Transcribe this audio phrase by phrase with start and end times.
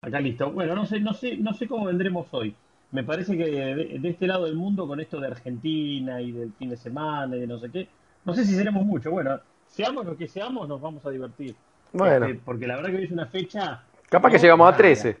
[0.00, 0.50] Acá listo.
[0.52, 2.54] Bueno, no sé, no sé, no sé cómo vendremos hoy.
[2.92, 6.52] Me parece que de, de este lado del mundo, con esto de Argentina y del
[6.54, 7.88] fin de semana y de no sé qué,
[8.24, 9.10] no sé si seremos mucho.
[9.10, 11.54] Bueno, seamos lo que seamos, nos vamos a divertir.
[11.92, 14.78] Bueno, Este, porque la verdad que hoy es una fecha capaz que llegamos a rara.
[14.78, 15.18] 13.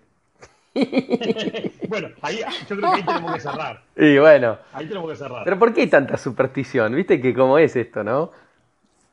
[1.88, 3.82] Bueno, ahí, yo creo que ahí tenemos que cerrar.
[3.96, 5.42] Y bueno, Ahí tenemos que cerrar.
[5.44, 6.94] pero ¿por qué tanta superstición?
[6.94, 8.30] ¿Viste que cómo es esto, no?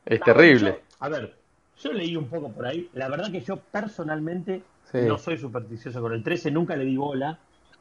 [0.06, 0.70] Es No, terrible.
[0.72, 1.36] yo- a ver,
[1.82, 2.90] yo leí un poco por ahí.
[2.94, 4.62] La verdad que yo personalmente
[4.92, 5.00] Sí.
[5.08, 7.40] no soy supersticioso con el 13, nunca le di bola,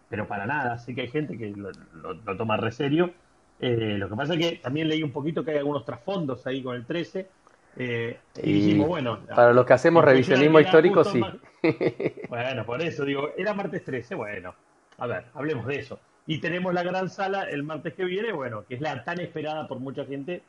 [0.09, 0.79] pero para nada.
[0.79, 3.13] Sé que hay gente que lo, lo- lo toma re serio.
[3.61, 6.63] Eh, lo que pasa es que también leí un poquito que hay algunos trasfondos ahí
[6.63, 7.29] con el 13.
[7.77, 11.19] eh, y, Y dijimos, bueno, para los que hacemos revisionismo histórico, sí.
[11.19, 11.39] mar-
[12.29, 14.55] Bueno, por eso digo, era martes 13, bueno,
[14.99, 15.99] a ver, hablemos de eso.
[16.27, 19.67] Y tenemos la gran sala el martes que viene, bueno, que es la tan esperada
[19.69, 20.43] por mucha gente.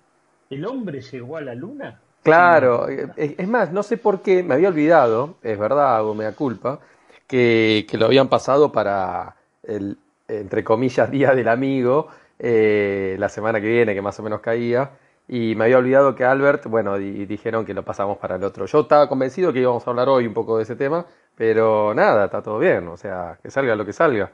[0.49, 1.99] ¿El hombre llegó a la luna?
[2.25, 6.15] Claro, eh, es es más, no sé por qué, me había olvidado, es verdad, hago
[6.15, 6.79] mea culpa,
[7.27, 9.97] que, que lo habían pasado para el,
[10.27, 12.07] entre comillas, Día del Amigo,
[12.39, 14.91] eh, la semana que viene, que más o menos caía,
[15.27, 18.65] y me había olvidado que Albert, bueno, dijeron que lo pasamos para el otro.
[18.65, 22.25] Yo estaba convencido que íbamos a hablar hoy un poco de ese tema, pero nada,
[22.25, 24.31] está todo bien, o sea, que salga lo que salga.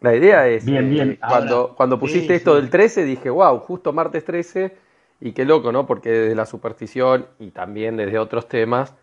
[0.00, 1.18] La idea es, Bien, eh, bien.
[1.24, 2.56] cuando, Ahora, cuando pusiste esto sí.
[2.56, 4.76] del 13, dije, wow, justo martes 13,
[5.20, 5.86] y qué loco, ¿no?
[5.86, 8.94] Porque desde la superstición y también desde otros temas,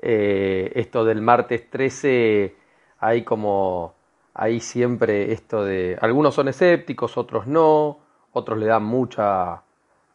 [0.00, 2.54] eh, esto del martes 13,
[3.00, 3.94] hay como,
[4.34, 7.98] hay siempre esto de, algunos son escépticos, otros no,
[8.32, 9.62] otros le dan mucha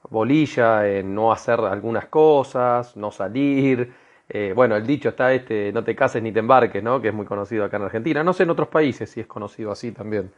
[0.09, 3.93] bolilla en no hacer algunas cosas, no salir.
[4.29, 7.01] Eh, bueno, el dicho está este, no te cases ni te embarques, ¿no?
[7.01, 8.23] Que es muy conocido acá en Argentina.
[8.23, 10.31] No sé en otros países si es conocido así también.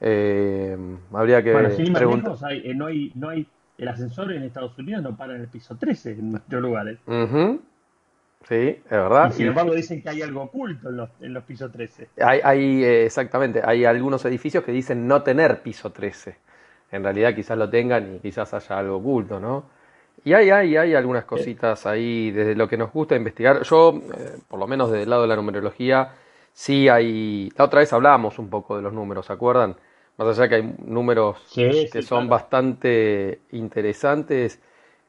[0.00, 0.76] Eh,
[1.12, 2.36] habría que Bueno, más preguntar.
[2.44, 3.46] hay- no hay, no hay,
[3.78, 6.98] el ascensor en Estados Unidos no para en el piso 13 en muchos lugares.
[7.06, 7.62] Ujú,
[8.48, 9.32] Sí, es Y verdad.
[9.32, 12.10] sin Y embargo dicen que hay algo oculto en los, en los pisos 13.
[12.20, 16.36] hay, hay, eh, exactamente, hay algunos edificios que dicen no tener piso 13.
[16.92, 19.64] En realidad quizás lo tengan y quizás haya algo oculto, ¿no?
[20.24, 23.62] Y hay, hay, hay algunas cositas ahí desde lo que nos gusta investigar.
[23.64, 26.12] Yo, eh, por lo menos desde el lado de la numerología,
[26.52, 27.50] sí hay...
[27.56, 29.76] La otra vez hablábamos un poco de los números, ¿se acuerdan?
[30.16, 32.28] Más allá que hay números Sí, que sí, son claro.
[32.28, 34.60] bastante interesantes,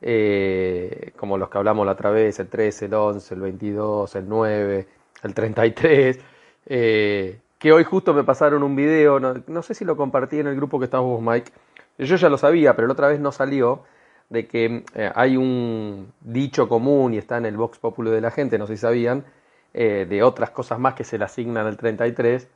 [0.02, 4.28] eh, como los que hablamos la otra vez, el 13, el 11, el 22, el
[4.30, 4.88] 9,
[5.24, 6.20] el 33,
[6.68, 10.48] eh, que hoy justo me pasaron un video, no, no sé si lo compartí en
[10.48, 11.52] el grupo que estamos vos, Mike,
[11.98, 13.84] yo ya lo sabía, pero la otra vez no salió,
[14.30, 18.32] de que eh, hay un dicho común y está en el Vox Populi de la
[18.32, 19.26] gente, no sé si sabían,
[19.74, 22.48] eh, de otras cosas más que se le asignan al 33,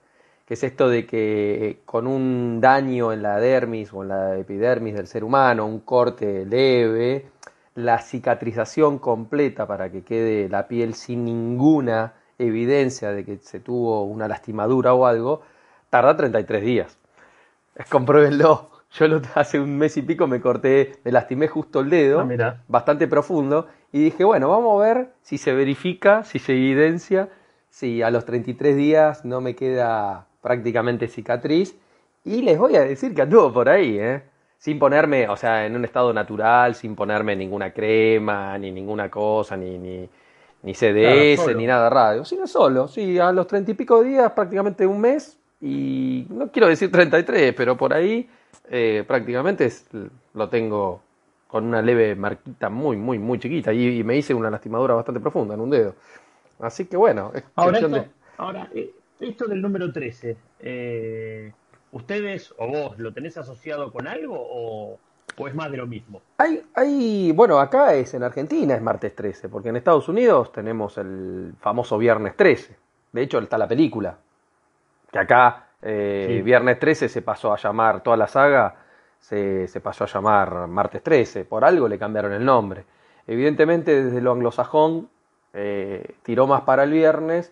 [0.50, 4.96] que es esto de que con un daño en la dermis o en la epidermis
[4.96, 7.28] del ser humano, un corte leve,
[7.76, 14.04] la cicatrización completa para que quede la piel sin ninguna evidencia de que se tuvo
[14.06, 15.44] una lastimadura o algo,
[15.92, 16.98] tarda 33 días.
[17.90, 18.70] Compruébenlo.
[18.92, 22.24] Yo lo- hace un mes y pico me corté, me lastimé justo el dedo, Ah,
[22.68, 27.30] bastante profundo, y dije, bueno, vamos a ver si se verifica, si se evidencia,
[27.70, 31.76] si a los 33 días no me queda prácticamente cicatriz,
[32.24, 34.24] y les voy a decir que anduvo por ahí, ¿eh?
[34.58, 39.56] Sin ponerme, o sea, en un estado natural, sin ponerme ninguna crema, ni ninguna cosa,
[39.56, 40.10] ni, ni,
[40.64, 44.32] ni CDS, Claro, ni nada raro, sino solo, sí, a los 30 y pico días,
[44.34, 48.30] prácticamente un mes, y no quiero decir 33, pero por ahí
[48.70, 49.88] eh, prácticamente es-
[50.34, 51.02] lo tengo
[51.48, 55.20] con una leve marquita muy, muy, muy chiquita y, y me hice una lastimadura bastante
[55.22, 55.96] profunda en un dedo.
[56.60, 58.04] Así que bueno, es Ahora, esto, de...
[58.38, 61.52] ahora eh, esto del número 13, eh,
[61.92, 64.98] ¿ustedes o vos lo tenés asociado con algo o,
[65.38, 66.22] o es más de lo mismo?
[66.38, 70.98] Hay, hay, bueno, acá es en Argentina es martes 13, porque en Estados Unidos tenemos
[70.98, 72.76] el famoso viernes 13.
[73.12, 74.18] De hecho, está la película,
[75.12, 76.42] que acá eh, Sí.
[76.42, 78.76] viernes 13 se pasó a llamar, toda la saga
[79.20, 82.86] se, se pasó a llamar martes 13, por algo le cambiaron el nombre.
[83.28, 85.10] Evidentemente desde lo anglosajón
[85.54, 87.52] eh, tiró más para el viernes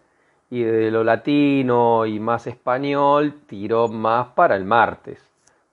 [0.49, 5.21] y desde lo latino y más español tiró más para el martes.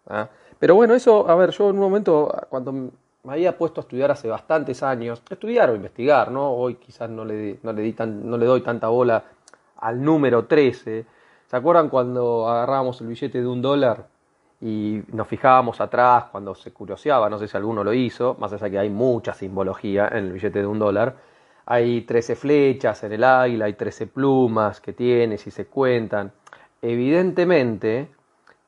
[0.09, 0.29] ¿ah?
[0.59, 4.11] Pero bueno, eso, a ver, yo en un momento, cuando me había puesto a estudiar
[4.11, 6.51] hace bastantes años, estudiar o investigar, ¿no?
[6.53, 9.23] Hoy quizás no le, no le, di tan, no le doy tanta bola
[9.79, 11.07] al número 13.
[11.47, 14.07] ¿Se acuerdan cuando agarrábamos el billete de un dólar
[14.61, 17.31] y nos fijábamos atrás cuando se curioseaba?
[17.31, 20.61] No sé si alguno lo hizo, más allá que hay mucha simbología en el billete
[20.61, 21.15] de un dólar.
[21.67, 26.33] Hay 13 flechas en el águila, hay 13 plumas que tiene, si se cuentan.
[26.83, 28.09] Evidentemente,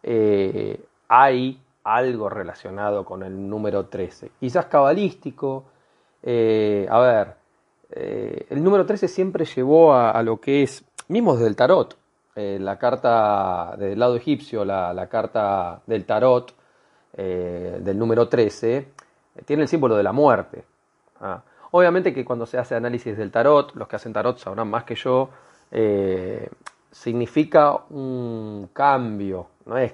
[0.03, 4.31] eh, hay algo relacionado con el número 13.
[4.41, 5.65] Quizás cabalístico.
[6.23, 7.35] eh, a ver,
[7.91, 11.97] eh, el número 13 siempre llevó a, lo que es mismo desde el tarot,
[12.35, 16.55] la carta del lado egipcio, la, carta del tarot
[17.17, 18.89] del número 13,
[19.45, 20.65] tiene el símbolo de la muerte.
[21.21, 21.43] ¿ah?
[21.71, 24.95] Obviamente que cuando se hace análisis del tarot, los que hacen tarot sabrán más que
[24.95, 25.31] yo,
[26.91, 29.93] significa un cambio, no es,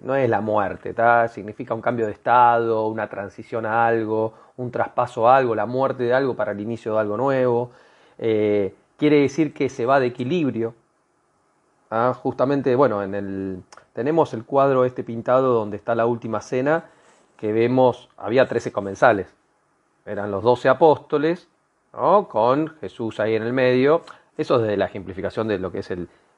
[0.00, 0.94] no es la muerte,
[1.28, 6.04] significa un cambio de estado, una transición a algo, un traspaso a algo, la muerte
[6.04, 7.70] de algo para el inicio de algo nuevo.
[8.18, 10.74] Eh, quiere decir que se va de equilibrio.
[12.22, 13.62] Justamente, bueno, en el,
[13.92, 16.86] tenemos el cuadro este pintado donde está la última cena,
[17.36, 19.26] que vemos, había 13 comensales,
[20.06, 21.48] eran los 12 apóstoles,
[21.92, 24.02] con Jesús ahí en el medio.
[24.36, 25.92] Eso es la ejemplificación de lo que es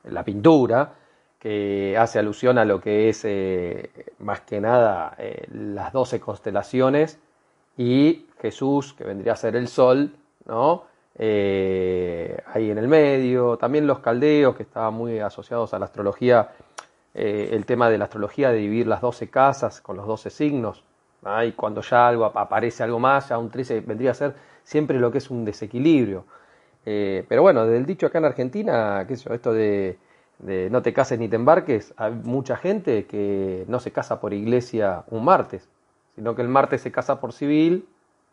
[0.05, 0.95] la pintura,
[1.39, 3.91] que hace alusión a lo que es eh,
[4.21, 7.19] más que nada eh, las doce constelaciones
[7.77, 10.15] y Jesús, que vendría a ser el sol,
[10.47, 10.85] ¿no?
[11.17, 16.51] Eh, ahí en el medio, también los caldeos, que estaban muy asociados a la astrología,
[17.13, 20.83] el tema de la astrología de dividir las doce casas con los doce signos,
[21.45, 25.11] y cuando ya algo aparece algo más, ya un 13 vendría a ser siempre lo
[25.11, 26.25] que es un desequilibrio.
[26.85, 29.99] pero bueno, del dicho acá en Argentina, qué es esto de
[30.39, 34.33] de no te cases ni te embarques, hay mucha gente que no se casa por
[34.33, 35.69] iglesia un martes,
[36.15, 37.87] sino que el martes se casa por civil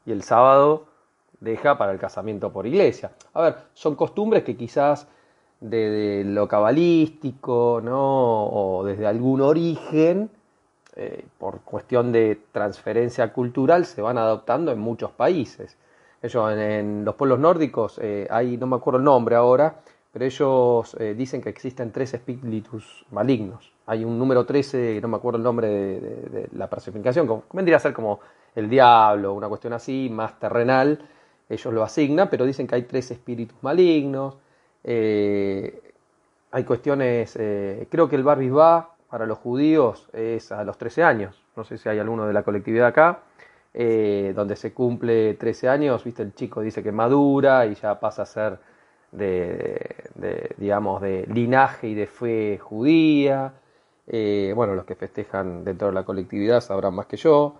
[0.06, 0.86] y el sábado
[1.40, 3.12] deja para el casamiento por iglesia.
[3.34, 5.08] A ver, son costumbres que quizás
[5.60, 8.46] de, lo cabalístico, ¿no?
[8.46, 10.30] O desde algún origen,
[10.98, 15.78] eh, por cuestión de transferencia cultural, se van adoptando en muchos países.
[16.22, 19.76] Ellos, en, los pueblos nórdicos, eh, hay, no me acuerdo el nombre ahora,
[20.12, 23.72] pero ellos eh, dicen que existen tres espíritus malignos.
[23.86, 27.94] Hay un número 13, no me acuerdo el nombre de, la personificación, vendría a ser
[27.94, 28.20] como
[28.54, 31.08] el diablo, una cuestión así, más terrenal.
[31.48, 34.36] Ellos lo asignan, pero dicen que hay tres espíritus malignos.
[34.84, 41.44] Hay cuestiones, creo que el Bar va para los judíos es a los 13 años.
[41.56, 43.24] No sé si hay alguno de la colectividad acá.
[43.74, 48.26] donde se cumple 13 años, viste, el chico dice que madura y ya pasa a
[48.26, 48.60] ser
[49.12, 53.54] de, digamos, de linaje y de fe judía.
[54.08, 57.56] Eh, bueno, los que festejan dentro de la colectividad sabrán más que yo.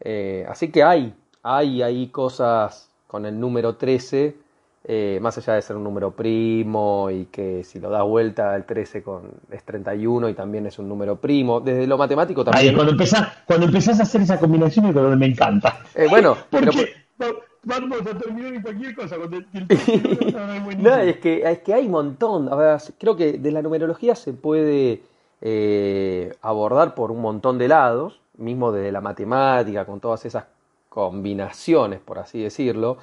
[0.00, 4.36] Eh, así que hay, hay ahí cosas con el número 13,
[4.84, 8.64] eh, más allá de ser un número primo y que si lo das vuelta el
[8.64, 11.60] 13 con, es 31 y también es un número primo.
[11.60, 12.74] Desde lo matemático también.
[12.74, 15.80] cuando empezás, cuando empezás a hacer esa combinación es cuando me encanta.
[16.10, 16.36] bueno,
[17.64, 19.16] vamos a terminar en cualquier cosa.
[20.78, 22.50] no, es que, es que hay un montón.
[22.98, 25.02] creo que de la numerología se puede
[25.40, 30.44] eh, abordar por un montón de lados, mismo desde la matemática, con todas esas
[30.88, 32.98] combinaciones, por así decirlo.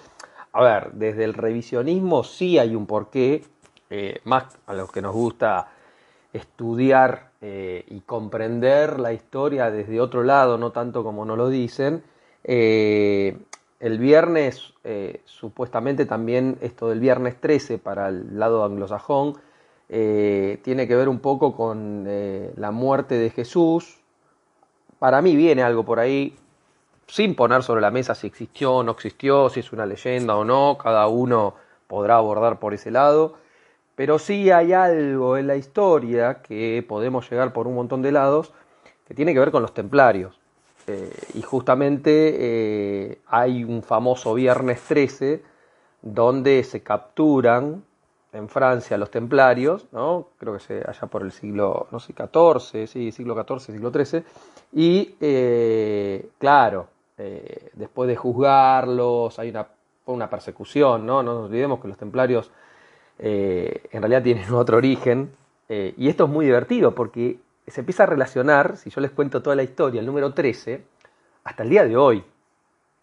[0.52, 3.44] A ver, desde el revisionismo sí hay un porqué,
[3.90, 5.68] eh, más a los que nos gusta
[6.34, 12.04] estudiar eh, y comprender la historia desde otro lado, no tanto como nos lo dicen.
[12.44, 13.38] Eh,
[13.80, 14.74] el viernes,
[15.24, 19.38] supuestamente también esto del viernes 13 para el lado anglosajón,
[19.88, 22.04] tiene que ver un poco con
[22.58, 24.02] la muerte de Jesús.
[24.98, 26.36] Para mí viene algo por ahí,
[27.10, 30.46] sin poner sobre la mesa si existió o no existió, si es una leyenda o
[30.46, 31.56] no, cada uno
[31.88, 33.34] podrá abordar por ese lado.
[33.96, 38.54] Pero sí hay algo en la historia que podemos llegar por un montón de lados
[39.08, 40.40] que tiene que ver con los templarios.
[40.88, 45.44] Eh, y justamente eh, hay un famoso viernes 13
[46.02, 47.84] donde se capturan
[48.32, 50.28] en Francia los templarios, ¿no?
[50.38, 54.24] creo que se allá por el siglo, no sé, 14, sí, siglo XIV, siglo XIII,
[54.74, 56.88] y eh, claro,
[57.74, 59.68] después de juzgarlos hay una,
[60.06, 61.22] una persecución, ¿no?
[61.22, 62.52] no nos olvidemos que los templarios
[63.18, 65.32] en realidad tienen otro origen,
[65.68, 67.38] y esto es muy divertido porque
[67.70, 70.82] se empieza a relacionar, si yo les cuento toda la historia, el número 13,
[71.44, 72.24] hasta el día de hoy,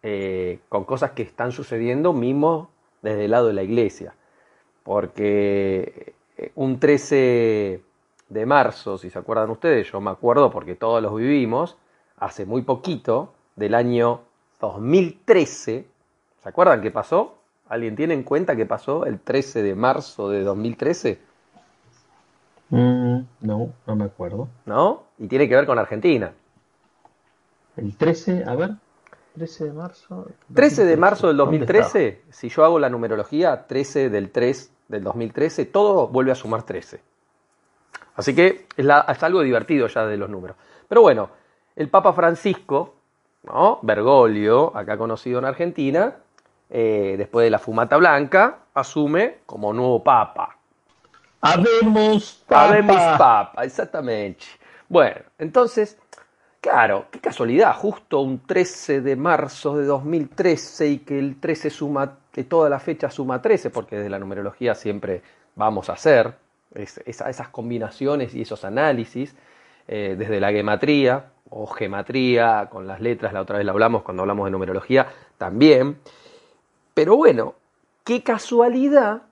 [0.02, 2.70] eh, con cosas que están sucediendo mismo
[3.02, 4.14] desde el lado de la iglesia.
[4.82, 7.82] Porque eh, un 13
[8.28, 11.76] de marzo, si se acuerdan ustedes, yo me acuerdo porque todos los vivimos,
[12.18, 14.20] hace muy poquito, del año
[14.60, 15.86] 2013,
[16.42, 17.38] ¿se acuerdan qué pasó?
[17.68, 21.18] ¿Alguien tiene en cuenta qué pasó el 13 de marzo de 2013?
[22.70, 24.48] Mm, no, no me acuerdo.
[24.66, 25.04] ¿No?
[25.18, 26.32] Y tiene que ver con Argentina.
[27.76, 28.70] El 13, a ver.
[29.34, 30.26] 13 de marzo.
[30.54, 35.66] 13 de marzo del 2013, si yo hago la numerología, 13 del 3 del 2013,
[35.66, 37.00] todo vuelve a sumar 13.
[38.14, 40.56] Así que es, algo divertido ya de los números.
[40.88, 41.28] Pero bueno,
[41.76, 42.95] el Papa Francisco,
[43.46, 43.78] ¿no?
[43.82, 46.14] Bergoglio, acá conocido en Argentina,
[46.68, 50.56] eh, después de la fumata blanca, asume como nuevo Papa.
[51.40, 52.64] Habemos papa.
[52.64, 54.44] Habemos papa, exactamente.
[54.88, 55.96] Bueno, entonces,
[56.60, 62.18] claro, qué casualidad, justo un 13 de marzo de 2013 y que el 13 suma,
[62.32, 65.22] que toda la fecha suma 13, porque desde la numerología siempre
[65.54, 66.34] vamos a hacer
[66.74, 69.34] esas combinaciones y esos análisis,
[69.86, 74.22] eh, desde la gematría o gematría, con las letras, la otra vez la hablamos cuando
[74.22, 75.06] hablamos de numerología
[75.38, 75.98] también.
[76.94, 77.54] Pero bueno,
[78.04, 79.22] qué casualidad,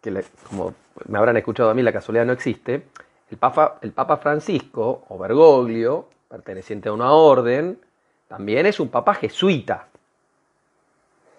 [0.00, 0.74] que como
[1.06, 2.86] me habrán escuchado a mí, la casualidad no existe,
[3.30, 7.78] el Papa, el Papa Francisco, o Bergoglio, perteneciente a una orden,
[8.28, 9.88] también es un papa jesuita.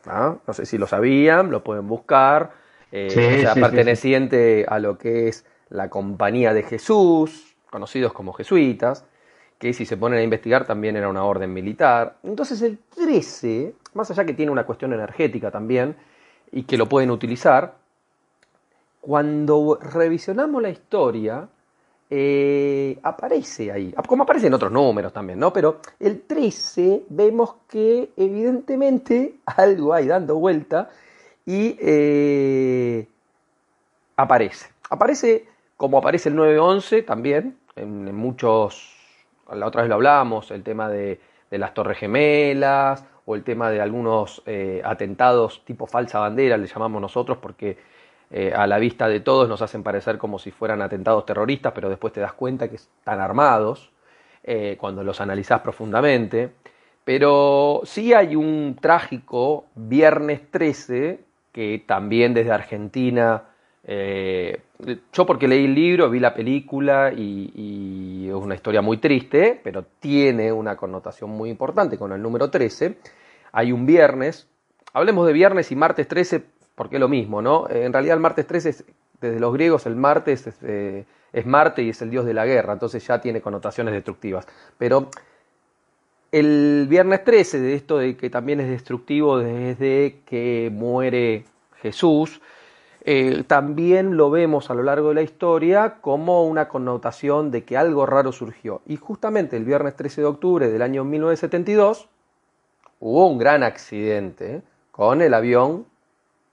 [0.05, 0.35] ¿Ah?
[0.45, 0.53] ¿No?
[0.53, 2.51] sé si lo sabían, lo pueden buscar.
[2.91, 3.07] Eh,
[3.37, 9.05] o sea, perteneciente a lo que es la Compañía de Jesús, conocidos como jesuitas,
[9.61, 12.17] que si se ponen a investigar también era una orden militar.
[12.23, 15.95] Entonces el 13, más allá que tiene una cuestión energética también,
[16.51, 17.75] y que lo pueden utilizar,
[18.99, 21.47] cuando revisionamos la historia,
[22.09, 25.53] eh, aparece ahí, como aparece en otros números también, ¿no?
[25.53, 30.89] Pero el 13 vemos que evidentemente algo hay dando vuelta
[31.45, 33.07] y eh,
[34.15, 34.69] aparece.
[34.89, 35.45] Aparece
[35.77, 39.00] como aparece el 911 también, en, muchos,
[39.55, 41.19] la otra vez lo hablamos, el tema de,
[41.51, 47.01] las Torres Gemelas o el tema de algunos eh, atentados tipo falsa bandera, le llamamos
[47.01, 47.77] nosotros, porque
[48.29, 51.89] eh, a la vista de todos nos hacen parecer como si fueran atentados terroristas, pero
[51.89, 53.91] después te das cuenta que están armados
[54.43, 56.53] eh, cuando los analizás profundamente.
[57.03, 61.19] Pero sí hay un trágico viernes 13
[61.51, 63.43] que también desde Argentina,
[63.83, 64.61] eh,
[65.11, 69.83] yo porque leí el libro, vi la película y, es una historia muy triste, pero
[69.99, 72.97] tiene una connotación muy importante con el número 13.
[73.51, 74.47] Hay un viernes,
[74.93, 76.43] hablemos de viernes y martes 13
[76.75, 77.67] porque es lo mismo, ¿no?
[77.69, 78.85] Eh, en realidad el martes 13 es,
[79.19, 82.73] desde los griegos el martes eh, es, Marte y es el dios de la guerra,
[82.73, 84.47] entonces ya tiene connotaciones destructivas.
[84.77, 85.09] Pero
[86.31, 91.43] el viernes 13, de esto de que también es destructivo desde que muere
[91.81, 92.41] Jesús,
[93.03, 97.75] eh, también lo vemos a lo largo de la historia como una connotación de que
[97.75, 98.81] algo raro surgió.
[98.85, 102.07] Y justamente el viernes 13 de octubre del año 1972
[102.99, 105.85] hubo un gran accidente con el avión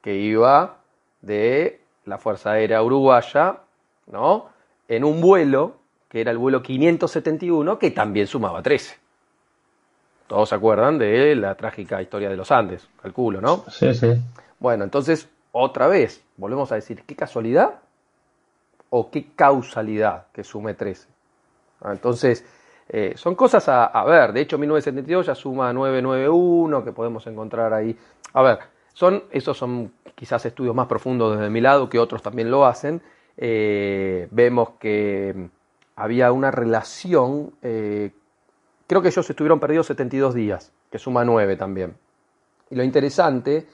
[0.00, 0.78] que iba
[1.20, 3.58] de la Fuerza Aérea Uruguaya,
[4.06, 4.46] ¿no?
[4.88, 5.76] En un vuelo,
[6.08, 8.96] que era el vuelo 571, que también sumaba 13.
[10.26, 13.64] Todos se acuerdan de la trágica historia de los Andes, calculo, ¿no?
[13.70, 14.14] Sí, sí.
[14.58, 17.80] Bueno, entonces, otra vez, volvemos a decir, ¿qué casualidad
[18.90, 21.08] o qué causalidad que sume 13?
[21.80, 22.44] Ah, entonces,
[22.88, 24.32] eh, son cosas a, a, ver.
[24.32, 27.96] De hecho, 1972 ya suma 991, que podemos encontrar ahí.
[28.32, 28.58] A ver,
[28.92, 33.00] son, esos son quizás estudios más profundos desde mi lado, que otros también lo hacen.
[33.36, 35.48] Eh, vemos que
[35.94, 38.10] había una relación, eh,
[38.86, 41.94] creo que ellos estuvieron perdidos 72 días, que suma 9 también.
[42.70, 43.68] Y lo interesante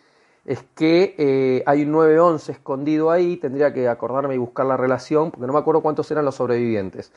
[0.44, 5.30] es que eh, hay un 9-11 escondido ahí, tendría que acordarme y buscar la relación,
[5.30, 7.12] porque no me acuerdo cuántos eran los sobrevivientes.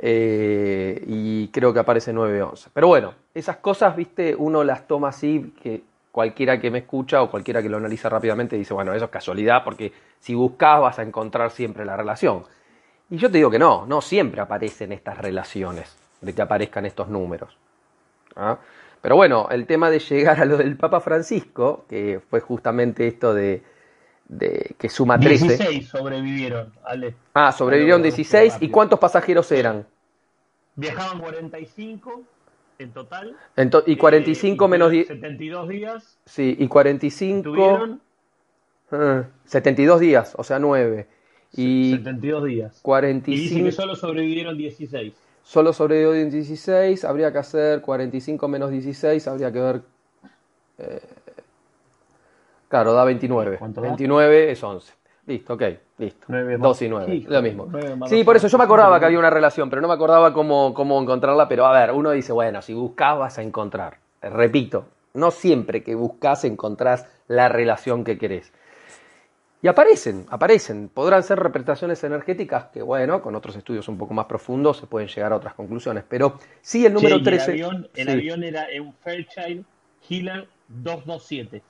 [0.00, 2.68] y creo que aparece 9-11.
[2.72, 5.82] Pero bueno, esas cosas, viste, uno las toma así, que
[6.18, 9.62] cualquiera que me escucha o cualquiera que lo analiza rápidamente dice, bueno, eso es casualidad
[9.62, 12.44] porque si buscas vas a encontrar siempre la relación.
[13.08, 17.08] Y yo te digo que no, no siempre aparecen estas relaciones, de que aparezcan estos
[17.08, 17.56] números.
[18.34, 18.58] ¿ah?
[19.08, 23.32] Pero bueno, el tema de llegar a lo del Papa Francisco, que fue justamente esto
[23.32, 23.62] de,
[24.76, 25.46] que suma 13.
[25.46, 27.14] 16 sobrevivieron, Ale.
[27.32, 28.58] Ah, sobrevivieron 16.
[28.60, 29.86] ¿Y cuántos pasajeros eran?
[30.76, 32.22] Viajaban 45
[32.80, 33.34] en total.
[33.86, 35.06] y 45 eh, menos 10.
[35.08, 36.18] 72 días.
[36.26, 37.42] Sí, y 45.
[37.44, 38.02] Tuvieron.
[39.46, 41.06] 72 días, o sea, 9.
[41.54, 42.80] Y 72 días.
[42.82, 43.34] 45.
[43.34, 45.14] Y dice que solo sobrevivieron 16.
[45.48, 49.80] Solo sobrevivieron 16, habría que hacer 45 menos 16, habría que ver.
[50.76, 51.00] Eh,
[52.68, 53.58] claro, da 29.
[53.58, 54.92] 29 es 11.
[55.24, 55.62] Listo, ok,
[55.96, 56.26] listo.
[56.28, 57.66] 2 y 9, lo mismo.
[58.08, 60.74] Sí, por eso yo me acordaba que había una relación, pero no me acordaba cómo,
[60.74, 61.48] cómo encontrarla.
[61.48, 63.96] Pero a ver, uno dice, bueno, si buscas vas a encontrar.
[64.20, 68.52] Repito, no siempre que buscas encontrás la relación que querés.
[69.60, 70.88] Y aparecen, aparecen.
[70.88, 75.08] Podrán ser representaciones energéticas que, bueno, con otros estudios un poco más profundos se pueden
[75.08, 76.04] llegar a otras conclusiones.
[76.08, 77.52] Pero sí, el número 13.
[77.54, 79.64] El avión, el avión era un Fairchild
[80.08, 81.62] Hiller 227.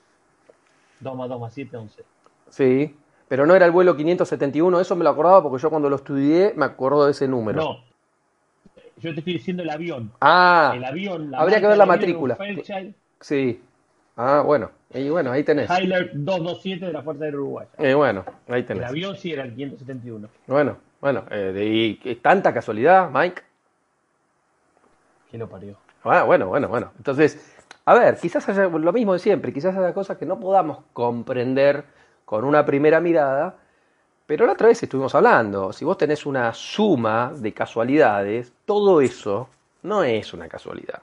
[0.99, 2.03] 2 más 2 más 7, 11.
[2.49, 2.95] Sí,
[3.27, 6.53] pero no era el vuelo 571, eso me lo acordaba porque yo cuando lo estudié
[6.55, 7.61] me acuerdo de ese número.
[7.61, 7.83] No,
[8.97, 10.11] yo te estoy diciendo el avión.
[10.19, 11.33] Ah, el avión.
[11.33, 12.37] habría que ver la matrícula.
[13.21, 13.61] Sí.
[14.15, 14.71] Ah, bueno.
[14.93, 15.67] Y bueno, ahí tenés.
[15.67, 17.69] Tyler 227 de la Fuerza Aérea Uruguaya.
[17.77, 18.89] Y bueno, ahí El tenés.
[18.89, 20.27] avión sí era el 571.
[20.47, 23.41] Bueno, bueno, eh, y, y tanta casualidad, Mike.
[25.29, 25.75] Que lo parió.
[26.03, 26.91] Ah, bueno, bueno, bueno.
[26.97, 27.55] Entonces,
[27.85, 31.83] a ver, quizás haya lo mismo de siempre, quizás haya cosas que no podamos comprender
[32.25, 33.55] con una primera mirada,
[34.25, 39.49] pero la otra vez estuvimos hablando, si vos tenés una suma de casualidades, todo eso
[39.83, 41.01] no es una casualidad.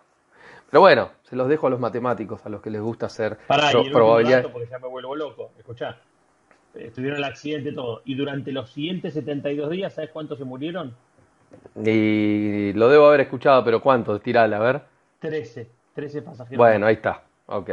[0.70, 3.70] Pero bueno, se los dejo a los matemáticos, a los que les gusta hacer Pará,
[3.70, 5.50] pro- y el dato, porque ya me vuelvo loco.
[5.58, 5.98] Escuchá.
[6.74, 8.02] Eh, Tuvieron el accidente todo.
[8.04, 10.94] Y durante los siguientes 72 días, ¿sabes cuántos se murieron?
[11.84, 14.18] Y lo debo haber escuchado, pero ¿cuánto?
[14.20, 14.82] Tirala, a ver.
[15.20, 15.68] 13.
[15.94, 16.58] 13 pasajeros.
[16.58, 17.22] Bueno, ahí está.
[17.46, 17.70] Ok.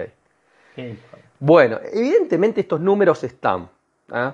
[1.39, 3.69] Bueno, evidentemente estos números están.
[4.09, 4.33] ¿ah?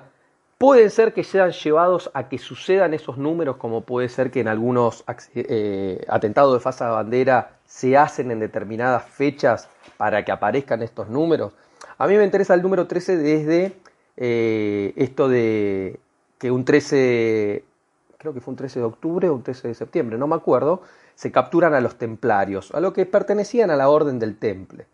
[0.60, 4.48] Pueden ser que sean llevados a que sucedan esos números, como puede ser que en
[4.48, 10.82] algunos eh, atentados de fasa de bandera se hacen en determinadas fechas para que aparezcan
[10.82, 11.54] estos números.
[11.96, 13.72] A mí me interesa el número 13 desde
[14.18, 15.98] eh, esto de
[16.36, 17.64] que un 13,
[18.18, 20.82] creo que fue un 13 de octubre o un 13 de septiembre, no me acuerdo,
[21.14, 24.84] se capturan a los templarios, a lo que pertenecían a la Orden del Temple.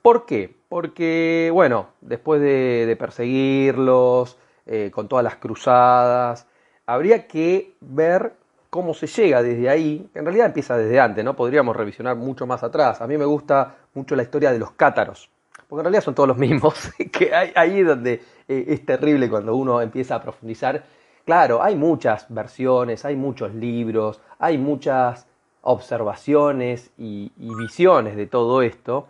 [0.00, 0.56] ¿Por qué?
[0.70, 4.38] Porque, bueno, después de, de perseguirlos,
[4.70, 6.46] eh, con todas las cruzadas,
[6.84, 8.34] habría que ver
[8.68, 10.10] cómo se llega desde ahí.
[10.14, 11.34] En realidad empieza desde antes, ¿no?
[11.34, 13.00] Podríamos revisionar mucho más atrás.
[13.00, 15.30] A mí me gusta mucho la historia de los cátaros,
[15.68, 19.30] porque en realidad son todos los mismos, que hay, ahí es donde eh, es terrible
[19.30, 20.84] cuando uno empieza a profundizar.
[21.24, 25.26] Claro, hay muchas versiones, hay muchos libros, hay muchas
[25.62, 29.08] observaciones y, visiones de todo esto.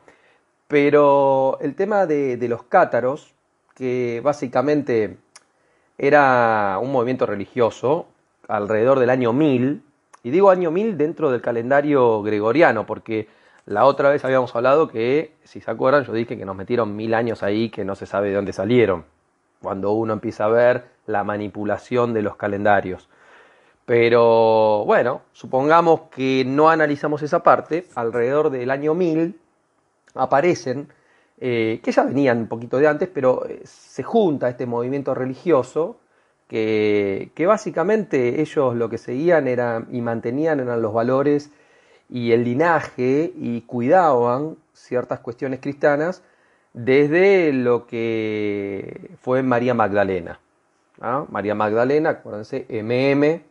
[0.69, 3.35] Pero el tema de los cátaros,
[3.75, 5.19] que básicamente
[5.99, 8.07] era un movimiento religioso
[8.47, 9.83] alrededor del año 1000,
[10.23, 13.28] y digo año 1000 dentro del calendario gregoriano, porque
[13.67, 17.12] la otra vez habíamos hablado que, si se acuerdan, yo dije que nos metieron mil
[17.12, 19.05] años ahí que no se sabe de dónde salieron,
[19.61, 23.09] cuando uno empieza a ver la manipulación de los calendarios.
[23.85, 29.39] Pero bueno, supongamos que no analizamos esa parte, alrededor del año 1000
[30.15, 30.89] aparecen,
[31.41, 35.99] eh, que ya venían un poquito de antes, pero eh, se junta este movimiento religioso
[36.49, 41.51] que, básicamente ellos lo que seguían era, y mantenían eran los valores
[42.09, 46.23] y el linaje y cuidaban ciertas cuestiones cristianas
[46.73, 50.41] desde lo que fue María Magdalena.
[51.29, 53.43] María Magdalena, acuérdense, MM,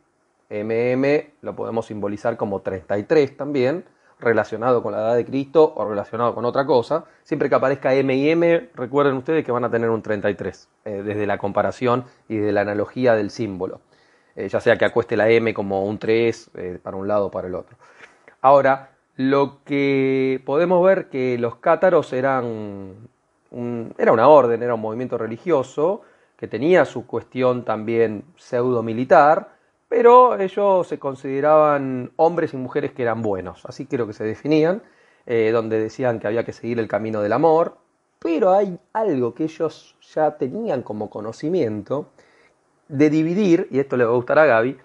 [0.49, 3.85] MM lo podemos simbolizar como 33 también,
[4.19, 7.05] relacionado con la edad de Cristo o relacionado con otra cosa.
[7.23, 11.01] Siempre que aparezca M y M, recuerden ustedes que van a tener un 33, eh,
[11.03, 13.81] desde la comparación y desde la analogía del símbolo.
[14.35, 17.31] Eh, ya sea que acueste la M como un 3 eh, para un lado o
[17.31, 17.77] para el otro.
[18.41, 23.09] Ahora, lo que podemos ver que los cátaros eran
[23.97, 26.01] era una orden, era un movimiento religioso
[26.37, 29.56] que tenía su cuestión también pseudo militar,
[29.89, 34.83] pero ellos se consideraban hombres y mujeres que eran buenos, así creo que se definían,
[35.25, 37.77] eh, donde decían que había que seguir el camino del amor,
[38.19, 42.07] pero hay algo que ellos ya tenían como conocimiento
[42.87, 44.77] de dividir, y esto le va a gustar a Gaby,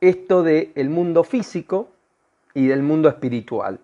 [0.00, 1.88] esto de el mundo físico
[2.54, 3.80] y del mundo espiritual.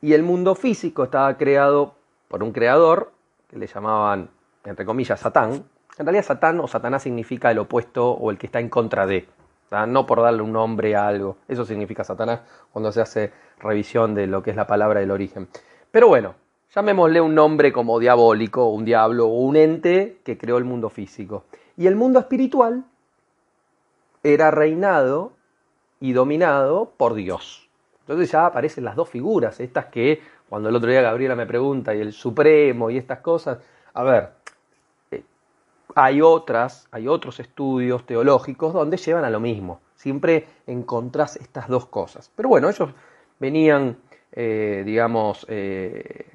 [0.00, 1.94] Y el mundo físico estaba creado
[2.28, 3.12] por un creador
[3.48, 4.28] que le llamaban,
[4.64, 5.64] entre comillas, Satán.
[5.96, 9.28] En realidad Satán o Satanás significa el opuesto o el que está en contra de.
[9.86, 11.36] No por darle un nombre a algo.
[11.48, 12.40] Eso significa Satanás
[12.72, 15.48] cuando se hace revisión de lo que es la palabra del origen.
[15.90, 16.34] Pero bueno,
[16.74, 21.44] llamémosle un nombre como diabólico, un diablo o un ente que creó el mundo físico.
[21.76, 22.84] Y el mundo espiritual
[24.22, 25.32] era reinado
[26.00, 27.68] y dominado por Dios.
[28.00, 31.94] Entonces ya aparecen las dos figuras, estas que cuando el otro día Gabriela me pregunta
[31.94, 33.58] y el Supremo y estas cosas,
[33.92, 34.30] a ver,
[35.94, 39.80] hay otras, hay otros estudios teológicos donde llevan a lo mismo.
[39.94, 42.30] Siempre encontrás estas dos cosas.
[42.34, 42.90] Pero bueno, ellos
[43.38, 43.96] venían,
[44.32, 46.26] eh, digamos, eh,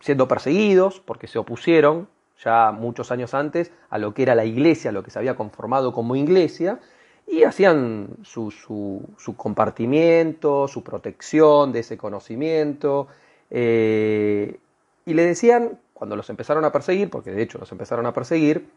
[0.00, 2.08] siendo perseguidos porque se opusieron
[2.42, 5.36] ya muchos años antes a lo que era la iglesia, a lo que se había
[5.36, 6.80] conformado como iglesia,
[7.26, 13.08] y hacían su, su, su compartimiento, su protección de ese conocimiento,
[13.50, 14.58] eh,
[15.06, 18.68] y le decían, cuando los empezaron a perseguir, porque de hecho los empezaron a perseguir,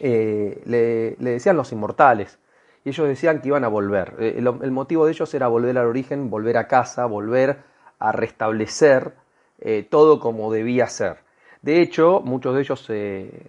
[0.00, 2.40] eh, le, decían los inmortales,
[2.84, 4.16] y ellos decían que iban a volver.
[4.18, 7.58] Eh, el, motivo de ellos era volver al origen, volver a casa, volver
[8.00, 9.12] a restablecer
[9.60, 11.18] eh, todo como debía ser.
[11.62, 13.46] De hecho, muchos de ellos eh,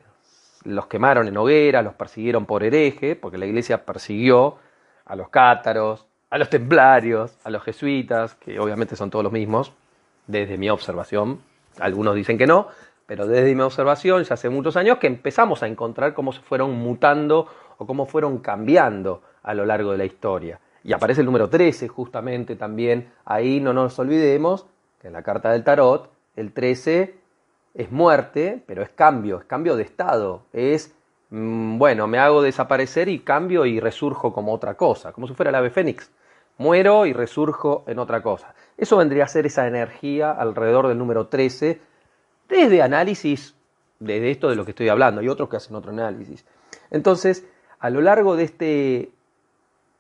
[0.64, 4.58] los quemaron en hoguera, los persiguieron por hereje, porque la iglesia persiguió
[5.06, 9.74] a los cátaros, a los templarios, a los jesuitas, que obviamente son todos los mismos,
[10.28, 11.42] desde mi observación,
[11.80, 12.68] Algunos dicen que no,
[13.12, 16.72] pero desde mi observación ya hace muchos años que empezamos a encontrar cómo se fueron
[16.80, 17.46] mutando
[17.78, 20.62] o cómo fueron cambiando a lo largo de la historia.
[20.82, 23.12] Y aparece el número 13 justamente también.
[23.26, 24.66] Ahí no nos olvidemos
[25.02, 27.14] que en la carta del tarot el 13
[27.74, 30.96] es muerte, pero es cambio, es cambio de estado, es,
[31.32, 35.50] mm, bueno, me hago desaparecer y cambio y resurjo como otra cosa, como si fuera
[35.50, 36.10] el ave fénix.
[36.58, 38.56] Muero y resurjo en otra cosa.
[38.78, 41.91] Eso vendría a ser esa energía alrededor del número 13,
[42.52, 43.56] desde análisis,
[44.00, 46.46] de esto de lo que estoy hablando, y otros que hacen otro análisis.
[46.92, 47.46] Entonces,
[47.80, 49.12] a lo largo de este,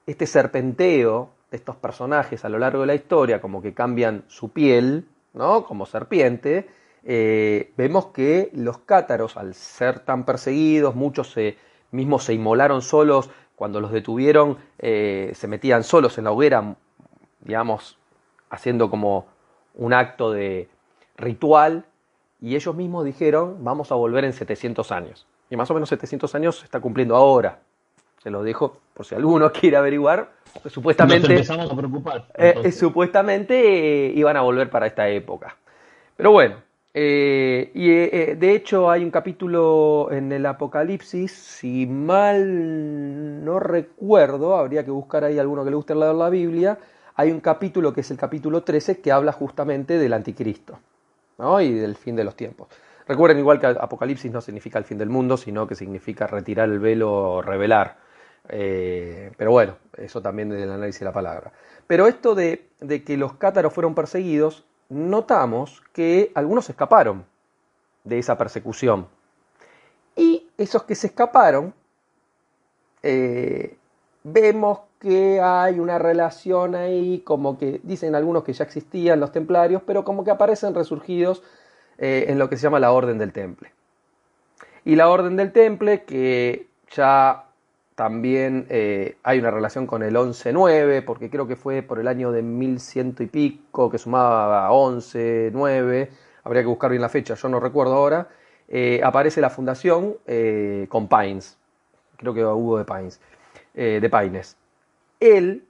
[0.06, 4.50] este serpenteo de estos personajes a lo largo de la historia, como que cambian su
[4.50, 5.66] piel, ¿no?
[5.66, 6.70] Como serpiente,
[7.04, 11.58] eh, vemos que los cátaros, al ser tan perseguidos, muchos se,
[11.92, 16.76] mismos se inmolaron solos, cuando los detuvieron eh, se metían solos en la hoguera,
[17.42, 17.98] digamos,
[18.50, 19.28] haciendo como
[19.76, 20.68] un acto de
[21.18, 21.86] ritual,
[22.42, 25.28] y ellos mismos dijeron, vamos a volver en 700 años.
[25.52, 27.60] Y más o menos 700 años se está cumpliendo ahora.
[28.24, 30.32] Se lo dejo por si alguno quiere averiguar.
[30.62, 32.28] Pues supuestamente, empezamos a preocupar.
[32.36, 35.56] Eh, supuestamente iban a volver para esta época.
[36.18, 36.56] Pero bueno,
[36.96, 44.58] eh, y eh, de hecho hay un capítulo en el Apocalipsis, si mal no recuerdo,
[44.58, 46.78] habría que buscar ahí alguno que le guste leer la Biblia,
[47.16, 50.80] hay un capítulo que es el capítulo 13 que habla justamente del anticristo
[51.62, 52.68] y del fin de los tiempos.
[53.08, 56.80] Recuerden igual que Apocalipsis no significa el fin del mundo, sino que significa retirar el
[56.80, 57.98] velo o revelar.
[58.50, 61.52] Eh, pero bueno, eso también del análisis de la palabra.
[61.88, 67.26] Pero esto de, de que los cátaros fueron perseguidos notamos que algunos escaparon
[68.04, 69.08] de esa persecución.
[70.16, 71.74] Y esos que se escaparon,
[73.02, 73.78] eh,
[74.24, 79.82] vemos que hay una relación ahí, como que dicen algunos que ya existían los templarios,
[79.86, 81.42] pero como que aparecen resurgidos
[81.98, 83.72] eh, en lo que se llama la Orden del Temple.
[84.86, 87.46] Y la Orden del Temple, que ya
[87.96, 92.32] también eh, hay una relación con el 11-9, porque creo que fue por el año
[92.32, 96.12] de 1100 y pico, que sumaba 11, 9,
[96.44, 98.30] habría que buscar bien la fecha, yo no recuerdo ahora.
[98.68, 100.16] Eh, aparece la fundación
[100.88, 101.58] con Pines,
[102.18, 103.20] creo que hubo de Pines,
[103.74, 104.58] de Pines.
[105.20, 105.64] Él,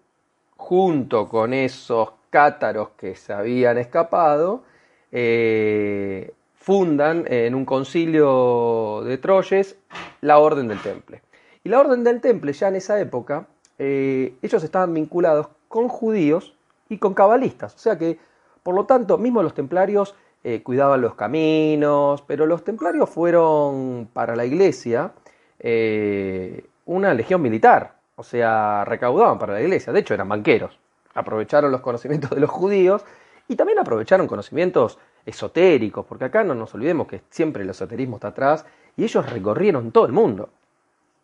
[0.58, 4.64] junto con esos cátaros que se habían escapado,
[6.56, 9.78] fundan en un concilio de Troyes
[10.22, 11.22] la Orden del Temple.
[11.64, 16.56] Y la orden del temple, ya en esa época, eh, ellos estaban vinculados con judíos
[16.90, 17.76] y con cabalistas.
[17.76, 18.18] O sea que,
[18.64, 24.36] por lo tanto, mismo los templarios eh, cuidaban los caminos, pero los templarios fueron para
[24.36, 25.12] la iglesia
[25.60, 27.96] eh, una legión militar.
[28.16, 29.94] O sea, recaudaban para la iglesia.
[29.94, 30.78] De hecho, eran banqueros.
[31.14, 33.04] Aprovecharon los conocimientos de los judíos
[33.48, 38.30] y también aprovecharon conocimientos esotéricos, porque acá no nos olvidemos que siempre el esoterismo está
[38.30, 38.66] atrás
[38.96, 40.50] y ellos recorrieron todo el mundo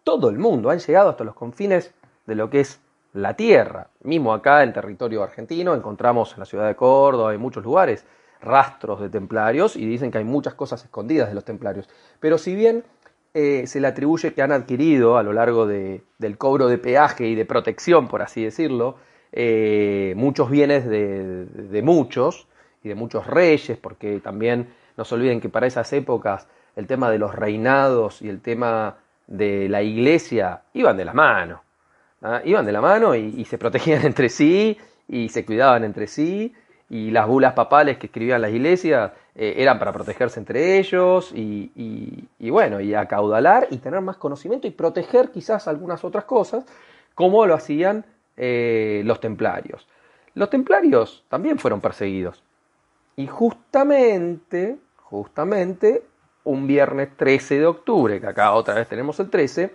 [0.07, 1.93] todo el mundo, han llegado hasta los confines
[2.27, 2.79] de lo que es
[3.11, 3.89] la tierra.
[4.03, 8.05] Mismo acá en territorio argentino encontramos en la ciudad de Córdoba, en muchos lugares,
[8.39, 11.89] rastros de templarios y dicen que hay muchas cosas escondidas de los templarios.
[12.21, 12.85] Pero si bien
[13.39, 17.35] eh, se le atribuye que han adquirido a lo largo del cobro de peaje y
[17.35, 18.95] de protección, por así decirlo,
[19.31, 22.47] eh, muchos bienes de, de, muchos
[22.83, 27.11] y de muchos reyes, porque también no se olviden que para esas épocas el tema
[27.11, 28.97] de los reinados y el tema
[29.27, 31.61] de la iglesia iban de la mano.
[32.23, 32.41] ¿ah?
[32.43, 36.55] Iban de la mano y, se protegían entre sí y se cuidaban entre sí.
[36.89, 42.49] Y las bulas papales que escribían las iglesias eh, eran para protegerse entre ellos y,
[42.49, 46.65] bueno, y acaudalar y tener más conocimiento y proteger quizás algunas otras cosas,
[47.13, 48.03] como lo hacían
[48.35, 49.87] eh, los templarios.
[50.33, 52.43] Los templarios también fueron perseguidos.
[53.15, 56.03] Y justamente, justamente,
[56.43, 59.71] un viernes 13 de octubre, que acá otra vez tenemos el 13,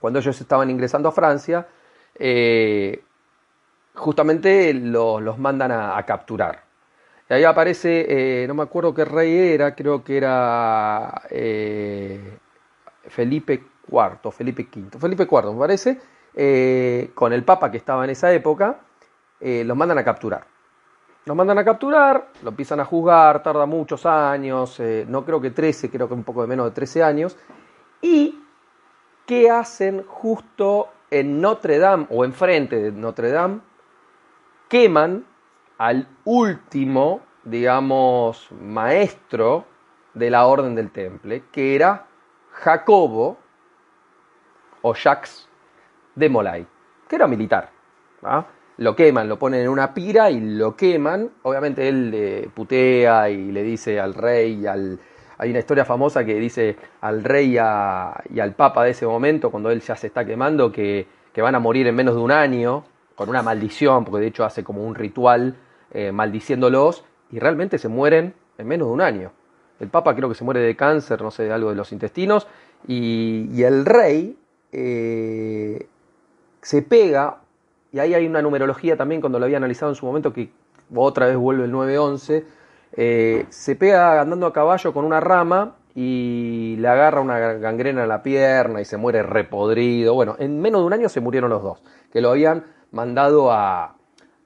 [0.00, 1.66] cuando ellos estaban ingresando a Francia,
[2.14, 3.02] eh,
[3.94, 6.67] justamente los mandan a, capturar.
[7.28, 12.38] Y ahí aparece, eh, no me acuerdo qué rey era, creo que era eh,
[13.08, 15.98] Felipe IV, Felipe V, Felipe IV me parece,
[17.14, 18.80] con el Papa que estaba en esa época,
[19.40, 20.46] los mandan a capturar.
[21.28, 25.50] Los mandan a capturar, lo empiezan a juzgar, tarda muchos años, eh, no creo que
[25.50, 27.36] 13, creo que un poco de menos de 13 años.
[28.00, 28.40] ¿Y
[29.26, 33.60] qué hacen justo en Notre Dame o enfrente de Notre Dame?
[34.70, 35.26] Queman
[35.78, 39.64] al último, digamos, maestro
[40.12, 42.06] de la Orden del Temple, que era
[42.50, 43.38] Jacobo
[44.82, 45.48] o Jacques
[46.16, 46.66] de Molay,
[47.08, 47.70] que era militar.
[48.78, 51.30] lo queman, lo ponen en una pira y lo queman.
[51.42, 54.98] Obviamente él le putea y le dice al rey al...
[55.40, 59.70] Hay una historia famosa que dice al rey y, al papa de ese momento, cuando
[59.70, 62.82] él ya se está quemando, que, van a morir en menos de un año,
[63.14, 65.54] con una maldición, porque de hecho hace como un ritual
[65.92, 69.32] eh, maldiciéndolos, y realmente se mueren en menos de un año.
[69.80, 72.46] El papa creo que se muere de cáncer, no sé, de algo de los intestinos,
[72.86, 74.38] y, el rey
[74.72, 75.88] eh,
[76.62, 77.38] se pega
[77.92, 80.50] y ahí hay una numerología también cuando lo había analizado en su momento que
[80.94, 82.44] otra vez vuelve el 911,
[82.92, 88.08] eh, se pega andando a caballo con una rama y le agarra una gangrena en
[88.08, 90.14] la pierna y se muere repodrido.
[90.14, 93.96] Bueno, en menos de un año se murieron los dos, que lo habían mandado a,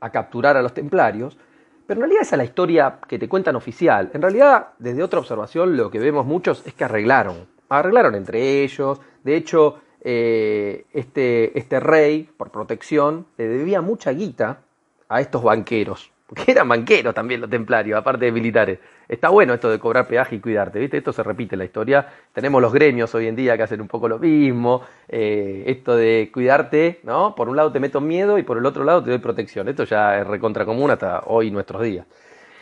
[0.03, 1.39] a capturar a los templarios.
[1.87, 4.11] Pero en realidad esa es la historia que te cuentan oficial.
[4.13, 7.47] En realidad, desde otra observación, lo que vemos muchos es que arreglaron.
[7.69, 9.01] Arreglaron entre ellos.
[9.25, 14.61] De hecho, eh, este, este rey, por protección, le debía mucha guita
[15.09, 18.79] a estos banqueros, porque eran banqueros también los templarios, aparte de militares.
[19.13, 20.97] Está bueno esto de cobrar peaje y cuidarte, ¿viste?
[20.97, 22.09] Esto se repite en la historia.
[22.33, 24.81] Tenemos los gremios hoy en día que hacen un poco lo mismo.
[25.07, 27.35] Eh, esto de cuidarte, ¿no?
[27.35, 29.69] Por un lado te meto miedo y por el otro lado te doy protección.
[29.69, 32.07] Esto ya es recontra común hasta hoy nuestros días.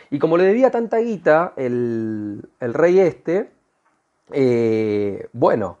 [0.09, 3.49] Y como le debía tanta guita el, el rey este,
[4.33, 5.77] eh, bueno,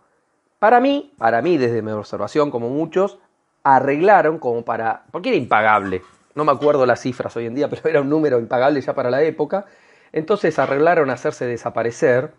[0.57, 3.19] para mí, para mí, desde mi observación, como muchos,
[3.63, 5.03] arreglaron como para.
[5.11, 6.01] porque era impagable.
[6.33, 9.09] No me acuerdo las cifras hoy en día, pero era un número impagable ya para
[9.09, 9.65] la época.
[10.13, 12.31] Entonces arreglaron hacerse desaparecer.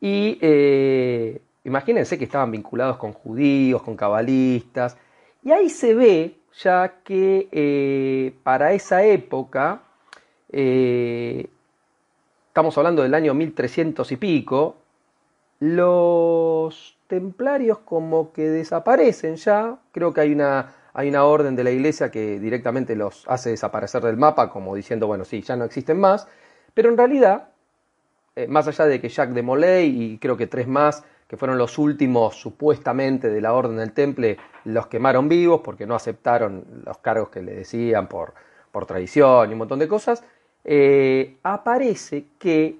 [0.00, 4.96] Y eh, imagínense que estaban vinculados con judíos, con cabalistas.
[5.42, 9.82] Y ahí se ve ya que eh, para esa época,
[10.50, 11.46] eh,
[12.48, 14.76] estamos hablando del año 1300 y pico,
[15.60, 19.78] los templarios como que desaparecen ya.
[19.92, 24.02] Creo que hay una, hay una orden de la iglesia que directamente los hace desaparecer
[24.02, 26.26] del mapa, como diciendo, bueno, sí, ya no existen más.
[26.76, 27.48] Pero en realidad,
[28.36, 31.56] eh, más allá de que Jacques de Molay y creo que tres más, que fueron
[31.56, 36.98] los últimos supuestamente de la orden del temple, los quemaron vivos porque no aceptaron los
[36.98, 38.34] cargos que le decían por,
[38.72, 40.22] por tradición y un montón de cosas,
[40.64, 42.76] eh, aparece que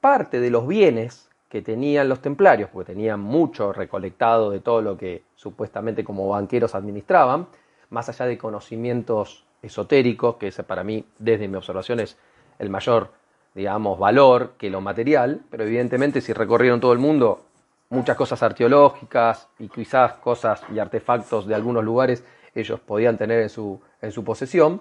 [0.00, 4.96] parte de los bienes que tenían los templarios, porque tenían mucho recolectado de todo lo
[4.96, 7.48] que supuestamente como banqueros administraban,
[7.90, 12.16] más allá de conocimientos esotéricos, que ese para mí, desde mi observación, es
[12.60, 13.10] el mayor,
[13.54, 17.44] digamos, valor que lo material, pero evidentemente si recorrieron todo el mundo,
[17.90, 23.48] muchas cosas arqueológicas y quizás cosas y artefactos de algunos lugares ellos podían tener en
[23.48, 24.80] su, en su posesión,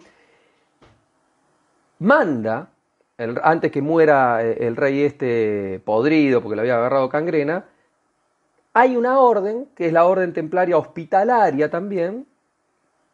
[1.99, 2.69] manda
[3.43, 7.65] antes que muera eh, el rey este podrido porque le había agarrado cangrena,
[8.73, 12.25] hay una orden, que es la orden templaria hospitalaria también,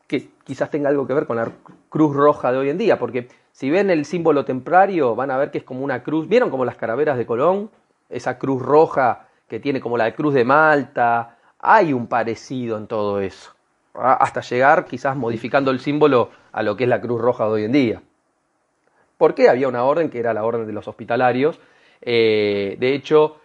[0.08, 1.52] que quizás tenga algo que ver con la
[1.90, 5.50] cruz roja de hoy en día, porque si ven el símbolo templario van a ver
[5.50, 7.72] que es como una cruz, ¿vieron como las caraveras de Colón?
[8.08, 13.20] Esa cruz roja que tiene como la cruz de Malta, hay un parecido en todo
[13.20, 13.56] eso,
[13.96, 17.64] hasta llegar quizás modificando el símbolo a lo que es la cruz roja de hoy
[17.64, 18.02] en día
[19.18, 21.60] porque había una orden que era la orden de los hospitalarios.
[22.02, 23.40] Eh, de hecho,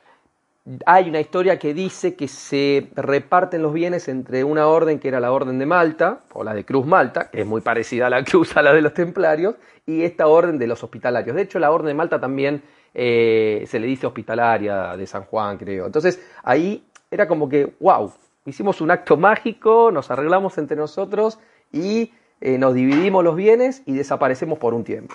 [0.87, 5.19] hay una historia que dice que se reparten los bienes entre una orden que era
[5.19, 8.25] la orden de Malta, o la de Cruz Malta, que es muy parecida a la
[8.25, 11.35] cruz a la de los templarios, y esta orden de los hospitalarios.
[11.35, 12.63] De hecho, la orden de Malta también
[12.95, 15.87] eh, se le dice hospitalaria de San Juan, creo.
[15.87, 18.13] Entonces, ahí era como que, wow,
[18.47, 21.39] hicimos un acto mágico, nos arreglamos entre nosotros
[21.73, 25.15] y eh, nos dividimos los bienes y desaparecemos por un tiempo.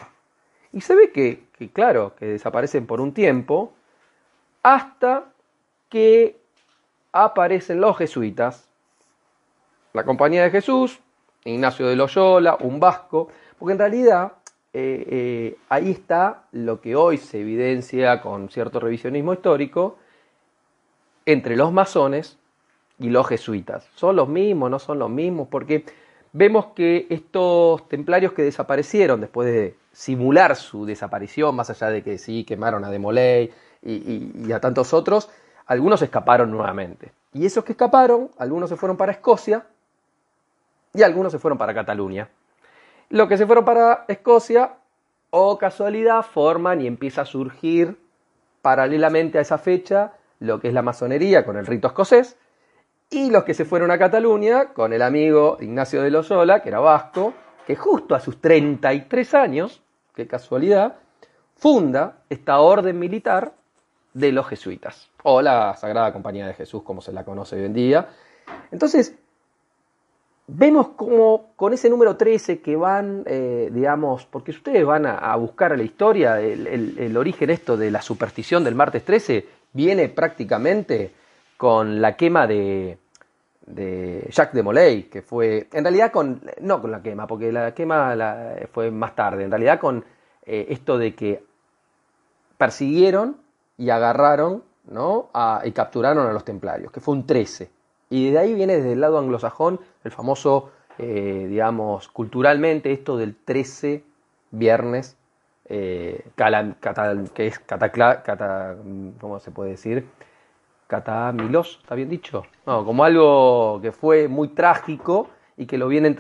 [0.74, 3.74] Y se ve que, claro, que desaparecen por un tiempo,
[4.64, 5.26] hasta
[5.90, 6.40] que
[7.12, 8.68] aparecen los jesuitas,
[9.94, 11.00] la compañía de Jesús,
[11.46, 14.34] Ignacio de Loyola, un vasco, porque en realidad
[14.74, 19.98] eh, eh, ahí está lo que hoy se evidencia con cierto revisionismo histórico
[21.26, 22.38] entre los masones
[23.00, 23.88] y los jesuitas.
[23.96, 24.70] ¿Son los mismos?
[24.70, 25.48] ¿No son los mismos?
[25.50, 25.86] Porque
[26.34, 32.18] vemos que estos templarios que desaparecieron después de simular su desaparición, más allá de que
[32.18, 33.52] sí quemaron a Demolay
[33.84, 35.30] y, a tantos otros,
[35.68, 37.12] algunos escaparon nuevamente.
[37.34, 39.66] Y esos que escaparon, algunos se fueron para Escocia
[40.94, 42.30] y algunos se fueron para Cataluña.
[43.10, 44.78] Los que se fueron para Escocia,
[45.30, 47.98] o casualidad, forman y empieza a surgir
[48.62, 52.38] paralelamente a esa fecha lo que es la masonería con el rito escocés,
[53.10, 56.80] y los que se fueron a Cataluña con el amigo Ignacio de Loyola, que era
[56.80, 57.34] vasco,
[57.66, 59.82] que justo a sus 33 años
[60.14, 60.96] qué casualidad,
[61.56, 63.54] funda esta orden militar
[64.14, 67.74] de los jesuitas, o la Sagrada Compañía de Jesús, como se la conoce hoy en
[67.74, 68.08] día.
[68.72, 69.14] Entonces,
[70.48, 75.36] vemos como con ese número 13 que van, eh, digamos, porque si ustedes van a,
[75.36, 81.12] buscar a la historia, el, origen esto de la superstición del martes 13 viene prácticamente
[81.58, 82.98] con la quema de,
[83.66, 87.74] de Jacques de Molay, que fue, en realidad con, no con la quema, porque la
[87.74, 88.16] quema
[88.72, 90.06] fue más tarde, en realidad con
[90.46, 91.44] eh, esto de que
[92.58, 93.36] persiguieron
[93.78, 95.30] y agarraron ¿no?
[95.64, 97.70] y capturaron a los templarios, que fue un 13.
[98.10, 103.36] Y de ahí viene desde el lado anglosajón el famoso, eh, digamos, culturalmente esto del
[103.36, 104.04] 13
[104.52, 105.18] viernes,
[105.66, 106.26] eh,
[107.34, 108.78] que es catacla, cata,
[109.20, 110.08] ¿cómo se puede decir?
[110.88, 112.44] Catamilos, ¿está bien dicho?
[112.64, 116.16] Como algo que fue muy trágico y que lo vienen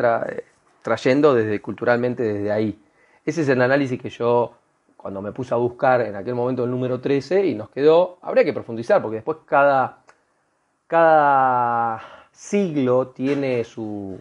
[0.82, 2.78] trayendo desde culturalmente desde ahí.
[3.26, 4.54] Ese es el análisis que yo
[5.08, 8.44] cuando me puse a buscar en aquel momento el número 13 y nos quedó, habría
[8.44, 10.00] que profundizar porque después cada,
[10.86, 14.20] cada siglo tiene sus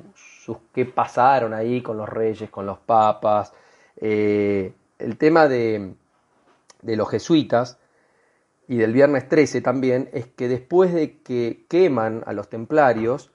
[0.72, 3.52] qué pasaron ahí con los reyes, con los papas.
[3.96, 5.92] Eh, el tema de,
[6.82, 7.80] de los jesuitas
[8.68, 13.32] y del viernes 13 también es que después de que queman a los templarios,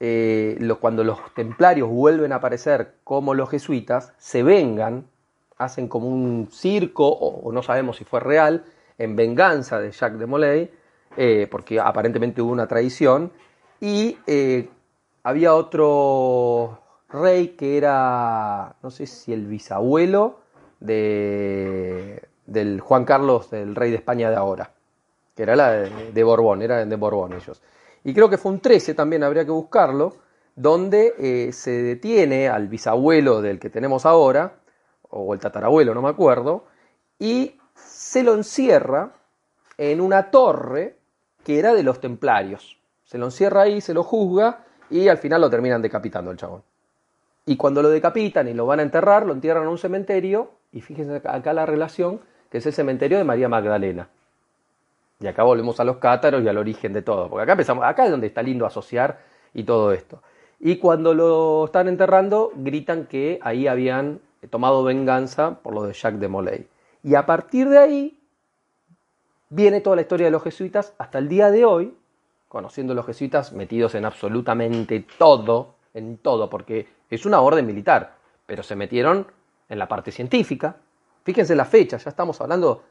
[0.00, 5.06] eh, cuando los templarios vuelven a aparecer como los jesuitas, se vengan
[5.60, 8.64] hacen como un circo, o, no sabemos si fue real,
[8.96, 10.70] en venganza de Jacques de Molay,
[11.16, 13.30] eh, porque aparentemente hubo una traición,
[13.78, 14.70] y eh,
[15.22, 20.40] había otro rey que era, no sé si el bisabuelo
[20.80, 24.72] de, del Juan Carlos, del rey de España de ahora,
[25.36, 27.60] que era la de, Borbón, era de Borbón ellos.
[28.02, 30.14] Y creo que fue un 13, también habría que buscarlo,
[30.56, 34.59] donde eh, se detiene al bisabuelo del que tenemos ahora,
[35.10, 36.64] o el tatarabuelo, no me acuerdo,
[37.18, 39.12] y se lo encierra
[39.76, 40.96] en una torre
[41.44, 42.78] que era de los templarios.
[43.04, 46.62] Se lo encierra ahí, se lo juzga y al final lo terminan decapitando el chabón.
[47.46, 50.80] Y cuando lo decapitan y lo van a enterrar, lo entierran en un cementerio, y
[50.80, 52.20] fíjense acá la relación,
[52.50, 54.08] que es el cementerio de María Magdalena.
[55.20, 58.04] Y acá volvemos a los cátaros y al origen de todo, porque acá empezamos, acá
[58.04, 59.20] es donde está lindo asociar
[59.52, 60.22] y todo esto.
[60.58, 66.20] Y cuando lo están enterrando, gritan que ahí habían tomado venganza por lo de Jacques
[66.20, 66.68] de Molay.
[67.02, 68.20] Y a partir de ahí
[69.48, 71.94] viene toda la historia de los jesuitas hasta el día de hoy,
[72.48, 78.14] conociendo a los jesuitas metidos en absolutamente todo, en todo, porque es una orden militar,
[78.46, 79.26] pero se metieron
[79.68, 80.76] en la parte científica.
[81.24, 82.82] Fíjense la fecha, ya estamos hablando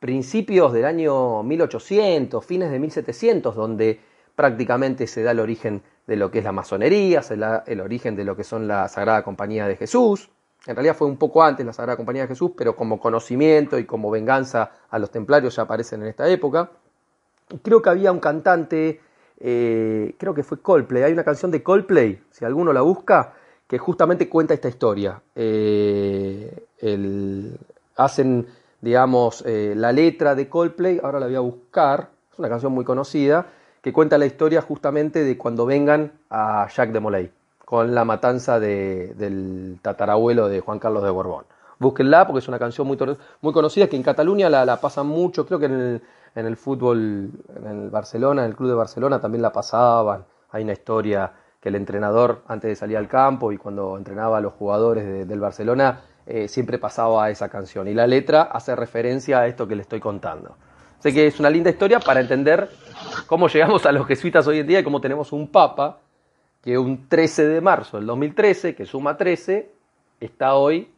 [0.00, 4.00] principios del año 1800, fines de 1700, donde
[4.34, 8.16] prácticamente se da el origen de lo que es la masonería, se da el origen
[8.16, 10.30] de lo que son la Sagrada Compañía de Jesús,
[10.66, 13.86] en realidad fue un poco antes la Sagrada Compañía de Jesús, pero como conocimiento y
[13.86, 16.70] como venganza a los templarios ya aparecen en esta época.
[17.62, 19.00] Creo que había un cantante,
[19.38, 23.32] eh, creo que fue Coldplay, hay una canción de Coldplay, si alguno la busca,
[23.66, 25.22] que justamente cuenta esta historia.
[25.34, 26.66] Eh,
[27.96, 28.46] hacen,
[28.80, 32.84] digamos, eh, la letra de Coldplay, ahora la voy a buscar, es una canción muy
[32.84, 33.46] conocida,
[33.80, 37.39] que cuenta la historia justamente de cuando vengan a Jacques de Molay
[37.70, 41.44] con la matanza del tatarabuelo de Juan Carlos de Borbón.
[41.78, 42.96] Búsquenla porque es una canción muy,
[43.52, 46.02] conocida que en Cataluña la, pasan mucho, creo que en el,
[46.34, 50.24] en el fútbol, en el Barcelona, en el club de Barcelona también la pasaban.
[50.50, 51.30] Hay una historia
[51.60, 55.38] que el entrenador antes de salir al campo y cuando entrenaba a los jugadores del
[55.38, 59.82] Barcelona eh, siempre pasaba esa canción y la letra hace referencia a esto que le
[59.82, 60.56] estoy contando.
[60.98, 62.68] Sé que es una linda historia para entender
[63.28, 66.00] cómo llegamos a los jesuitas hoy en día y cómo tenemos un papa
[66.62, 69.70] que un 13 de marzo del 2013, que suma 13,
[70.20, 70.88] está hoy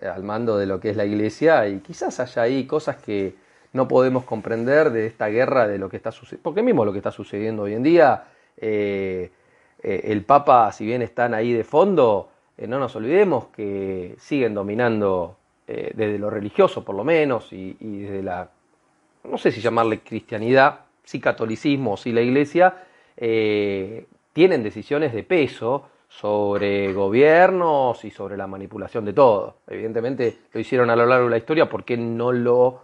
[0.00, 3.34] eh, al mando de lo que es la iglesia y quizás haya ahí cosas que
[3.72, 6.98] no podemos comprender de esta guerra, de lo que está sucediendo, porque mismo lo que
[6.98, 8.24] está sucediendo hoy en día,
[8.56, 9.30] eh,
[9.82, 15.36] eh, el Papa, si bien están ahí de fondo, no nos olvidemos que siguen dominando
[15.66, 18.48] desde lo religioso por lo menos y, y, desde la,
[19.24, 22.82] no sé si llamarle cristianidad, sí catolicismo, sí la iglesia,
[24.36, 29.60] tienen decisiones de peso sobre gobiernos y sobre la manipulación de todo.
[29.66, 32.82] Evidentemente lo hicieron a lo largo de la historia, ¿por qué no lo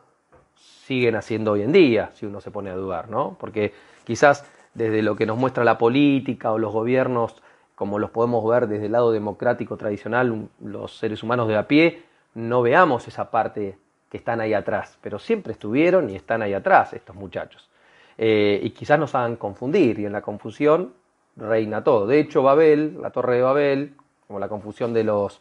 [0.57, 3.37] siguen haciendo hoy en día, si uno se pone a dudar, ¿no?
[3.39, 3.75] Porque
[4.05, 7.43] quizás desde lo que nos muestra la política o los gobiernos,
[7.75, 12.03] como los podemos ver desde el lado democrático tradicional, los seres humanos de a pie,
[12.33, 13.77] no veamos esa parte
[14.09, 17.69] que están ahí atrás, pero siempre estuvieron y están ahí atrás estos muchachos.
[18.17, 21.02] Eh, y quizás nos hagan confundir, y en la confusión
[21.37, 22.07] reina todo.
[22.07, 23.95] De hecho, Babel, la torre de Babel,
[24.27, 25.41] como la confusión de los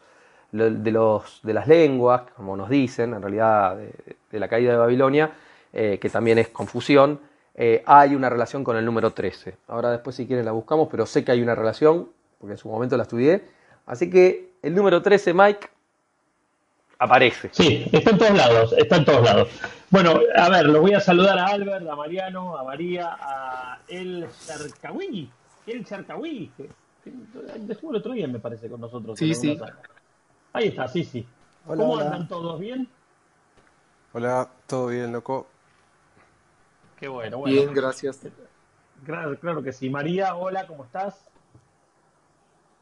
[0.52, 3.76] de, los, de las lenguas, como nos dicen, en realidad
[4.30, 5.32] de, la caída de Babilonia,
[5.72, 7.20] eh, que también es confusión,
[7.54, 9.56] eh, hay una relación con el número 13.
[9.68, 12.68] Ahora después si quieren la buscamos, pero sé que hay una relación porque en su
[12.68, 13.42] momento la estudié.
[13.86, 15.68] Así que el número 13, Mike,
[16.98, 17.48] aparece.
[17.52, 19.48] Sí, está en todos lados, está en todos lados.
[19.90, 24.26] Bueno, a ver, los voy a saludar a Albert, a Mariano, a María, a El
[24.46, 25.30] Charcahui.
[25.66, 26.68] El Charcahui, que,
[27.68, 29.18] estuvo el otro día, me parece, con nosotros.
[29.18, 29.58] Sí, sí.
[30.52, 31.26] Ahí está, sí, sí.
[31.66, 32.58] ¿Cómo andan todos?
[32.58, 32.88] ¿Bien?
[34.12, 35.46] Hola, todo bien, loco.
[36.98, 37.54] Qué bueno, bueno.
[37.54, 38.20] Bien, gracias.
[39.04, 39.88] Claro, claro que sí.
[39.88, 41.28] María, hola, ¿cómo estás?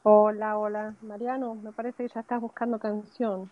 [0.03, 0.95] Hola, hola.
[1.03, 3.51] Mariano, me parece que ya estás buscando canción.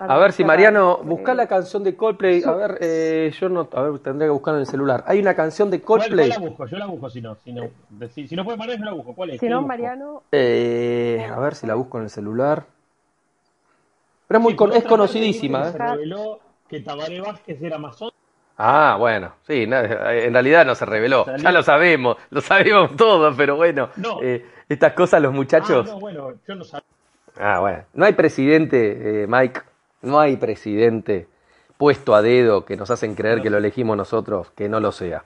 [0.00, 2.42] A ver si Mariano, busca la canción de Coldplay.
[2.44, 5.02] A ver, eh, yo no, a ver, tendría que buscarla en el celular.
[5.06, 6.28] Hay una canción de Coldplay.
[6.28, 6.66] ¿Cuál, la busco?
[6.66, 7.34] Yo la busco si no.
[7.36, 7.68] Si no,
[8.14, 9.14] si, no puede Mariano, yo la busco.
[9.14, 9.40] ¿Cuál es?
[9.40, 10.22] Si no, Mariano.
[10.30, 12.64] Eh, a ver si la busco en el celular.
[14.28, 15.68] Pero es, muy es conocidísima.
[15.68, 15.72] ¿eh?
[15.72, 18.12] Se reveló que Tabaré Vázquez era masón.
[18.60, 19.70] Ah, bueno, sí, en
[20.32, 21.24] realidad no se reveló.
[21.36, 23.88] Ya lo sabemos, lo sabemos todos, pero bueno,
[24.20, 25.86] eh, estas cosas los muchachos.
[25.88, 26.84] Ah, no, bueno, yo no sabía.
[27.38, 29.60] Ah, bueno, no hay presidente, eh, Mike,
[30.02, 31.26] no hay presidente
[31.76, 35.24] puesto a dedo que nos hacen creer que lo elegimos nosotros, que no lo sea.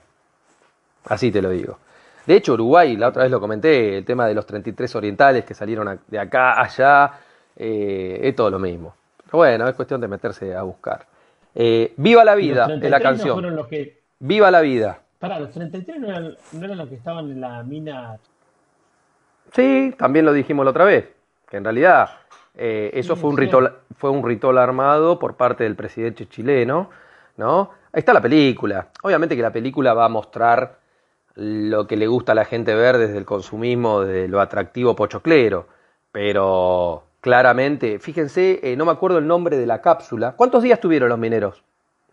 [1.05, 1.79] Así te lo digo.
[2.25, 5.53] De hecho, Uruguay, la otra vez lo comenté, el tema de los 33 orientales que
[5.53, 7.11] salieron de acá allá,
[7.55, 8.95] eh, es todo lo mismo.
[9.25, 11.05] Pero bueno, es cuestión de meterse a buscar.
[11.55, 13.43] Eh, Viva la vida de la canción.
[14.19, 14.99] Viva la vida.
[15.19, 18.17] Pará, los 33 no eran, no eran los que estaban en la mina.
[19.53, 21.09] Sí, también lo dijimos la otra vez.
[21.49, 22.09] Que en realidad
[22.55, 26.89] eh, eso fue un, ritual, fue un ritual armado por parte del presidente chileno,
[27.37, 27.71] ¿no?
[27.91, 28.89] Ahí está la película.
[29.01, 30.77] Obviamente que la película va a mostrar
[31.35, 35.67] lo que le gusta a la gente ver desde el consumismo, de lo atractivo pochoclero,
[36.11, 40.33] pero claramente, fíjense, eh, no me acuerdo el nombre de la cápsula.
[40.33, 41.63] ¿Cuántos días tuvieron los mineros?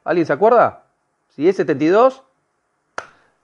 [0.04, 0.84] ¿Alguien se acuerda?
[1.28, 2.22] Si es 72,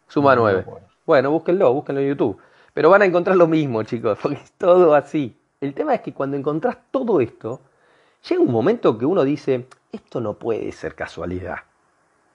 [0.09, 0.65] suma 9.
[1.05, 2.39] Bueno, búsquenlo, búsquenlo en YouTube.
[2.73, 5.37] Pero van a encontrar lo mismo, chicos, porque es todo así.
[5.67, 7.61] El tema es que cuando encontrás todo esto,
[8.29, 11.57] llega un momento que uno dice, esto no puede ser casualidad.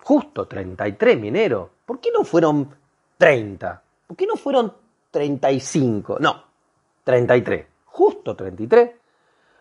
[0.03, 1.69] Justo 33 mineros.
[1.85, 2.69] ¿Por qué no fueron
[3.17, 3.81] 30?
[4.07, 4.73] ¿Por qué no fueron
[5.11, 6.17] 35?
[6.19, 6.43] No,
[7.05, 7.67] 33.
[7.85, 8.91] Justo 33.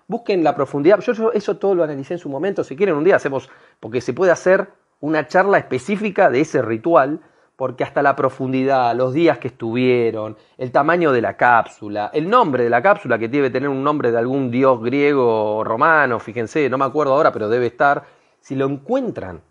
[0.09, 0.99] Busquen la profundidad.
[0.99, 2.64] Yo, eso todo lo analicé en su momento.
[2.64, 3.49] Si quieren, un día hacemos,
[3.79, 4.68] porque se puede hacer
[4.99, 7.21] una charla específica de ese ritual
[7.61, 12.65] porque hasta la profundidad, los días que estuvieron, el tamaño de la cápsula, el nombre
[12.65, 16.71] de la cápsula que debe tener un nombre de algún dios griego o romano, fíjense,
[16.71, 18.03] no me acuerdo ahora, pero debe estar,
[18.41, 19.43] si lo encuentran,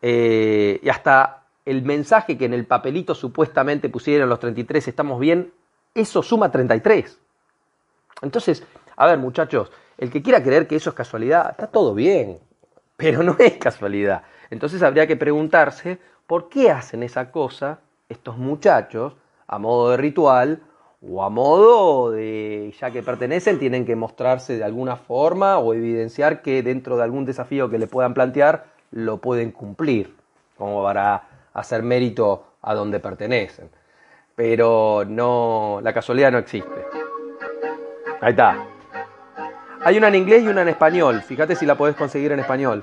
[0.00, 5.52] eh, y hasta el mensaje que en el papelito supuestamente pusieron los 33, estamos bien,
[5.92, 7.18] eso suma 33.
[8.22, 8.64] Entonces,
[8.94, 12.38] a ver muchachos, el que quiera creer que eso es casualidad, está todo bien,
[12.96, 14.22] pero no es casualidad.
[14.50, 19.14] Entonces habría que preguntarse ¿Por qué hacen esa cosa estos muchachos
[19.46, 20.62] a modo de ritual
[21.06, 26.40] o a modo de, ya que pertenecen, tienen que mostrarse de alguna forma o evidenciar
[26.40, 30.14] que dentro de algún desafío que le puedan plantear, lo pueden cumplir,
[30.56, 33.68] como para hacer mérito a donde pertenecen.
[34.34, 36.86] Pero no, la casualidad no existe.
[38.22, 38.66] Ahí está.
[39.84, 41.20] Hay una en inglés y una en español.
[41.20, 42.82] Fíjate si la podés conseguir en español.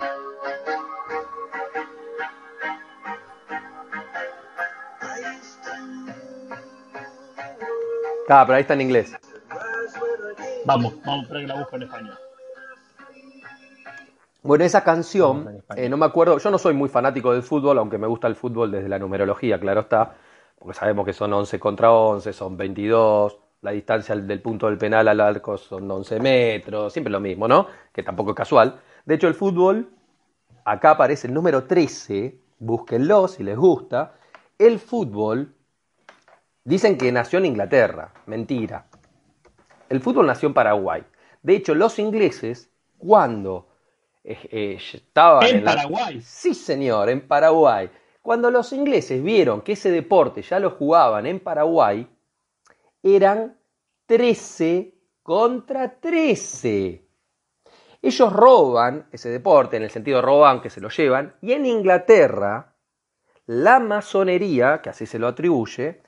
[8.33, 9.13] Ah, pero ahí está en inglés.
[10.65, 12.17] Vamos, vamos a que la busco en español.
[14.41, 17.97] Bueno, esa canción, eh, no me acuerdo, yo no soy muy fanático del fútbol, aunque
[17.97, 20.15] me gusta el fútbol desde la numerología, claro está,
[20.57, 25.09] porque sabemos que son 11 contra 11, son 22, la distancia del punto del penal
[25.09, 27.67] al arco son 11 metros, siempre lo mismo, ¿no?
[27.91, 28.79] Que tampoco es casual.
[29.05, 29.89] De hecho, el fútbol,
[30.63, 34.13] acá aparece el número 13, búsquenlo si les gusta.
[34.57, 35.53] El fútbol
[36.63, 38.13] Dicen que nació en Inglaterra.
[38.27, 38.85] Mentira.
[39.89, 41.03] El fútbol nació en Paraguay.
[41.41, 43.67] De hecho, los ingleses, cuando
[44.23, 46.21] eh, eh, estaban en, Paraguay.
[46.21, 47.89] Sí, señor, en Paraguay.
[48.21, 52.07] Cuando los ingleses vieron que ese deporte ya lo jugaban en Paraguay,
[53.01, 53.57] eran
[54.05, 54.93] 13
[55.23, 57.03] contra 13.
[58.03, 62.75] Ellos roban ese deporte, en el sentido roban que se lo llevan, y en Inglaterra,
[63.45, 66.01] la masonería, que así se lo atribuye,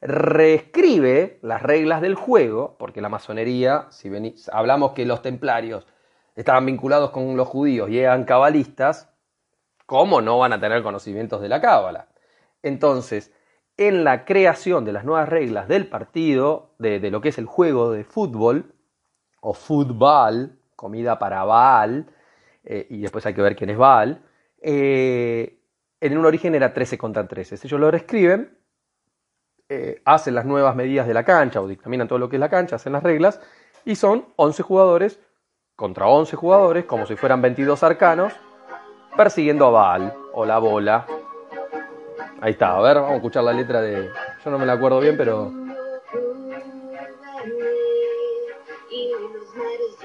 [0.00, 4.10] reescribe las reglas del juego, porque la masonería, si
[4.52, 5.86] hablamos que los templarios
[6.36, 9.12] estaban vinculados con los judíos y eran cabalistas,
[9.86, 12.08] ¿cómo no van a tener conocimientos de la cábala?
[12.62, 13.32] Entonces,
[13.76, 17.92] en la creación de las nuevas reglas del partido, de, lo que es el juego
[17.92, 18.74] de fútbol,
[19.40, 22.06] o fútbol, comida para Baal,
[22.64, 24.22] eh, y después hay que ver quién es Baal,
[24.60, 25.60] eh,
[26.00, 27.56] en un origen era 13 contra 13.
[27.64, 28.57] Ellos lo reescriben
[29.70, 32.48] eh, hacen las nuevas medidas de la cancha o dictaminan todo lo que es la
[32.48, 33.40] cancha, hacen las reglas,
[33.84, 35.20] y son 11 jugadores
[35.76, 38.32] contra 11 jugadores, como si fueran 22 arcanos,
[39.16, 41.06] persiguiendo a Baal o la bola.
[42.40, 44.10] Ahí está, a ver, vamos a escuchar la letra de...
[44.44, 45.52] Yo no me la acuerdo bien, pero...
[48.90, 49.98] Y los mares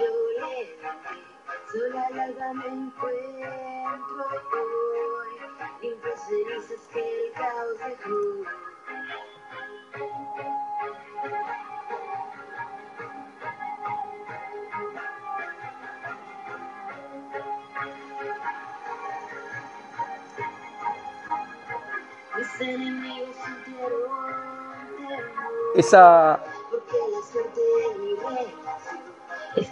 [25.75, 26.43] Esa...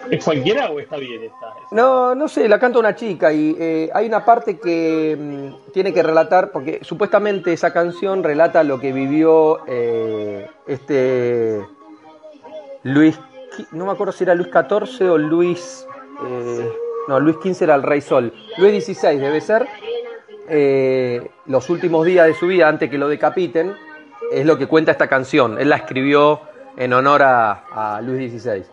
[0.10, 1.54] ¿Es cualquiera o está bien esta?
[1.72, 5.94] No, no sé, la canta una chica y eh, hay una parte que mm, tiene
[5.94, 11.66] que relatar, porque supuestamente esa canción relata lo que vivió eh, este
[12.84, 13.20] Luis,
[13.72, 15.88] no me acuerdo si era Luis XIV o Luis,
[16.28, 16.72] eh,
[17.08, 19.68] no, Luis XV era el Rey Sol, Luis XVI debe ser,
[20.54, 23.74] eh, los últimos días de su vida antes que lo decapiten,
[24.32, 26.42] es lo que cuenta esta canción, él la escribió
[26.78, 28.64] en honor a, a Luis XVI.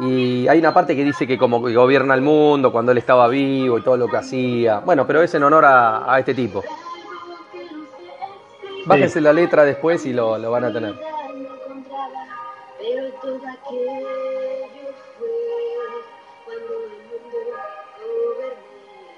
[0.00, 3.28] Y hay una parte que dice que como que gobierna el mundo cuando él estaba
[3.28, 4.78] vivo y todo lo que hacía.
[4.78, 6.64] Bueno, pero es en honor a, a este tipo.
[8.86, 10.94] Bájense la letra después y lo, lo van a tener.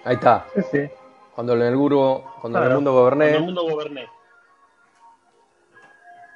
[0.05, 0.47] Ahí está.
[0.55, 0.91] Sí, sí.
[1.41, 3.35] Cuando en el cuando en el Claro, mundo Cuando goberné.
[3.35, 4.07] el mundo goberné.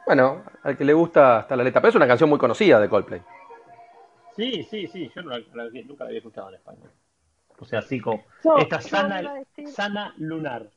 [0.06, 1.82] Bueno, al que le gusta está la letra.
[1.82, 3.20] Pero es una canción muy conocida de Coldplay.
[4.34, 6.90] Sí, sí, sí, yo no la- la- nunca la había escuchado en español.
[7.58, 8.24] O sea, así como...
[8.42, 10.70] Yo- Esta Sana, Sana Lunar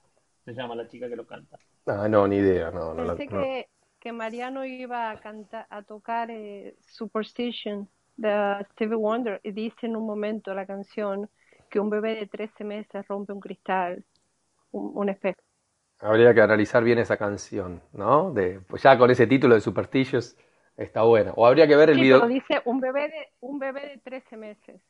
[0.44, 1.58] se llama la chica que lo canta.
[1.86, 2.70] Ah, no, ni idea.
[2.70, 3.42] No, no, la- Pensé no.
[3.42, 9.86] que, que Mariano iba a cantar, a tocar eh, Superstition de Stevie Wonder y dice
[9.86, 11.30] en un momento la canción
[11.70, 14.04] que un bebé de 13 meses rompe un cristal,
[14.72, 15.40] un, un espejo.
[16.00, 18.32] Habría que analizar bien esa canción, ¿no?
[18.32, 20.36] De, pues ya con ese título de Superstitious
[20.76, 21.34] está bueno.
[21.36, 22.20] O habría que ver el Sí, video.
[22.20, 24.82] pero dice un bebé de un bebé de 13 meses.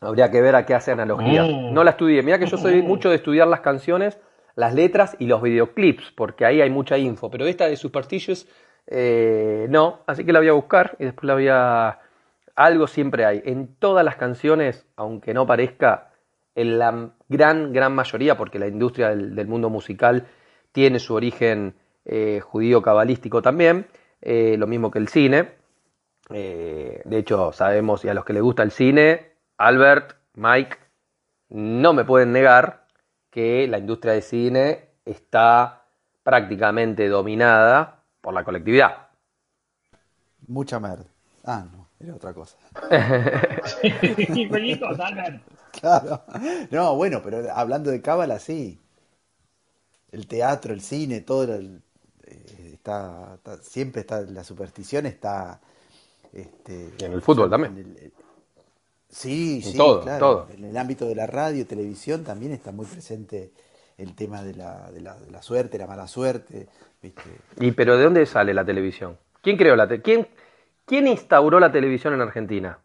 [0.00, 1.42] Habría que ver a qué hace analogía.
[1.44, 1.72] Mm.
[1.72, 2.22] No la estudié.
[2.22, 4.20] Mira que yo soy mucho de estudiar las canciones,
[4.54, 7.30] las letras y los videoclips, porque ahí hay mucha info.
[7.30, 8.46] Pero esta de Superstitious,
[8.86, 10.00] eh, no.
[10.06, 12.00] Así que la voy a buscar y después la voy a...
[12.54, 13.42] Algo siempre hay.
[13.44, 16.10] En todas las canciones, aunque no parezca,
[16.56, 20.26] en la gran, gran mayoría, porque la industria del, del mundo musical
[20.72, 23.86] tiene su origen eh, judío cabalístico también,
[24.22, 25.50] eh, lo mismo que el cine.
[26.30, 30.76] Eh, de hecho, sabemos, y a los que les gusta el cine, Albert, Mike,
[31.50, 32.86] no me pueden negar
[33.30, 35.84] que la industria de cine está
[36.22, 39.08] prácticamente dominada por la colectividad.
[40.46, 41.04] Mucha merda.
[41.44, 42.56] Ah, no, era otra cosa.
[43.82, 44.48] Sí.
[45.80, 46.22] Claro.
[46.70, 48.78] No, bueno, pero hablando de cábala, sí.
[50.12, 51.82] El teatro, el cine, todo el-
[52.26, 55.60] eh, está, está- siempre está, la superstición está,
[56.32, 57.72] este, Y en el fútbol también.
[57.78, 58.12] en el-
[59.08, 60.18] sí, En sí, todo, claro.
[60.18, 60.48] todo.
[60.56, 63.52] En el ámbito de la radio, televisión también está muy presente
[63.98, 66.68] el tema de la, de la, de la suerte, la mala suerte,
[67.02, 67.22] ¿viste?
[67.60, 69.18] ¿Y pero de dónde sale la televisión?
[69.42, 70.28] ¿Quién creó la te- ¿Quién,
[70.84, 72.78] ¿Quién instauró la televisión en Argentina?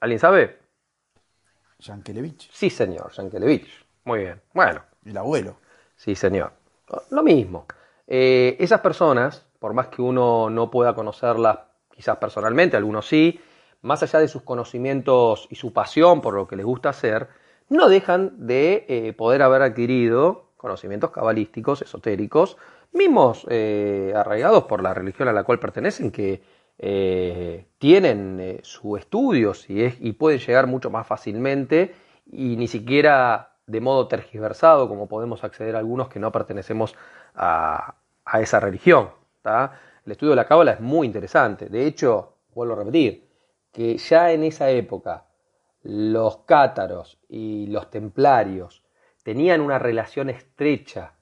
[0.00, 0.58] ¿Alguien sabe?
[1.78, 3.86] Yankelevich, Sí, señor, Yankelevich.
[4.04, 4.40] Muy bien.
[4.54, 5.56] Bueno, el abuelo.
[5.96, 6.52] Sí, señor.
[7.10, 7.66] Lo mismo.
[8.06, 11.58] Eh, esas personas, por más que uno no pueda conocerlas
[11.90, 13.40] quizás personalmente, algunos sí,
[13.82, 17.28] más allá de sus conocimientos y su pasión por lo que les gusta hacer,
[17.68, 22.56] no dejan de eh, poder haber adquirido conocimientos cabalísticos, esotéricos,
[22.92, 26.42] mismos eh, arraigados por la religión a la cual pertenecen, que
[26.78, 31.94] eh, tienen eh, su estudio y, pueden llegar mucho más fácilmente
[32.30, 36.94] y ni siquiera de modo tergiversado, como podemos acceder a algunos que no pertenecemos
[37.34, 37.94] a,
[38.40, 39.10] esa religión.
[39.44, 41.68] El estudio de la cábala es muy interesante.
[41.68, 43.28] De hecho, vuelvo a repetir,
[43.72, 45.24] que ya en esa época
[45.82, 48.82] los cátaros y los templarios
[49.22, 51.14] tenían una relación estrecha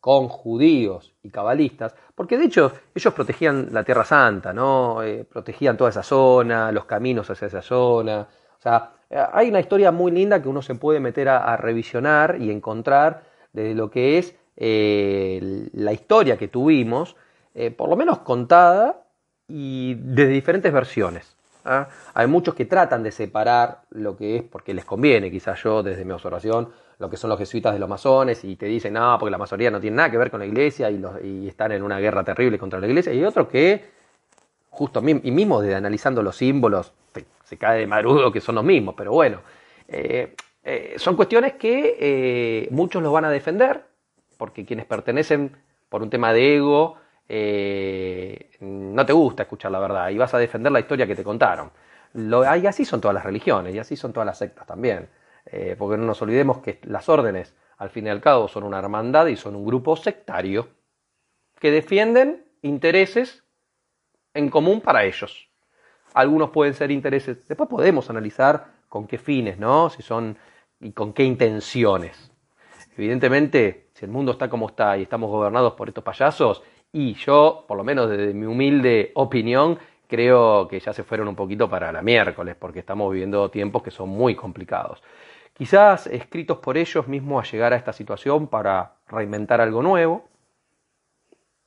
[0.00, 5.02] con judíos y cabalistas, porque de hecho ellos protegían la Tierra Santa, ¿no?
[5.02, 8.26] Eh, protegían toda esa zona, los caminos hacia esa zona.
[8.58, 12.40] O sea, eh, hay una historia muy linda que uno se puede meter a, revisionar
[12.40, 17.16] y encontrar de lo que es eh, la historia que tuvimos,
[17.76, 19.02] por lo menos contada
[19.48, 21.36] y de diferentes versiones.
[21.64, 21.88] ¿ah?
[22.14, 26.04] Hay muchos que tratan de separar lo que es, porque les conviene, quizás yo desde
[26.04, 26.70] mi observación,
[27.00, 29.70] lo que son los jesuitas de los masones y te dicen, no, porque la masonería
[29.70, 32.22] no tiene nada que ver con la iglesia y, los- y están en una guerra
[32.22, 33.12] terrible contra la iglesia.
[33.12, 33.84] Y hay otros que,
[34.70, 36.92] justo y mismo de analizando los símbolos,
[37.44, 39.40] se cae de marudo que son los mismos, pero bueno,
[39.88, 40.34] eh,
[40.64, 43.82] eh, son cuestiones que eh, muchos los van a defender,
[44.38, 45.56] porque quienes pertenecen
[45.88, 46.96] por un tema de ego,
[48.60, 51.70] no te gusta escuchar la verdad y vas a defender la historia que te contaron.
[52.14, 55.08] Lo, y así son todas las religiones y así son todas las sectas también.
[55.52, 58.78] Eh, porque no nos olvidemos que las órdenes, al fin y al cabo, son una
[58.78, 60.68] hermandad y son un grupo sectario
[61.58, 63.42] que defienden intereses
[64.32, 65.48] en común para ellos.
[66.14, 67.46] Algunos pueden ser intereses.
[67.48, 69.90] Después podemos analizar con qué fines, ¿no?
[69.90, 70.36] Si son
[70.80, 72.30] y con qué intenciones.
[72.96, 77.64] Evidentemente, si el mundo está como está y estamos gobernados por estos payasos, y yo,
[77.68, 79.78] por lo menos desde mi humilde opinión,
[80.08, 83.90] creo que ya se fueron un poquito para la miércoles, porque estamos viviendo tiempos que
[83.92, 85.02] son muy complicados.
[85.60, 90.24] Quizás escritos por ellos mismos a llegar a esta situación para reinventar algo nuevo,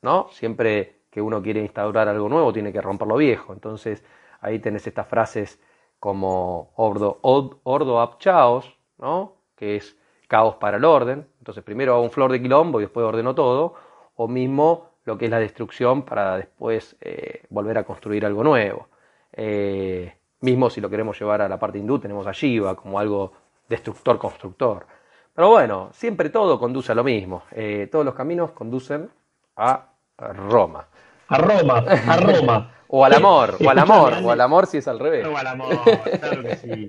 [0.02, 0.30] ¿no?
[0.32, 3.54] Siempre que uno quiere instaurar algo nuevo tiene que romper lo viejo.
[3.54, 4.04] Entonces
[4.42, 5.62] ahí tenés estas frases
[6.00, 9.36] como ordo, ordo chaos, ¿no?
[9.56, 9.96] Que es
[10.28, 11.28] caos para el orden.
[11.38, 13.76] Entonces primero hago un flor de quilombo y después ordeno todo.
[14.16, 18.88] O mismo lo que es la destrucción para después eh, volver a construir algo nuevo.
[19.34, 23.43] Eh, mismo si lo queremos llevar a la parte hindú, tenemos a Shiva como algo
[23.74, 24.86] destructor-constructor.
[25.34, 27.44] Pero bueno, siempre todo conduce a lo mismo.
[27.52, 29.10] Eh, todos los caminos conducen
[29.56, 30.88] a Roma.
[31.28, 32.70] A Roma, a Roma.
[32.96, 35.26] O al amor, o al amor, o al amor si es al revés.
[35.26, 35.80] O al amor,
[36.20, 36.88] claro que sí.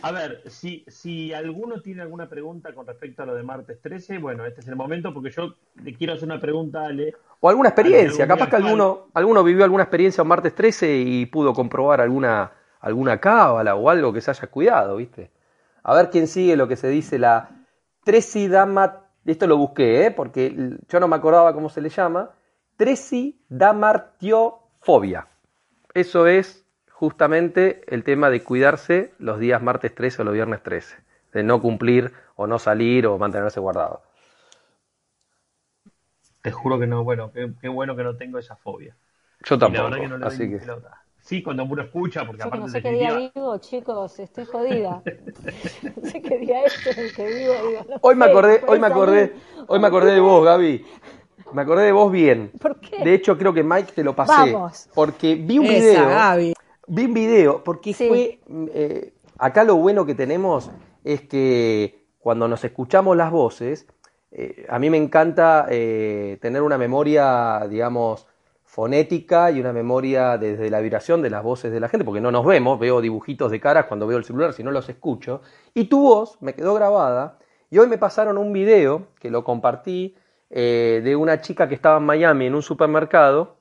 [0.00, 4.16] A ver, si, si alguno tiene alguna pregunta con respecto a lo de martes 13,
[4.16, 7.14] bueno, este es el momento porque yo le quiero hacer una pregunta a Ale.
[7.40, 11.52] O alguna experiencia, capaz que alguno, alguno vivió alguna experiencia en martes 13 y pudo
[11.52, 15.30] comprobar alguna, alguna cábala o algo que se haya cuidado, ¿viste?
[15.82, 17.50] A ver quién sigue lo que se dice la
[18.04, 20.10] tresidama, esto lo busqué, ¿eh?
[20.10, 22.30] porque yo no me acordaba cómo se le llama,
[22.76, 25.28] tresidamartiofobia.
[25.94, 30.96] Eso es justamente el tema de cuidarse los días martes 13 o los viernes 13,
[31.32, 34.02] de no cumplir o no salir o mantenerse guardado.
[36.40, 38.96] Te juro que no, bueno, qué, qué bueno que no tengo esa fobia.
[39.44, 40.58] Yo Y la tampoco, verdad que no le doy así que...
[40.58, 41.01] pelota.
[41.22, 44.44] Sí, cuando uno escucha, porque Yo que aparte no sé qué día vivo, chicos, estoy
[44.44, 45.02] jodida.
[45.96, 48.80] No sé qué día es en el que vivo, digo, no Hoy me acordé, hoy
[48.80, 49.32] me acordé,
[49.68, 50.84] hoy me acordé de vos, Gaby.
[51.52, 52.50] Me acordé de vos bien.
[52.60, 53.04] ¿Por qué?
[53.04, 54.52] De hecho, creo que Mike te lo pasé.
[54.52, 54.88] Vamos.
[54.94, 56.08] Porque vi un Esa, video.
[56.08, 56.54] Gaby.
[56.88, 58.08] Vi un video, porque Sí.
[58.08, 58.40] fue.
[58.74, 60.70] eh, acá lo bueno que tenemos
[61.04, 63.86] es que cuando nos escuchamos las voces,
[64.32, 68.26] eh, a mí me encanta eh, tener una memoria, digamos,
[68.72, 72.30] fonética y una memoria desde la vibración de las voces de la gente, porque no
[72.30, 75.42] nos vemos, veo dibujitos de caras cuando veo el celular, si no los escucho.
[75.74, 77.36] Y tu voz me quedó grabada,
[77.68, 80.16] y hoy me pasaron un video que lo compartí
[80.48, 83.58] eh, de una chica que estaba en Miami en un supermercado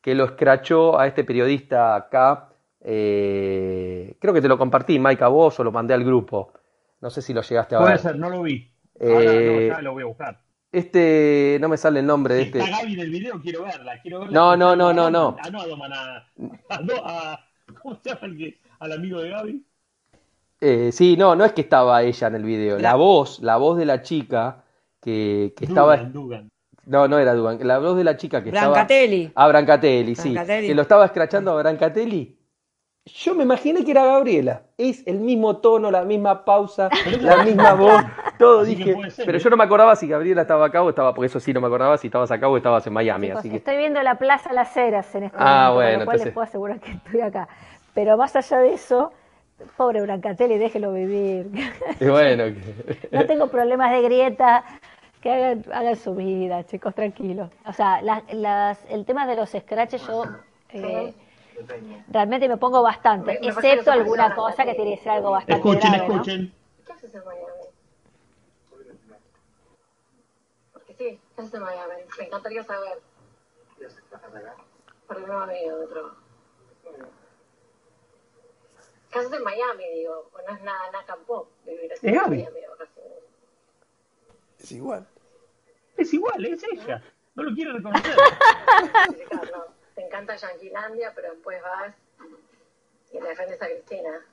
[0.00, 2.50] que lo escrachó a este periodista acá.
[2.80, 6.52] eh, creo que te lo compartí, Mike, a vos o lo mandé al grupo.
[7.00, 7.98] No sé si lo llegaste a puede ver.
[7.98, 8.70] ser, no lo vi.
[9.00, 10.47] Ahora Eh, no, ya lo voy a buscar.
[10.70, 12.58] Este, no me sale el nombre de este.
[12.58, 14.34] está Gaby en el video, quiero verla, quiero verla.
[14.34, 15.36] No, no, no, no, no.
[15.42, 16.16] Ah, no, a Doman, a,
[16.68, 17.40] a, Do- a-
[17.82, 19.64] ¿cómo se llama el que, al amigo de Gaby?
[20.60, 22.76] Eh, sí, no, no es que estaba ella en el video.
[22.76, 24.64] La La- voz, la voz de la chica
[25.00, 25.96] que, que estaba.
[25.96, 26.50] Dugan, Dugan.
[26.84, 27.58] No, no era Dugan.
[27.66, 28.72] La voz de la chica que estaba.
[28.72, 29.30] Brancatelli.
[29.34, 30.32] A Brancatelli, sí.
[30.32, 30.66] Brancatelli.
[30.68, 32.37] Que lo estaba escrachando a Brancatelli.
[33.14, 34.62] Yo me imaginé que era Gabriela.
[34.76, 36.88] Es el mismo tono, la misma pausa,
[37.20, 38.02] la misma voz,
[38.38, 39.10] todo Así dije.
[39.10, 39.40] ser, Pero ¿eh?
[39.40, 41.66] yo no me acordaba si Gabriela estaba acá o estaba, porque eso sí no me
[41.68, 43.26] acordaba si estabas acá o estabas en Miami.
[43.28, 45.98] Chicos, Así que Estoy viendo la Plaza Las Heras en este Ah, momento, bueno, con
[46.00, 47.48] lo cual entonces- les puedo asegurar que estoy acá.
[47.94, 49.12] Pero más allá de eso,
[49.76, 51.50] pobre Brancatelli, déjelo vivir.
[52.00, 52.44] y bueno,
[53.00, 54.64] que- No tengo problemas de grieta,
[55.20, 57.50] que hagan, hagan su vida, chicos, tranquilos.
[57.66, 60.24] O sea, las- las- el tema de los scratches yo
[60.72, 61.12] eh,
[62.08, 65.54] realmente me pongo bastante, Me- me excepto alguna cosa que tiene que ser algo bastante
[65.68, 66.14] Escuchen, grave, ¿no?
[66.14, 66.52] escuchen.
[66.86, 67.62] ¿Qué haces en Miami?
[70.72, 71.94] Porque sí, ¿qué haces en Miami?
[72.18, 72.98] Me encantaría saber.
[75.06, 76.16] Por el nuevo amigo de trabajo.
[79.10, 79.84] ¿Qué haces en Miami?
[79.94, 82.36] Digo, o no es nada, nada campo vivir así Es en Gaby.
[82.38, 83.12] Miami de vacaciones.
[84.58, 85.06] Es igual.
[85.96, 87.02] Es igual, es ella.
[87.34, 88.14] No lo quiere reconocer.
[89.98, 91.94] No, te encanta Yanquilandia, pero después vas
[93.10, 94.24] y le defendes a Cristina.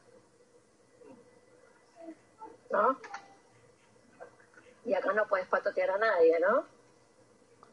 [2.69, 2.99] ¿No?
[4.85, 6.65] Y acá no puedes patotear a nadie, ¿no?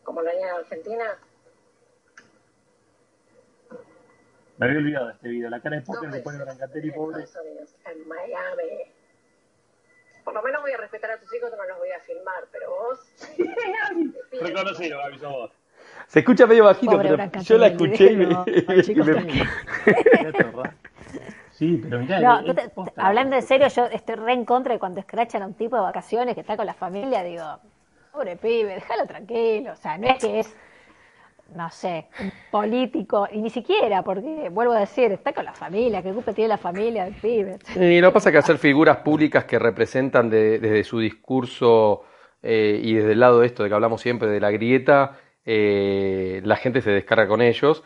[0.05, 1.19] Como lo harían en Argentina.
[4.57, 5.51] Me había olvidado de este video.
[5.51, 7.25] La cara de póker Dos que pone veces Brancatelli, pobre.
[7.85, 8.93] En Miami.
[10.25, 12.71] por lo menos voy a respetar a tus hijos, no los voy a filmar, pero
[12.71, 13.01] vos...
[14.41, 15.62] Reconocido, Gaby, sos vos.
[16.13, 18.27] Se escucha medio bajito, Pobre pero Branca yo la escuché y me.
[18.69, 19.49] Ay, chicos, me- tranquilos.
[21.53, 23.07] Sí, pero mirá, No, es- tú te- es posta.
[23.07, 25.81] hablando en serio, yo estoy re en contra de cuando escrachan a un tipo de
[25.81, 27.45] vacaciones que está con la familia, digo,
[28.13, 29.73] pobre pibe, déjalo tranquilo.
[29.73, 30.55] O sea, no es que es,
[31.57, 36.03] no sé, un político, y ni siquiera, porque vuelvo a decir, está con la familia,
[36.03, 37.57] que culpa tiene la familia del pibe.
[37.75, 42.05] Y lo pasa que hacer figuras públicas que representan de- desde su discurso
[42.43, 46.41] eh, y desde el lado de esto de que hablamos siempre de la grieta, eh,
[46.45, 47.83] la gente se descarga con ellos.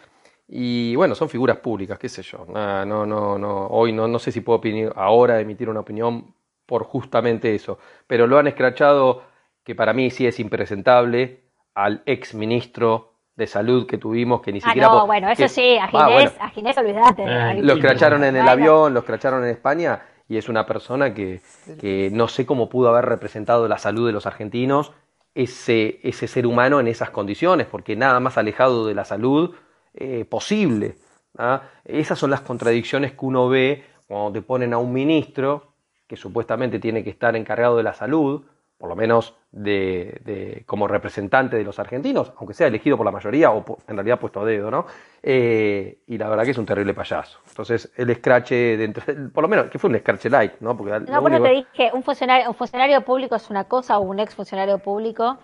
[0.48, 2.46] Y bueno, son figuras públicas, qué sé yo.
[2.48, 6.34] No, no, no, hoy no, no sé si puedo opini- ahora emitir una opinión
[6.66, 7.78] por justamente eso.
[8.06, 9.22] Pero lo han escrachado,
[9.64, 11.40] que para mí sí es impresentable,
[11.74, 14.88] al ex ministro de salud que tuvimos, que ni Ah, siquiera...
[14.88, 16.30] no, bueno, eso que- sí, a Ah, Ginés, bueno.
[16.40, 17.24] a Ginés olvidate.
[17.24, 17.80] Ah, ahí Lo sí.
[17.80, 21.40] escracharon en el avión, lo escracharon en España y es una persona que,
[21.80, 24.92] que no sé cómo pudo haber representado la salud de los argentinos,
[25.36, 29.54] ese, ser humano en esas condiciones, porque nada más alejado de la salud
[29.94, 30.96] eh, posible.
[31.36, 31.62] ¿ah?
[31.84, 35.74] Esas son las contradicciones que uno ve cuando te ponen a un ministro
[36.06, 38.44] que supuestamente tiene que estar encargado de la salud,
[38.78, 43.12] por lo menos de, de- como representante de los argentinos, aunque sea elegido por la
[43.12, 44.86] mayoría o en realidad puesto a dedo, ¿no?
[45.22, 47.38] Eh, y la verdad que es un terrible payaso.
[47.48, 49.02] Entonces, el escrache, dentro,
[49.32, 50.76] por lo menos, que fue un escrache light, ¿no?
[50.76, 54.20] Porque No, bueno, te dije, un funcionario, un funcionario público es una cosa, o un
[54.20, 55.38] ex funcionario público,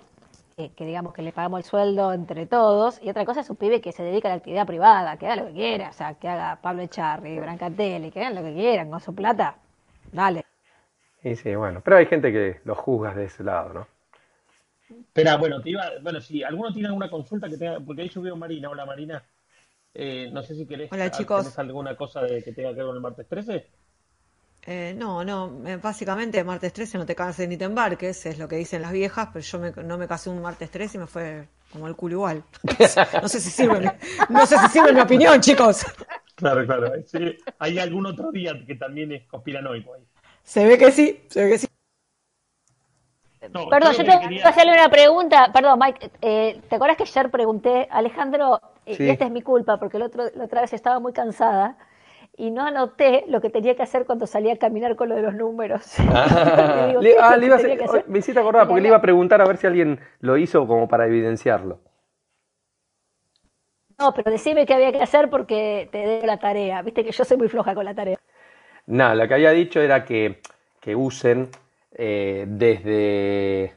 [0.58, 3.56] eh, que digamos que le pagamos el sueldo entre todos, y otra cosa es un
[3.56, 6.12] pibe que se dedica a la actividad privada, que haga lo que quiera, o sea,
[6.14, 9.54] que haga Pablo Echarri, Brancatelli, que hagan lo que quieran con su plata,
[10.12, 10.44] dale.
[11.22, 13.86] Sí, sí, bueno, pero hay gente que lo juzga de ese lado, ¿no?
[14.88, 18.36] Espera, bueno, te iba, bueno, si alguno tiene alguna consulta que tenga, porque ahí subió
[18.36, 19.24] Marina, hola Marina,
[19.94, 21.46] Eh, no sé si querés, Hola, chicos.
[21.46, 23.70] ¿tenés alguna cosa de, que tenga que ver con el martes 13?
[24.64, 28.46] Eh, no, no, eh, básicamente martes 13 no te cases ni te embarques, es lo
[28.48, 31.06] que dicen las viejas, pero yo me- no me casé un martes 13 y me
[31.08, 32.44] fue como el culo igual.
[33.22, 33.92] No sé si sirve, mi-
[34.28, 35.84] no sé si sirve mi opinión, chicos.
[36.34, 36.92] Claro, claro.
[37.06, 37.18] Sí,
[37.58, 40.02] hay algún otro día que también es conspiranoico ahí.
[40.42, 41.66] Se ve que sí, se ve que sí.
[43.52, 46.96] No, Perdón, yo que te quería- quiero hacerle una pregunta, perdón, Mike, eh, ¿te acuerdas
[46.96, 49.02] que ayer pregunté, Alejandro, eh, Sí.
[49.04, 51.76] y esta es mi culpa, porque el otro, la otra vez estaba muy cansada,
[52.36, 55.22] y no anoté lo que tenía que hacer cuando salía a caminar con lo de
[55.22, 55.82] los números.
[56.86, 58.04] Le digo, Le- ¿qué es ah, le que iba a hacer- que hacer?
[58.08, 60.86] me hiciste acordar, porque le iba a preguntar a ver si alguien lo hizo como
[60.88, 61.80] para evidenciarlo.
[63.98, 66.80] No, pero decime qué había que hacer porque te debo la tarea.
[66.82, 68.18] Viste que yo soy muy floja con la tarea.
[68.86, 70.40] Nada, lo que había dicho era que,
[70.80, 71.50] que usen
[71.92, 73.76] eh, desde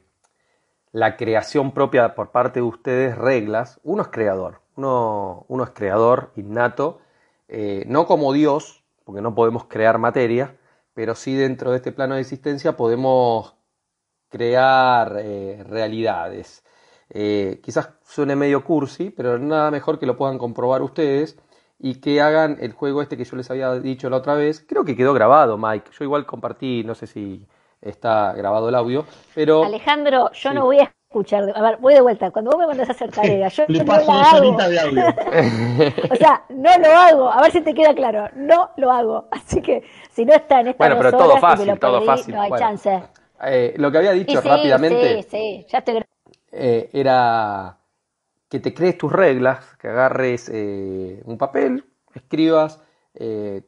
[0.91, 3.79] la creación propia por parte de ustedes reglas.
[3.83, 7.01] Uno es creador, uno, es creador innato,
[7.47, 10.57] eh, no como Dios, porque no podemos crear materia,
[10.93, 13.55] pero sí dentro de este plano de existencia podemos
[14.29, 16.63] crear eh, realidades.
[17.61, 21.37] Quizás suene medio cursi, pero nada mejor que lo puedan comprobar ustedes
[21.79, 24.63] y que hagan el juego este que yo les había dicho la otra vez.
[24.67, 25.91] Creo que quedó grabado, Mike.
[25.97, 27.45] Yo igual compartí, no sé si
[27.81, 30.55] está grabado el audio, pero Alejandro, yo Sí.
[30.55, 31.51] no voy a escuchar.
[31.55, 32.31] A ver, voy de vuelta.
[32.31, 34.57] Cuando vos me mandas a hacer tarea, yo Le no paso la hago.
[34.57, 35.03] de audio.
[36.11, 37.29] O sea, no lo hago.
[37.31, 38.27] A ver si te queda claro.
[38.35, 39.27] No lo hago.
[39.31, 42.05] Así que si no está en estas Bueno, pero dos todo fácil, lo todo perdí,
[42.07, 42.35] fácil.
[42.35, 42.65] no hay Bueno.
[42.65, 43.03] chance.
[43.43, 46.03] eh, lo que había Y dicho sí, rápidamente sí, sí, ya estoy
[46.51, 47.77] eh, era
[48.55, 51.83] que te crees tus reglas, que agarres eh, un papel,
[52.13, 52.81] escribas,
[53.13, 53.63] eh,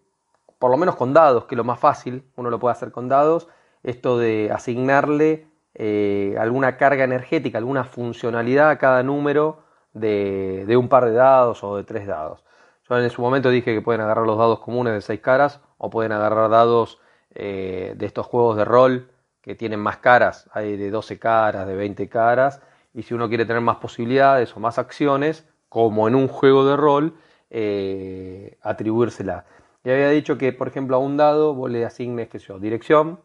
[0.60, 3.10] por lo menos con dados, que es lo más fácil, uno lo puede hacer con
[3.10, 3.50] dados,
[3.84, 9.60] esto de asignarle eh, alguna carga energética, alguna funcionalidad a cada número
[9.92, 12.46] de, de un par de dados o de tres dados.
[12.90, 15.90] Yo en su momento dije que pueden agarrar los dados comunes de seis caras o
[15.90, 19.12] pueden agarrar dados de estos juegos de rol
[19.42, 22.62] que tienen más caras, hay de 12 caras, de 20 caras,
[22.98, 26.76] y si uno quiere tener más posibilidades o más acciones, como en un juego de
[26.76, 27.14] rol,
[27.52, 29.46] eh, atribuírsela.
[29.84, 33.20] Y había dicho que, por ejemplo, a un dado vos le asignes, qué dirección,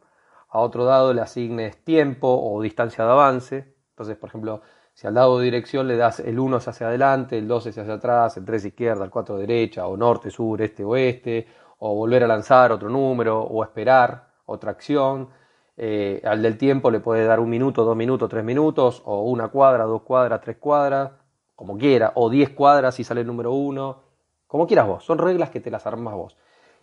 [0.51, 3.75] a otro dado le asignes tiempo o distancia de avance.
[3.93, 4.61] Entonces, por ejemplo,
[4.93, 7.79] si al dado de dirección le das el 1 es hacia adelante, el 2 es
[7.79, 11.47] hacia atrás, el 3 izquierda, el 4 derecha, o norte, sur, este, oeste,
[11.79, 15.31] o volver a lanzar otro número, o esperar otra acción.
[15.77, 19.49] Eh, al del tiempo le puede dar un minuto, dos minutos, tres minutos, o una
[19.49, 21.13] cuadra, dos cuadras, tres cuadras,
[21.55, 24.03] como quiera, o 10 cuadras si sale el número 1,
[24.47, 26.37] como quieras vos, son reglas que te las armas vos.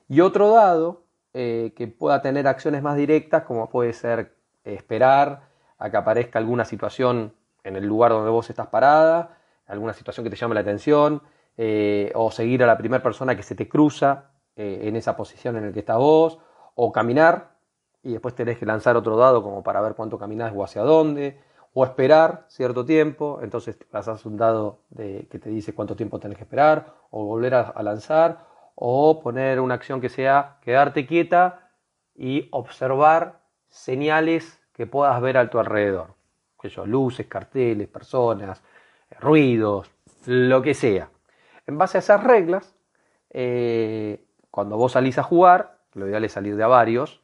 [0.07, 5.89] Y otro dado eh, que pueda tener acciones más directas, como puede ser esperar a
[5.89, 7.33] que aparezca alguna situación
[7.63, 9.37] en el lugar donde vos estás parada,
[9.67, 11.21] alguna situación que te llame la atención,
[11.57, 15.67] eh, o seguir a la primera persona que se te cruza en esa posición en
[15.67, 16.37] la que estás vos,
[16.75, 17.58] o caminar,
[18.03, 21.39] y después tenés que lanzar otro dado como para ver cuánto caminás o hacia dónde,
[21.73, 26.37] o esperar cierto tiempo, entonces lanzás un dado de, que te dice cuánto tiempo tenés
[26.37, 28.45] que esperar, o volver a, lanzar,
[28.75, 31.71] o poner una acción que sea quedarte quieta
[32.15, 36.15] y observar señales que puedas ver a tu alrededor.
[36.61, 38.61] Que luces, carteles, personas,
[39.19, 39.89] ruidos,
[40.25, 41.09] lo que sea.
[41.67, 42.75] En base a esas reglas,
[43.29, 47.21] eh, cuando vos salís a jugar, lo ideal es salir de a varios,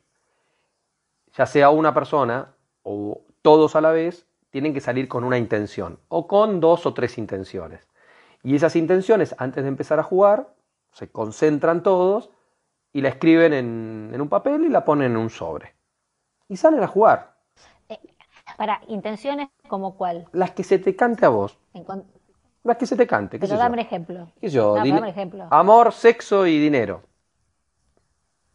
[1.36, 6.00] ya sea una persona o todos a la vez, tienen que salir con una intención
[6.08, 7.88] o con dos o tres intenciones.
[8.44, 10.54] Y esas intenciones, antes de empezar a jugar,
[10.92, 12.30] se concentran todos
[12.94, 15.76] y la escriben en, en un papel y la ponen en un sobre.
[16.48, 17.36] Y salen a jugar.
[17.90, 18.00] Eh,
[18.58, 20.28] para intenciones como cuál.
[20.32, 21.58] Las que se te cante a vos.
[21.74, 21.86] En
[22.64, 23.40] Las que se te cante.
[23.40, 24.32] ¿qué Pero dame un ejemplo.
[24.40, 24.70] ¿Qué yo?
[24.70, 25.48] No, dame un ejemplo.
[25.50, 27.02] Amor, sexo y dinero.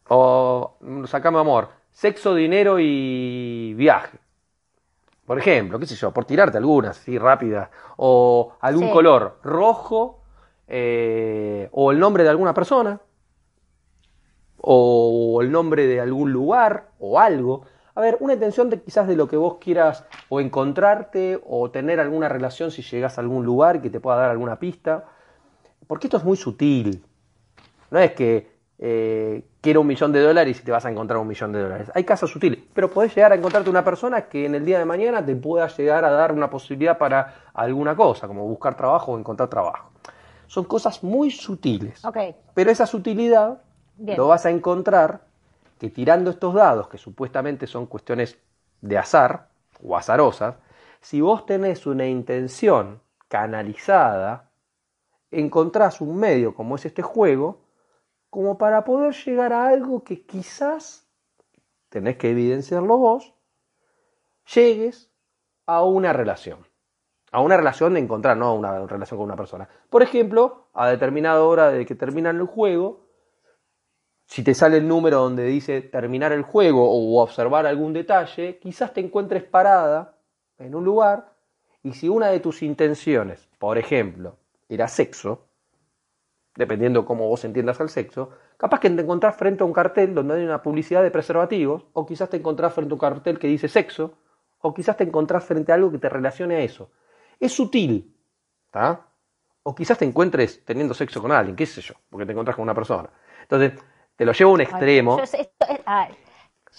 [0.07, 4.17] O mm, sacame amor, sexo, dinero y viaje.
[5.25, 7.69] Por ejemplo, qué sé yo, por tirarte algunas, así rápidas.
[7.97, 8.91] O algún Sí.
[8.91, 10.21] color rojo,
[10.67, 12.99] eh, o el nombre de alguna persona,
[14.57, 17.65] o el nombre de algún lugar, o algo.
[17.95, 21.99] A ver, una intención de quizás de lo que vos quieras o encontrarte o tener
[21.99, 25.05] alguna relación si llegas a algún lugar que te pueda dar alguna pista.
[25.87, 27.03] Porque esto es muy sutil.
[27.89, 31.27] No es que eh, quiero un millón de dólares y te vas a encontrar un
[31.27, 31.91] millón de dólares.
[31.93, 34.85] Hay casos sutiles, pero podés llegar a encontrarte una persona que en el día de
[34.85, 39.19] mañana te pueda llegar a dar una posibilidad para alguna cosa, como buscar trabajo o
[39.19, 39.91] encontrar trabajo.
[40.47, 42.03] Son cosas muy sutiles.
[42.55, 43.61] Pero esa sutilidad
[43.97, 44.17] Bien.
[44.17, 45.21] lo vas a encontrar
[45.79, 48.39] que tirando estos dados, que supuestamente son cuestiones
[48.81, 49.49] de azar
[49.83, 50.55] o azarosas,
[51.01, 54.49] si vos tenés una intención canalizada,
[55.29, 57.60] encontrás un medio como es este juego,
[58.31, 61.05] como para poder llegar a algo que quizás,
[61.89, 63.35] tenés que evidenciarlo vos,
[64.55, 65.11] llegues
[65.65, 66.65] a una relación.
[67.33, 69.67] A una relación de encontrar, no a una relación con una persona.
[69.89, 73.05] Por ejemplo, a determinada hora de que terminan el juego,
[74.25, 78.93] si te sale el número donde dice terminar el juego o observar algún detalle, quizás
[78.93, 80.17] te encuentres parada
[80.57, 81.33] en un lugar
[81.83, 84.37] y si una de tus intenciones, por ejemplo,
[84.69, 85.50] era sexo,
[86.55, 90.35] dependiendo cómo vos entiendas al sexo, capaz que te encontrás frente a un cartel donde
[90.35, 93.67] hay una publicidad de preservativos, o quizás te encontrás frente a un cartel que dice
[93.67, 94.13] sexo,
[94.59, 96.91] o quizás te encontrás frente a algo que te relacione a eso.
[97.39, 98.15] Es sutil,
[98.65, 99.07] ¿está?
[99.63, 102.63] O quizás te encuentres teniendo sexo con alguien, qué sé yo, porque te encontrás con
[102.63, 103.09] una persona.
[103.43, 103.73] Entonces,
[104.15, 105.17] te lo llevo a un extremo.
[105.19, 106.13] Yo, sé- esto es- ay,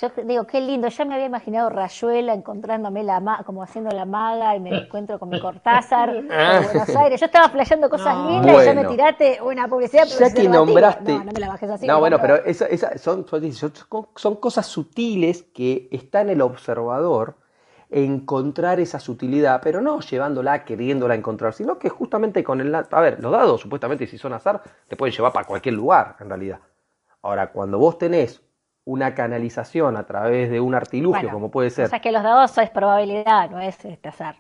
[0.00, 0.88] yo digo, qué lindo.
[0.88, 5.18] Ya me había imaginado Rayuela encontrándome la ma- como haciendo la maga y me encuentro
[5.18, 7.20] con mi Cortázar en Buenos Aires.
[7.20, 8.30] Yo estaba flasheando cosas No.
[8.30, 10.06] lindas y ya me tiraste una publicidad.
[10.06, 11.12] Ya que nombraste.
[11.12, 11.86] No, no me la bajes así.
[11.86, 13.26] No, bueno, pero esa- son,
[14.16, 17.36] son cosas sutiles que está en el observador
[17.90, 22.74] encontrar esa sutilidad, pero no llevándola, queriéndola encontrar, sino que justamente con el...
[22.74, 26.28] A ver, los dados, supuestamente, si son azar, te pueden llevar para cualquier lugar, en
[26.30, 26.60] realidad.
[27.20, 28.40] Ahora, cuando vos tenés
[28.84, 32.22] una canalización a través de un artilugio, Bueno, como puede O ser sea que los
[32.22, 34.36] dados es probabilidad, no es este azar.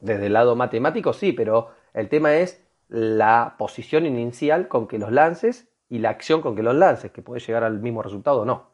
[0.00, 5.12] desde el lado matemático, sí, pero el tema es la posición inicial con que los
[5.12, 8.44] lances y la acción con que los lances, que puede llegar al mismo resultado o
[8.44, 8.68] no.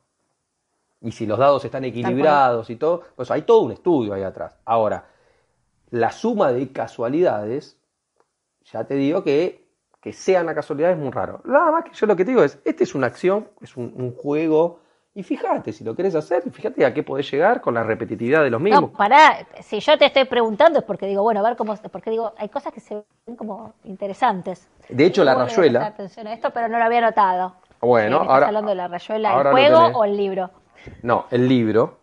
[1.00, 4.56] Y si los dados están equilibrados y todo, pues hay todo un estudio ahí atrás.
[4.64, 5.06] Ahora,
[5.90, 7.78] la suma de casualidades,
[8.64, 9.63] ya te digo que
[10.04, 11.40] que sean a casualidad es muy raro.
[11.46, 13.90] Nada más que yo lo que te digo es, este es una acción, es un,
[13.96, 14.80] un juego,
[15.14, 18.50] y fíjate, si lo querés hacer, fíjate a qué podés llegar con la repetitividad de
[18.50, 18.90] los mismos.
[18.90, 22.10] No, pará, si yo te estoy preguntando es porque digo, bueno, a ver cómo, porque
[22.10, 24.68] digo, hay cosas que se ven como interesantes.
[24.90, 27.54] De hecho, la rayuela- atención a esto, pero no lo había notado.
[27.80, 29.96] Bueno, Eh, ¿me estás ahora- hablando de la rayuela, el juego tenés.
[29.96, 30.50] o el libro?
[31.02, 31.98] No, el libro.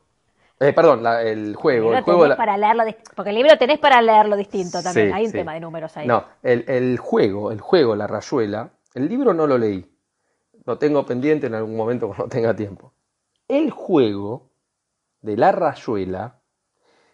[0.64, 1.91] Eh, perdón, la- el juego.
[1.95, 5.07] El juego tenés la- para leerlo, dis- porque el libro tenés para leerlo distinto también.
[5.07, 5.38] Sí, Hay un sí.
[5.38, 6.07] tema de números ahí.
[6.07, 9.91] No, el, el juego, el juego, la rayuela, el libro no lo leí.
[10.66, 12.93] Lo tengo pendiente en algún momento cuando tenga tiempo.
[13.47, 14.51] El juego
[15.22, 16.41] de la rayuela,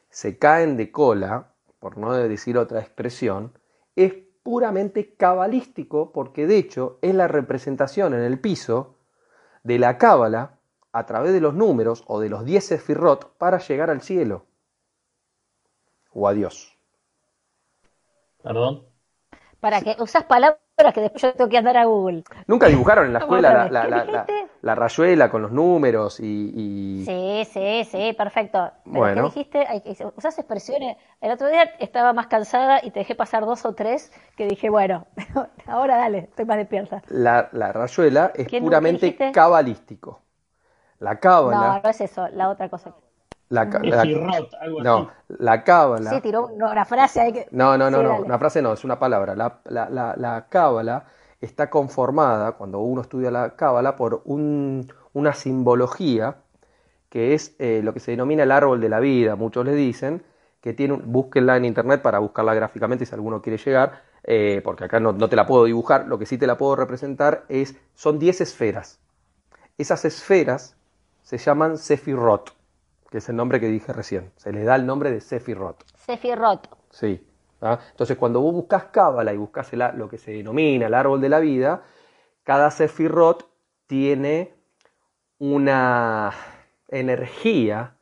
[0.09, 3.57] se caen de cola, por no decir otra expresión,
[3.95, 8.95] es puramente cabalístico porque de hecho es la representación en el piso
[9.63, 10.56] de la cábala
[10.91, 14.45] a través de los números o de los 10 sefirot para llegar al cielo
[16.13, 16.77] o a Dios.
[18.43, 18.73] Perdón.
[19.59, 20.59] Para que usas palabras
[20.93, 22.23] que después yo tengo que andar a Google.
[22.47, 23.67] ¿Nunca dijugaron en la ¿Cómo escuela
[24.61, 26.25] la, rayuela con los números y...
[26.55, 28.71] y- Sí, sí, sí, perfecto.
[28.83, 29.13] Pero Bueno.
[29.13, 29.67] ¿qué dijiste?
[30.17, 30.97] Usas expresiones.
[31.21, 34.69] El otro día estaba más cansada y te dejé pasar dos o tres que dije,
[34.69, 35.05] bueno,
[35.67, 37.03] ahora dale, estoy más despierta.
[37.09, 39.31] La, la rayuela es ¿Qué nu- qué puramente dijiste?
[39.31, 40.21] cabalístico.
[40.99, 42.93] La No, cábala, no es eso, la otra cosa.
[43.49, 45.11] la, la- algo no, así.
[45.29, 47.47] la cábala, Sí, tiró no, una frase ahí que...
[47.51, 48.25] no, no, no, Sí, no, dale.
[48.25, 49.35] una frase no, es una palabra.
[49.35, 51.07] La, la, la, la cábala
[51.41, 56.37] está conformada, cuando uno estudia la cábala, por un- una simbología
[57.09, 60.23] que es eh, lo que se denomina el árbol de la vida, muchos le dicen,
[60.61, 64.85] que tiene, un- búsquenla en internet para buscarla gráficamente si alguno quiere llegar, eh, porque
[64.85, 67.75] acá no, no te la puedo dibujar, lo que sí te la puedo representar es,
[67.95, 68.99] son 10 esferas.
[69.77, 70.75] Esas esferas
[71.27, 72.53] se llaman Sefirot,
[73.11, 75.83] que es el nombre que dije recién, se les da el nombre de Sefirot.
[75.97, 76.69] Sefirot.
[76.89, 77.27] Sí.
[77.59, 77.79] ¿ah?
[77.91, 81.27] Entonces, cuando vos buscas Cábala y buscas el lo que se denomina el árbol de
[81.27, 81.83] la vida,
[82.43, 83.45] cada Sefirot
[83.87, 84.53] tiene
[85.37, 86.31] una
[86.87, 87.97] energía.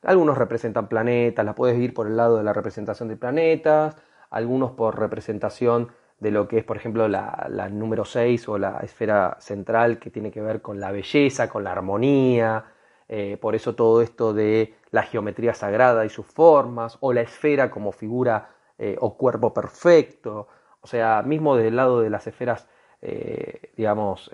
[0.00, 3.94] Algunos representan planetas, la puedes ir por el lado de la representación de planetas,
[4.30, 9.38] algunos por representación de lo que es, por ejemplo, la, número 6 o la esfera
[9.40, 12.66] central que tiene que ver con la belleza, con la armonía,
[13.08, 17.70] eh, por eso todo esto de la geometría sagrada y sus formas, o la esfera
[17.70, 20.46] como figura eh, o cuerpo perfecto,
[20.82, 22.68] o sea, mismo del lado de las esferas,
[23.02, 24.30] eh, digamos,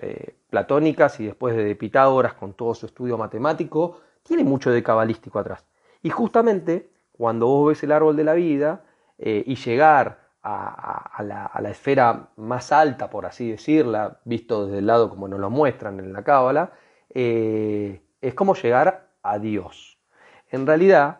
[0.49, 5.65] platónicas y después de Pitágoras con todo su estudio matemático, tiene mucho de cabalístico atrás.
[6.03, 8.83] Y justamente cuando vos ves el árbol de la vida
[9.17, 11.23] y llegar a,
[11.61, 15.99] la esfera más alta, por así decirla, visto desde el lado como nos lo muestran
[15.99, 16.71] en la Cábala,
[17.13, 19.99] eh, es como llegar a Dios.
[20.49, 21.19] En realidad,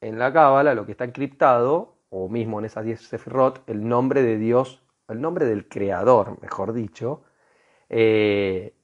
[0.00, 4.22] en la Cábala lo que está encriptado, o mismo en esas 10 Sefirot, el nombre
[4.22, 7.24] de Dios, el nombre del Creador, mejor dicho,
[7.88, 8.74] eh,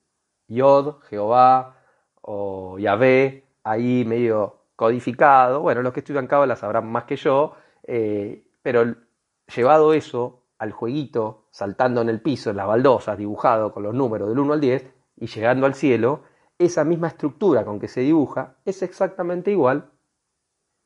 [0.49, 1.77] Yod, Jehová
[2.23, 5.61] o Yahvé, ahí medio codificado.
[5.61, 8.95] Bueno, los que estudian Cábala sabrán más que yo, eh, pero
[9.55, 14.29] llevado eso al jueguito, saltando en el piso, en las baldosas, dibujado con los números
[14.29, 16.23] del 1 al 10 y llegando al cielo,
[16.59, 19.91] esa misma estructura con que se dibuja es exactamente igual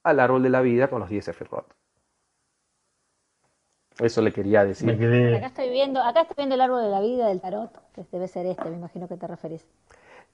[0.04, 1.74] al árbol de la vida con los 10 Sefirot.
[3.98, 5.34] Eso le quería Me decir.
[5.36, 8.26] Acá estoy viendo, acá estoy viendo el árbol de la vida del tarot, que debe
[8.26, 9.66] ser este, me imagino que te referís.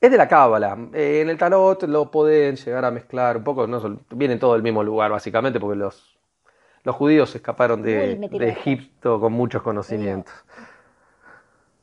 [0.00, 0.78] Es de la cábala.
[0.94, 4.52] Eh, en el tarot lo pueden llegar a mezclar un poco, no son- vienen todo
[4.54, 6.17] del mismo lugar básicamente porque los,
[6.84, 8.18] los judíos escaparon de.
[8.48, 10.32] Egipto con muchos conocimientos.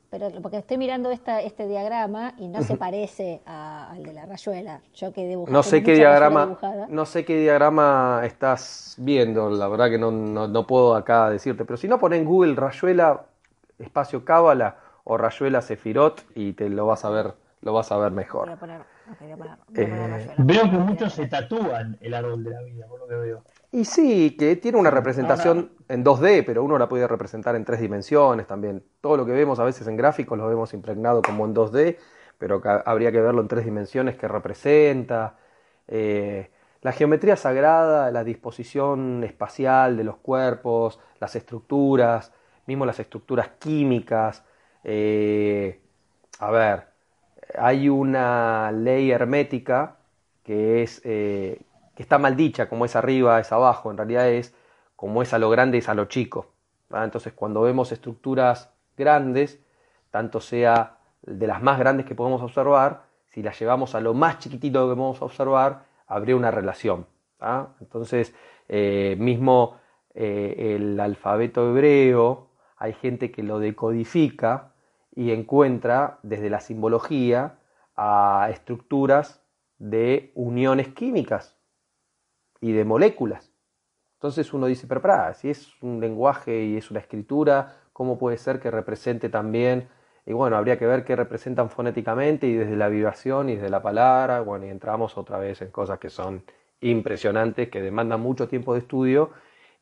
[0.09, 4.25] Pero porque estoy mirando esta, este diagrama y no se parece a- al de la
[4.25, 4.79] rayuela.
[4.95, 9.89] Yo que dibujo No sé qué diagrama, no sé qué diagrama estás viendo, la verdad
[9.89, 13.25] que no, no, no puedo acá decirte, pero si no pones en Google Rayuela
[13.77, 18.11] espacio Cábala o Rayuela Sefirot y te lo vas a ver, lo vas a ver
[18.11, 18.49] Voy mejor.
[18.49, 20.43] a poner, ok, voy a poner, voy a poner Eh, rayuela.
[20.45, 23.43] Veo que muchos se tatúan el árbol de la vida, por lo que veo.
[23.75, 27.81] Y sí, que tiene una representación en 2D, pero uno la puede representar en tres
[27.81, 28.81] dimensiones también.
[29.01, 31.97] Todo lo que vemos a veces en gráficos lo vemos impregnado como en 2D,
[32.37, 35.35] pero habría que verlo en tres dimensiones que representa.
[35.89, 36.51] Eh,
[36.83, 42.31] la geometría sagrada, la disposición espacial de los cuerpos, las estructuras,
[42.67, 44.45] mismo las estructuras químicas.
[44.85, 45.81] eh,
[46.39, 46.83] a ver,
[47.57, 49.97] hay una ley hermética
[50.45, 51.59] que es eh,
[51.95, 54.53] que está mal dicha, como es arriba, es abajo, en realidad es
[54.95, 56.51] como es a lo grande, es a lo chico.
[56.91, 59.59] Entonces, cuando vemos estructuras grandes,
[60.11, 64.39] tanto sea de las más grandes que podemos observar, si las llevamos a lo más
[64.39, 67.07] chiquitito que podemos observar, habría una relación.
[67.81, 68.33] Entonces,
[68.69, 69.77] eh, mismo
[70.13, 74.71] eh, el alfabeto hebreo, hay gente que lo decodifica
[75.13, 77.57] y encuentra desde la simbología
[77.95, 79.41] a estructuras
[79.77, 81.54] de uniones químicas
[82.65, 83.53] y de moléculas.
[84.15, 88.39] Entonces uno dice, pero pará, si es un lenguaje y es una escritura, ¿cómo puede
[88.39, 89.87] ser que represente también?
[90.25, 93.83] Y bueno, habría que ver qué representan fonéticamente y desde la vibración y desde la
[93.83, 96.43] palabra, bueno, y entramos otra vez en cosas que son
[96.81, 99.29] impresionantes, que demandan mucho tiempo de estudio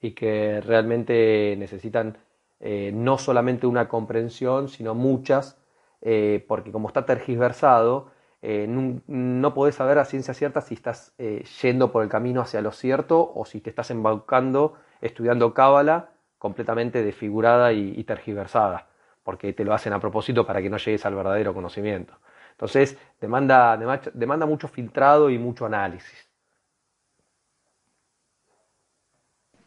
[0.01, 2.17] y que realmente necesitan
[2.59, 5.57] eh, no solamente una comprensión, sino muchas,
[6.01, 8.11] eh, porque como está tergiversado,
[8.43, 12.61] eh, no podés saber a ciencia cierta si estás eh, yendo por el camino hacia
[12.61, 18.87] lo cierto o si te estás embaucando estudiando cábala completamente desfigurada y, y tergiversada,
[19.23, 22.13] porque te lo hacen a propósito para que no llegues al verdadero conocimiento.
[22.51, 23.77] Entonces, demanda,
[24.13, 26.29] demanda mucho filtrado y mucho análisis.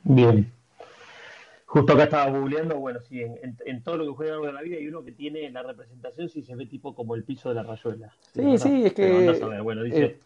[0.05, 0.56] Bien.
[1.77, 4.79] Justo acá estaba googleando, bueno, sí, en, todo lo que juega algo de la vida
[4.79, 7.65] hay uno que tiene la representación si se ve tipo como el piso de la
[7.65, 8.11] rayuela.
[8.33, 8.67] Sí, Sí, es verdad.
[8.71, 10.21] sí, es Pero andás a que ver, bueno, dice, eh,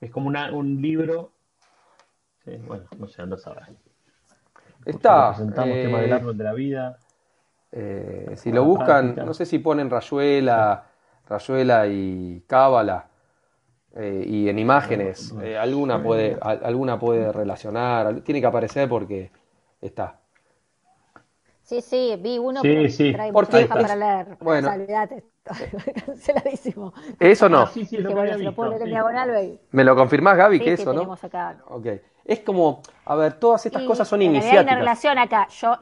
[0.00, 1.32] es como una, un libro.
[2.46, 3.64] Sí, bueno, no sé, andás a ver.
[4.86, 5.32] Está.
[5.32, 6.98] representamos tema del eh, árbol de la vida.
[7.72, 9.26] Eh, si lo buscan, práctica.
[9.26, 10.86] no sé si ponen Rayuela,
[11.28, 13.06] Rayuela y Cábala,
[13.96, 19.30] eh, y en imágenes, eh, alguna puede, al- alguna puede relacionar, tiene que aparecer porque
[19.82, 20.20] está.
[21.66, 23.12] Sí, sí, vi uno, Sí, pero sí.
[23.12, 24.38] trae hoja es- para leer.
[24.40, 24.68] bueno.
[26.06, 26.92] Canceladísimo.
[27.20, 27.66] Eso no.
[27.66, 28.70] Sí, sí, es lo Que que bueno, había se lo puedo visto.
[28.70, 28.90] leer en sí.
[28.90, 29.60] diagonal, ve.
[29.72, 31.00] ¿Me lo confirmás, Gaby, Sí, que sí, eso, no?
[31.24, 31.56] acá.
[31.66, 31.86] Ok.
[32.24, 35.48] Es como, a ver, todas estas Y cosas son realidad hay una relación acá.
[35.48, 35.76] Yo,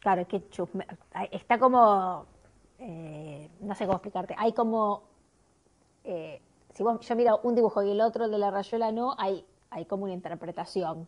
[0.00, 0.86] claro, es que chusme-
[1.30, 2.24] está como,
[2.78, 4.34] eh, no sé cómo explicarte.
[4.38, 5.02] Hay como,
[6.04, 6.40] eh,
[6.72, 9.44] si vos, yo miro un dibujo y el otro, el de la rayuela no, hay,
[9.70, 11.06] hay como una interpretación.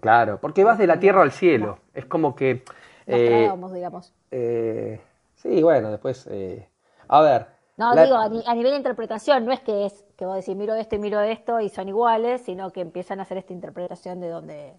[0.00, 1.78] Claro, porque vas de la tierra al cielo.
[1.92, 2.64] Es como que...
[3.06, 4.12] Nos eh, digamos.
[4.30, 5.00] eh,
[5.34, 6.26] sí, bueno, después...
[6.30, 6.68] eh,
[7.08, 7.46] a ver.
[7.76, 10.36] No, la- digo, a, ni- a nivel de interpretación, no es que es que vos
[10.36, 13.52] decís miro esto y miro esto y son iguales, sino que empiezan a hacer esta
[13.52, 14.74] interpretación de donde.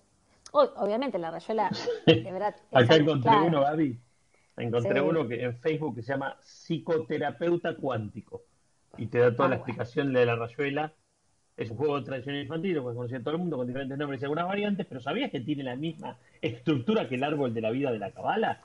[0.53, 1.69] Obviamente la rayuela,
[2.23, 2.55] de verdad.
[2.71, 3.45] Acá encontré claro.
[3.47, 3.99] uno, Gaby.
[4.57, 5.07] Encontré Sí.
[5.07, 8.43] uno que en Facebook que se llama psicoterapeuta cuántico.
[8.97, 9.63] Y te da toda Ah, la bueno.
[9.63, 10.93] explicación de la rayuela.
[11.58, 14.45] Es un juego tradicional infantil, lo conocer todo el mundo con diferentes nombres y algunas
[14.47, 17.99] variantes, pero ¿sabías que tiene la misma estructura que el árbol de la vida de
[17.99, 18.60] la cabala?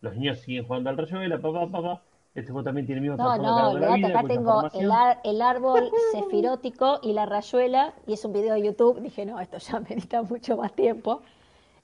[0.00, 2.02] Los niños siguen jugando al rayuela, papá, papá.
[2.34, 4.90] Este juego también tiene el mismo No, no, de la olvidate, vida, acá tengo el,
[4.90, 9.00] ar- el árbol cefirótico y la rayuela, y es un video de YouTube.
[9.00, 11.22] Dije, no, esto ya merita mucho más tiempo.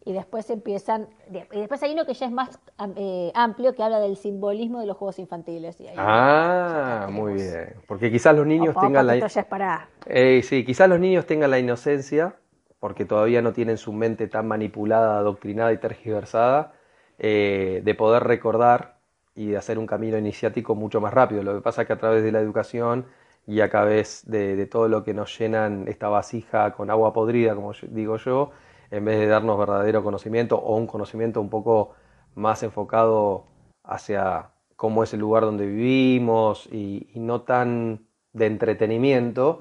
[0.09, 1.07] Y después empiezan.
[1.53, 2.59] Y después hay uno que ya es más
[2.97, 5.79] eh, amplio que habla del simbolismo de los juegos infantiles.
[5.83, 7.75] Y ahí, Ah, muy bien.
[7.87, 9.13] Porque quizás los niños tengan la...
[9.13, 9.87] que esto ya es para.
[10.07, 12.37] Eh, sí, quizás los niños tengan la inocencia,
[12.81, 16.73] porque todavía no tienen su mente tan manipulada, adoctrinada y tergiversada,
[17.19, 18.97] eh, de poder recordar
[19.35, 21.43] y de hacer un camino iniciático mucho más rápido.
[21.43, 23.05] Lo que pasa es que a través de la educación
[23.47, 27.55] y a través de, de todo lo que nos llenan esta vasija con agua podrida,
[27.55, 28.53] como yo- digo yo,
[28.91, 31.95] en vez de darnos verdadero conocimiento o un conocimiento un poco
[32.35, 33.47] más enfocado
[33.85, 39.61] hacia cómo es el lugar donde vivimos y, no tan de entretenimiento,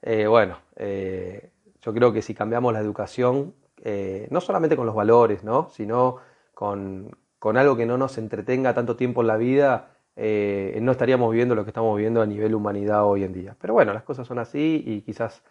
[0.00, 1.50] eh, bueno, eh,
[1.82, 5.68] yo creo que si cambiamos la educación, eh, no solamente con los valores, ¿no?
[5.70, 6.16] sino
[6.54, 11.54] con, con algo que no nos entretenga tanto tiempo en la vida, no estaríamos viviendo
[11.56, 13.56] lo que estamos viviendo a nivel humanidad hoy en día.
[13.60, 15.42] Pero bueno, las cosas son así y quizás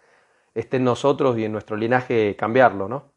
[0.55, 3.12] esté en nosotros y en nuestro linaje cambiarlo, ¿no?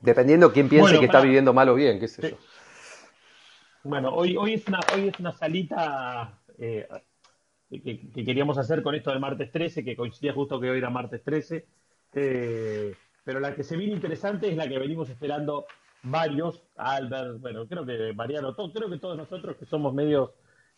[0.00, 2.30] Dependiendo quién piense Bueno, que está viviendo mal o bien, qué sé Sí.
[2.30, 2.36] yo.
[3.84, 6.86] Bueno, hoy, hoy es una, hoy es una salita eh,
[7.70, 10.90] que, que queríamos hacer con esto del martes 13, que coincidía justo que hoy era
[10.90, 11.66] martes 13.
[12.14, 12.94] eh,
[13.24, 15.66] pero la que se viene interesante es la que venimos esperando
[16.02, 20.30] varios, Albert, bueno, creo que Mariano, todo, creo que todos nosotros que somos medios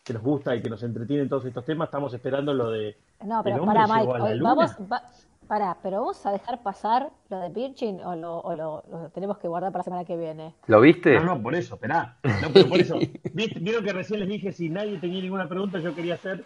[0.02, 3.38] que nos gusta y que nos entretienen todos estos temas, estamos esperando lo de No,
[3.38, 4.08] ¿el pero llegó Mike.
[4.22, 4.40] hoy?
[4.40, 5.10] Vamos, va-
[5.50, 9.36] pará, pero vamos a dejar pasar lo de Virgin o lo, o lo, lo tenemos
[9.38, 10.54] que guardar para la semana que viene.
[10.68, 11.16] ¿Lo viste?
[11.16, 12.18] No, no, por eso, esperá.
[12.40, 13.00] No, pero por eso.
[13.34, 16.44] Vieron que recién les dije si nadie tenía ninguna pregunta, yo quería hacer,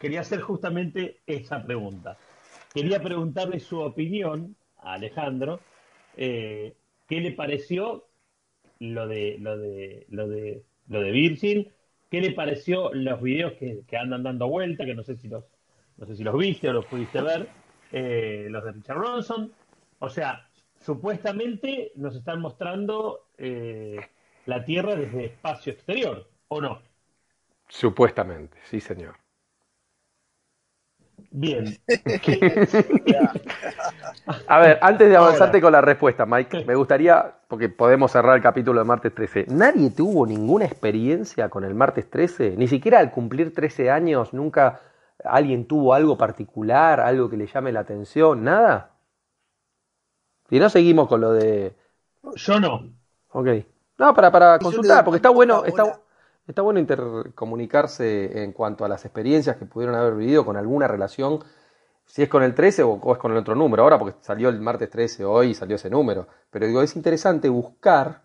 [0.00, 2.18] quería hacer justamente esa pregunta.
[2.74, 5.60] Quería preguntarle su opinión a Alejandro,
[6.16, 6.74] eh,
[7.06, 8.06] ¿qué le pareció
[8.80, 11.68] lo de lo de lo de lo de Virgin?
[12.10, 15.44] ¿Qué le pareció los videos que, que andan dando vuelta, que no sé si los
[15.96, 17.61] no sé si los viste o los pudiste ver,
[17.92, 19.52] eh, los de Richard Bronson?
[19.98, 20.48] O sea,
[20.80, 24.00] supuestamente nos están mostrando eh,
[24.46, 26.80] la Tierra desde espacio exterior, ¿o no?
[27.68, 29.14] Supuestamente, sí, señor.
[31.30, 31.78] Bien.
[34.46, 35.60] A ver, antes de avanzarte Ahora.
[35.60, 39.90] con la respuesta, Mike, me gustaría, porque podemos cerrar el capítulo de martes 13, ¿nadie
[39.90, 42.56] tuvo ninguna experiencia con el martes 13?
[42.56, 44.80] Ni siquiera al cumplir 13 años, nunca
[45.24, 48.96] alguien tuvo algo particular, algo que le llame la atención, nada.
[50.48, 51.76] Si no, seguimos con lo de...
[52.34, 52.92] Yo no.
[53.30, 53.48] Ok.
[53.98, 56.00] No, para, para consultar, porque está bueno, está,
[56.46, 61.42] está bueno intercomunicarse en cuanto a las experiencias que pudieron haber vivido con alguna relación,
[62.04, 63.82] si es con el 13 o, o es con el otro número.
[63.82, 66.26] Ahora, porque salió el martes 13 hoy y salió ese número.
[66.50, 68.24] Pero digo, es interesante buscar,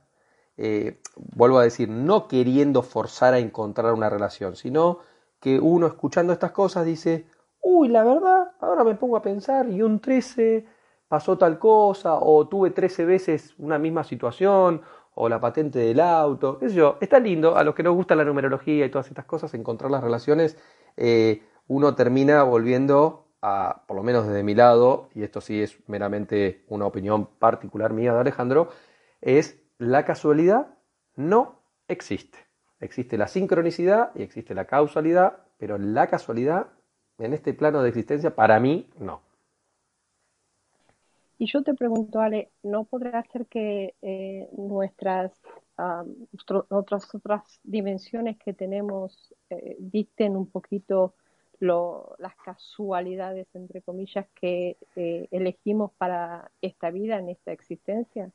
[0.58, 5.00] eh, vuelvo a decir, no queriendo forzar a encontrar una relación, sino
[5.40, 7.28] que uno escuchando estas cosas dice,
[7.62, 10.66] uy, la verdad, ahora me pongo a pensar y un 13
[11.08, 14.82] pasó tal cosa, o tuve 13 veces una misma situación,
[15.20, 16.98] o la patente del auto, qué sé yo.
[17.02, 20.04] Está lindo, a los que nos gusta la numerología y todas estas cosas, encontrar las
[20.04, 20.58] relaciones,
[20.96, 25.78] eh, uno termina volviendo a, por lo menos desde mi lado, y esto sí es
[25.88, 28.70] meramente una opinión particular mía de Alejandro,
[29.22, 30.68] es la casualidad
[31.16, 32.47] no existe.
[32.80, 36.68] Existe la sincronicidad y existe la causalidad, pero la casualidad
[37.18, 39.22] en este plano de existencia, para mí, no.
[41.40, 45.32] Y yo te pregunto, Ale, ¿no podrá ser que eh, nuestras
[46.70, 51.14] otras otras dimensiones que tenemos eh, dicten un poquito
[51.60, 58.32] lo, las casualidades, entre comillas, que eh, elegimos para esta vida, en esta existencia?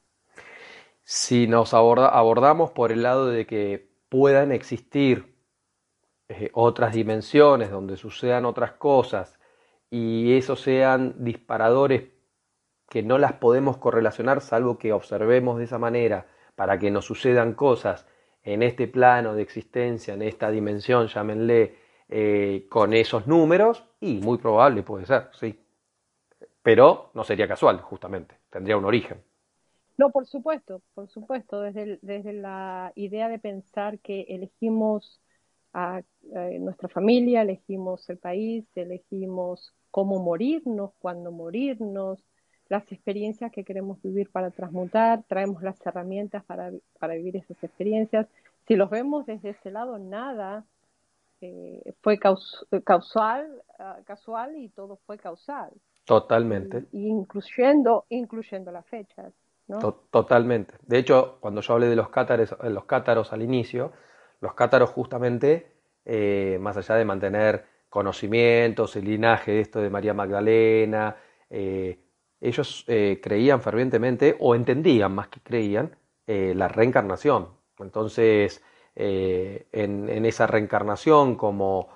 [1.04, 5.34] Si nos aborda- abordamos por el lado de que puedan existir
[6.28, 9.38] eh, otras dimensiones donde sucedan otras cosas
[9.88, 12.10] y esos sean disparadores
[12.90, 16.26] que no las podemos correlacionar salvo que observemos de esa manera
[16.56, 18.06] para que nos sucedan cosas
[18.42, 21.76] en este plano de existencia, en esta dimensión, llámenle,
[22.10, 25.58] eh, con esos números, y muy probable puede ser, sí.
[26.62, 29.22] Pero no sería casual, justamente, tendría un origen.
[29.98, 35.20] No, por supuesto, por supuesto, desde, el- desde la idea de pensar que elegimos
[35.74, 36.02] a,
[36.60, 42.24] nuestra familia, elegimos el país, elegimos cómo morirnos, cuándo morirnos,
[42.68, 48.26] las experiencias que queremos vivir para transmutar, traemos las herramientas para, para vivir esas experiencias.
[48.66, 50.64] Si los vemos desde ese lado, nada
[51.40, 55.70] eh, fue caus- causal, ah, casual y todo fue causal,
[56.04, 56.84] Totalmente.
[56.92, 59.32] y- incluyendo, incluyendo las fechas,
[60.10, 60.74] Totalmente.
[60.82, 63.92] De hecho, cuando yo hablé de los cátaros, eh, los cátaros al inicio,
[64.40, 65.72] los cátaros justamente,
[66.04, 71.16] eh, más allá de mantener conocimientos, el linaje de esto de María Magdalena,
[71.50, 71.98] eh,
[72.40, 72.84] ellos
[73.22, 77.50] creían fervientemente, o entendían más que creían, la reencarnación.
[77.78, 78.64] Entonces,
[78.96, 81.90] en, esa reencarnación, como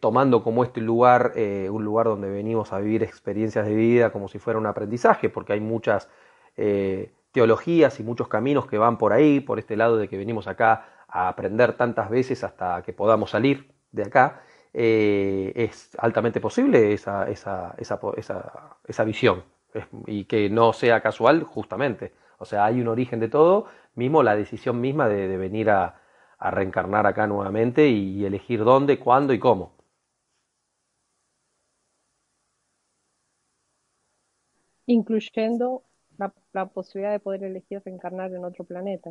[0.00, 1.32] tomando como este lugar,
[1.70, 5.54] un lugar donde venimos a vivir experiencias de vida como si fuera un aprendizaje, porque
[5.54, 6.10] hay muchas
[6.56, 10.46] eh, teologías y muchos caminos que van por ahí, por este lado de que venimos
[10.46, 16.92] acá a aprender tantas veces hasta que podamos salir de acá, eh, es altamente posible
[16.92, 18.00] esa, esa, esa,
[18.86, 19.44] esa, visión
[20.06, 22.12] y que no sea casual justamente.
[22.38, 25.96] O sea, hay un origen de todo, mismo la decisión misma de, venir a
[26.38, 29.80] reencarnar acá nuevamente y elegir dónde, cuándo y cómo.
[34.90, 35.84] incluyendo
[36.20, 39.10] la, la posibilidad de poder elegir reencarnar en otro planeta.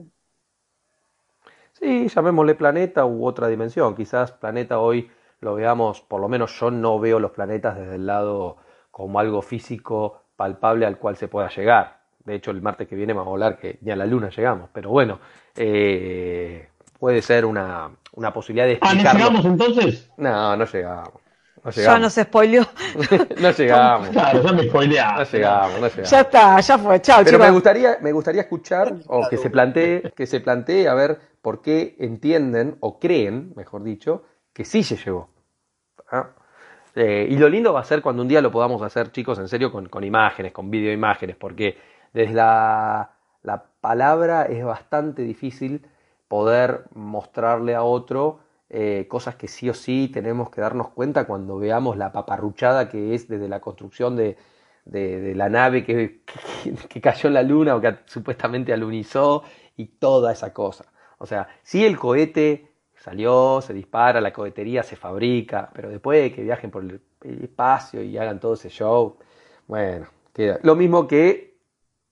[1.73, 3.95] Sí, llamémosle planeta u otra dimensión.
[3.95, 5.10] Quizás planeta hoy
[5.41, 8.57] lo veamos, por lo menos yo no veo los planetas desde el lado
[8.91, 11.99] como algo físico palpable al cual se pueda llegar.
[12.26, 14.69] De hecho, el martes que viene vamos a hablar que ni a la luna llegamos,
[14.73, 15.19] pero bueno,
[15.56, 16.68] eh,
[16.99, 19.06] puede ser una, una posibilidad de Ah, ¿no explicarlo.
[19.06, 20.11] llegamos entonces?
[20.18, 21.14] No, no llegamos.
[21.64, 22.65] No Ya nos spoileó.
[23.41, 24.10] No llegamos.
[24.10, 25.38] Claro, ya me No spoileaste.
[25.38, 26.10] llegamos, no llegamos.
[26.10, 27.02] Ya está, ya fue.
[27.02, 30.94] Chao, Pero me gustaría, me gustaría escuchar o que se plantee, que se plantee a
[30.94, 34.23] ver por qué entienden o creen, mejor dicho,
[34.53, 35.30] que sí se llegó.
[36.11, 36.30] ¿Ah?
[36.95, 39.48] Eh, y lo lindo va a ser cuando un día lo podamos hacer, chicos, en
[39.48, 41.77] serio, con, con imágenes, con videoimágenes, porque
[42.14, 43.11] desde la,
[43.44, 45.86] la palabra es bastante difícil
[46.27, 48.40] poder mostrarle a otro
[48.70, 53.16] eh, cosas que sí o sí tenemos que darnos cuenta cuando veamos la paparruchada que
[53.16, 54.38] es desde la construcción de,
[54.86, 56.22] de, la nave que,
[56.90, 59.44] que, cayó en la luna o que supuestamente alunizó
[59.76, 60.86] y toda esa cosa.
[61.18, 66.32] O sea, si el cohete salió, se dispara, la cohetería se fabrica, pero después de
[66.32, 67.02] que viajen por el
[67.44, 69.18] espacio y hagan todo ese show,
[69.68, 70.60] bueno, queda.
[70.64, 71.58] Lo mismo que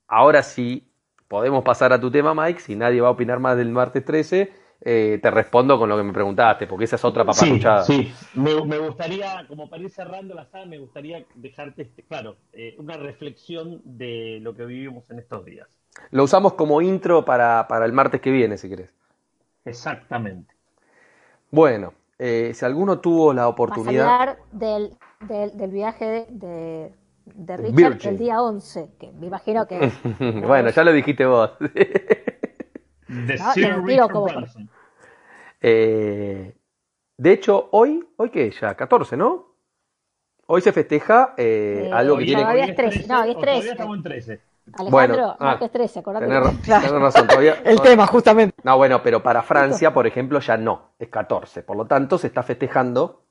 [0.07, 0.91] ahora sí
[1.27, 4.51] podemos pasar a tu tema, Mike, si nadie va a opinar más del martes 13,
[4.81, 7.85] eh, te respondo con lo que me preguntaste, porque esa es otra Sí, paparruchada.
[7.85, 8.13] sí.
[8.33, 12.75] Me, me gustaría, como para ir cerrando la saga, me gustaría dejarte, este, claro, eh,
[12.79, 15.67] una reflexión de lo que vivimos en estos días.
[16.11, 18.89] Lo usamos como intro para, para el martes que viene, si querés.
[19.65, 20.55] Exactamente.
[21.51, 24.05] Bueno, eh, si alguno tuvo la Vas a oportunidad...
[24.11, 26.93] hablar del, del, del viaje de,
[27.25, 28.09] de, Richard Virgin.
[28.11, 29.85] el día 11, que me imagino que...
[30.45, 31.51] bueno, ya lo dijiste vos.
[33.07, 33.53] The No,
[33.85, 34.27] Richard como-.
[35.61, 36.53] Eh,
[37.17, 39.47] de hecho, hoy, hoy que es ya 14, ¿no?
[40.47, 42.41] Hoy se festeja eh, Eh, algo que tiene...
[42.41, 43.71] todavía hoy es 13, no, hoy es o todavía 13.
[43.71, 44.41] estamos en 13.
[44.67, 46.25] Alejandro, Bueno, ah, martes 13, acordate.
[46.27, 46.87] Tenés, Claro.
[46.87, 47.61] tenés razón, todavía...
[47.65, 48.55] El tema, justamente.
[48.63, 51.63] No, bueno, pero para Francia, por ejemplo, ya no, es 14.
[51.63, 53.23] Por lo tanto, se está festejando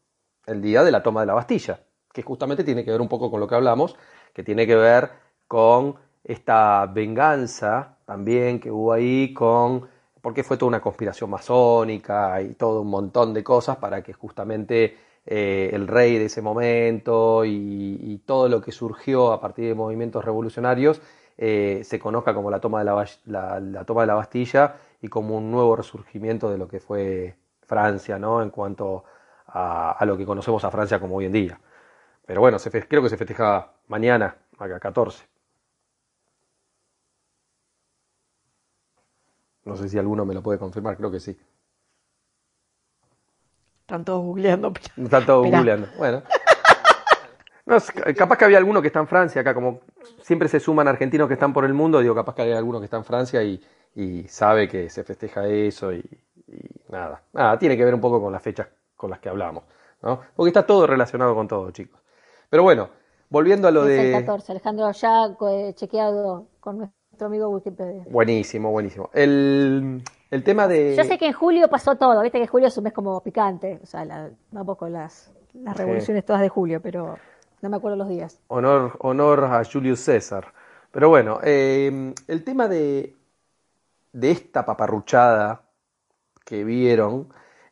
[0.46, 1.80] el día de la toma de la Bastilla,
[2.12, 3.96] que justamente tiene que ver un poco con lo que hablamos,
[4.32, 5.10] que tiene que ver
[5.46, 9.88] con esta venganza también que hubo ahí con
[10.22, 14.96] porque fue toda una conspiración masónica y todo un montón de cosas para que justamente
[15.26, 20.24] eh, el rey de ese momento y, todo lo que surgió a partir de movimientos
[20.24, 21.00] revolucionarios
[21.38, 25.36] eh, se conozca como la toma, de la, la- toma de la Bastilla y como
[25.36, 28.42] un nuevo resurgimiento de lo que fue Francia, ¿no?
[28.42, 29.04] En cuanto
[29.48, 31.60] a, lo que conocemos a Francia como hoy en día.
[32.26, 32.58] Pero bueno,
[32.88, 35.24] creo que se festeja mañana, acá 14.
[39.66, 41.36] No sé si alguno me lo puede confirmar, creo que sí.
[43.80, 44.72] Están todos googleando.
[44.96, 45.58] Están todos Esperá.
[45.58, 45.88] googleando.
[45.98, 46.22] Bueno.
[47.68, 47.78] No,
[48.16, 49.80] capaz que había alguno que está en Francia, acá como
[50.22, 52.84] siempre se suman argentinos que están por el mundo, digo, capaz que hay alguno que
[52.84, 53.60] está en Francia y,
[53.96, 55.98] y sabe que se festeja eso y,
[56.46, 56.60] y
[56.92, 57.24] nada.
[57.32, 59.64] Nada, tiene que ver un poco con las fechas con las que hablamos,
[60.00, 60.20] ¿no?
[60.36, 62.00] Porque está todo relacionado con todo, chicos.
[62.48, 62.88] Pero bueno,
[63.30, 64.12] volviendo a lo Es el de...
[64.12, 68.04] 14, Alejandro, ya eh, chequeado con nuestro amigo Wikipedia.
[68.10, 69.08] Buenísimo, buenísimo.
[69.14, 70.94] El, el tema de...
[70.96, 73.80] Yo sé que en julio pasó todo, viste que julio es un mes como picante,
[73.82, 75.82] o sea, la- vamos con las, las Sí.
[75.82, 77.16] revoluciones todas de julio, pero
[77.62, 78.38] no me acuerdo los días.
[78.48, 80.52] Honor, honor a Julius César.
[80.90, 83.14] Pero bueno, eh, el tema de,
[84.12, 85.62] de esta paparruchada
[86.44, 87.28] que vieron,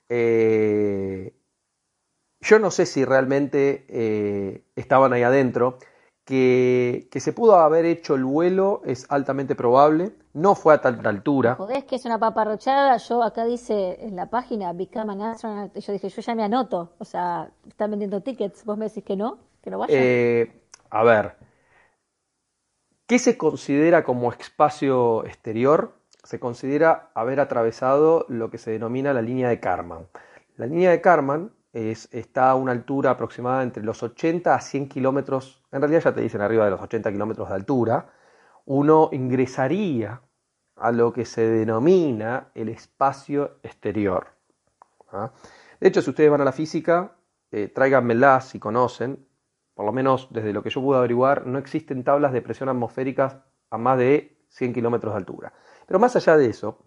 [0.08, 1.34] eh,
[2.40, 5.76] yo no sé si realmente eh, estaban ahí adentro,
[6.24, 11.06] que, que se pudo haber hecho el vuelo es altamente probable, no fue a tal
[11.06, 11.54] altura.
[11.56, 15.80] Jodés que es una paparrochada, yo acá dice en la página Become an Astronaut, y
[15.80, 19.16] yo dije, yo ya me anoto, o sea, están vendiendo tickets, vos me decís que
[19.16, 19.94] no, que no vaya.
[19.96, 21.36] Eh, a ver,
[23.06, 25.98] ¿qué se considera como espacio exterior?
[26.22, 30.08] Se considera haber atravesado lo que se denomina la línea de Karman.
[30.56, 34.88] La línea de Karman es, está a una altura aproximada entre los 80 a 100
[34.88, 38.06] kilómetros, en realidad ya te dicen arriba de los 80 kilómetros de altura,
[38.64, 40.22] uno ingresaría
[40.76, 44.28] a lo que se denomina el espacio exterior.
[45.10, 45.32] ¿ah?
[45.80, 47.16] De hecho, si ustedes van a la física,
[47.50, 49.26] eh, tráiganmela si conocen,
[49.74, 53.38] por lo menos desde lo que yo pude averiguar, no existen tablas de presión atmosféricas
[53.70, 55.52] a más de 100 kilómetros de altura.
[55.86, 56.78] Pero más allá de eso,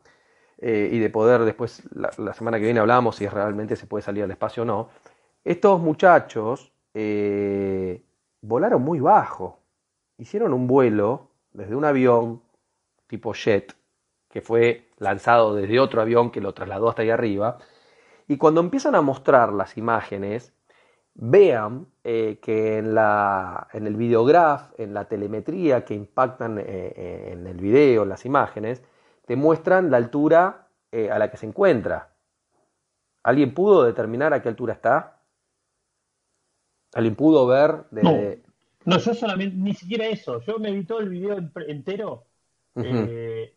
[0.59, 4.23] eh, y de poder después, la, semana que viene hablamos si realmente se puede salir
[4.23, 4.89] al espacio o no,
[5.43, 8.01] estos muchachos eh,
[8.41, 9.59] volaron muy bajo.
[10.17, 12.41] Hicieron un vuelo desde un avión
[13.05, 13.75] tipo jet,
[14.29, 17.59] que fue lanzado desde otro avión que lo trasladó hasta ahí arriba,
[18.27, 20.53] y cuando empiezan a mostrar las imágenes,
[21.13, 27.57] vean eh, que en, la, en el videograph, en la telemetría que impactan en el
[27.57, 28.84] video, en las imágenes,
[29.27, 32.15] te muestran la altura eh, a la que se encuentra.
[33.23, 35.21] ¿Alguien pudo determinar a qué altura está?
[36.93, 37.85] ¿Alguien pudo ver?
[37.91, 38.41] De...
[38.85, 40.41] No, yo solamente, ni siquiera eso.
[40.41, 42.25] Yo me vi todo el video en- entero
[42.79, 43.53] eh,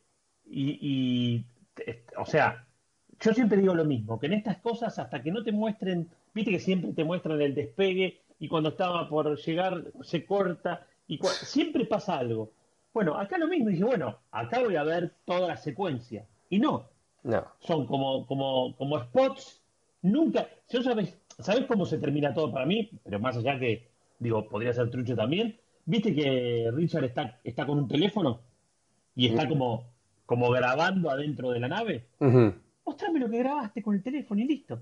[0.47, 1.47] y, y,
[2.17, 2.67] o sea,
[3.21, 6.51] yo siempre digo lo mismo, que en estas cosas hasta que no te muestren, viste
[6.51, 11.85] que siempre te muestran el despegue y cuando estaba por llegar se corta y siempre
[11.87, 12.51] pasa algo.
[12.93, 16.27] Bueno, acá lo mismo, dije, bueno, acá voy a ver toda la secuencia.
[16.49, 16.89] Y no,
[17.23, 17.47] No.
[17.61, 19.63] son como, como, como spots.
[20.03, 22.91] Nunca, yo sabes, ¿sabes cómo se termina todo para mí?
[23.05, 23.89] Pero más allá que,
[24.19, 25.57] digo, podría ser trucho también.
[25.85, 28.41] ¿Viste que Richard está, está con un teléfono
[29.15, 29.85] y está como,
[30.27, 32.07] como grabando adentro de la nave?
[32.19, 32.55] Ujú.
[32.85, 34.81] Mostrame lo que grabaste con el teléfono y listo.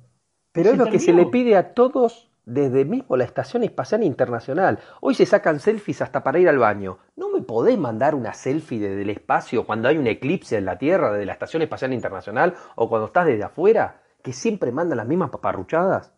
[0.53, 4.79] Pero es lo que se le pide a todos desde mismo la Estación Espacial Internacional.
[5.01, 6.99] Hoy se sacan selfies hasta para ir al baño.
[7.17, 10.79] ¿No me podés mandar una selfie desde el espacio cuando hay un eclipse en la
[10.79, 15.07] Tierra, desde la Estación Espacial Internacional, o cuando estás desde afuera, que siempre mandan las
[15.07, 16.13] mismas paparruchadas?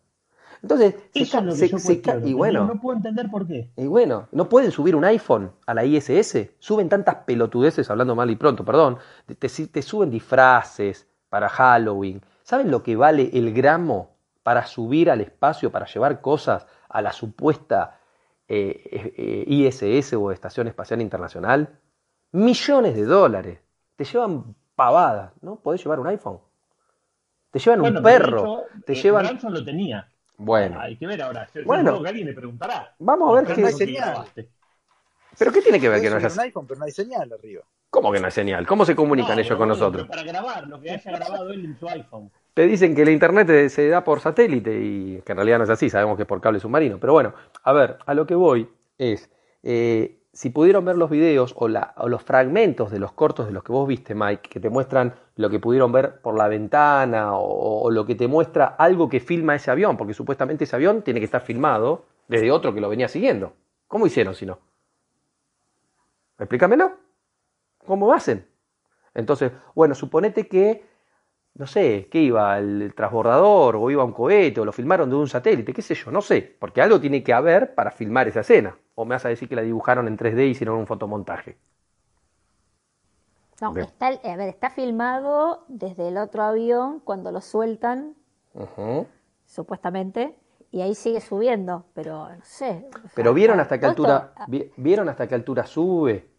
[0.61, 2.27] Entonces, se Eso es lo que se- yo se ca- cuestiono.
[2.27, 3.71] y bueno, No puedo entender por qué.
[3.75, 6.51] y bueno, no pueden subir un iPhone a la ISS.
[6.59, 8.97] Suben tantas pelotudeces, hablando mal y pronto, perdón.
[9.25, 12.21] Te, te- te suben disfraces para Halloween.
[12.43, 14.10] ¿Saben lo que vale el gramo
[14.43, 17.99] para subir al espacio, para llevar cosas a la supuesta
[18.47, 21.79] eh, eh, ISS o Estación Espacial Internacional?
[22.31, 23.59] Millones de dólares.
[23.95, 25.57] Te llevan pavadas, ¿no?
[25.57, 26.39] Podés llevar un iPhone.
[27.51, 28.39] Te llevan Bueno, un perro.
[28.39, 29.25] hecho, te eh, llevan.
[29.25, 30.07] Branson lo tenía.
[30.37, 31.47] Bueno, Hay que ver ahora.
[31.53, 32.01] Yo, Bueno.
[32.01, 32.95] que alguien le preguntará.
[32.97, 33.61] vamos a ver qué.
[33.61, 34.09] no señal.
[34.09, 34.49] grabaste.
[35.37, 37.63] ¿Pero qué tiene que ver que no haya un iPhone, pero no hay señal arriba.
[37.89, 38.65] ¿Cómo que no hay señal?
[38.65, 40.07] ¿Cómo se comunican No, ellos con nosotros?
[40.07, 42.31] Para grabar lo que haya grabado él en su iPhone.
[42.53, 45.63] Te dicen que la internet te- se da por satélite y que en realidad no
[45.63, 46.99] es así, sabemos que es por cable submarino.
[46.99, 47.33] Pero bueno,
[47.63, 49.29] a ver, a lo que voy es,
[49.63, 53.71] eh, si pudieron ver los videos o los fragmentos de los cortos de los que
[53.71, 57.91] vos viste, Mike, que te muestran lo que pudieron ver por la ventana o, o
[57.91, 61.25] lo que te muestra algo que filma ese avión, porque supuestamente ese avión tiene que
[61.25, 63.53] estar filmado desde otro que lo venía siguiendo.
[63.87, 64.59] ¿Cómo hicieron si no?
[66.39, 66.97] Explícamelo.
[67.85, 68.47] ¿Cómo hacen?
[69.15, 70.85] Entonces, bueno, suponete que,
[71.55, 75.27] no sé, que iba el transbordador o iba un cohete o lo filmaron de un
[75.27, 78.77] satélite, qué sé yo, no sé, porque algo tiene que haber para filmar esa escena.
[78.95, 81.57] O me vas a decir que la dibujaron en 3D y hicieron un fotomontaje.
[83.61, 83.85] No, Bien.
[83.85, 88.15] está, a ver, está filmado desde el otro avión cuando lo sueltan,
[89.45, 90.35] supuestamente,
[90.71, 92.85] y ahí sigue subiendo, pero no sé.
[93.05, 96.30] o sea, Pero vieron hasta qué altura, vi- vieron hasta qué altura sube.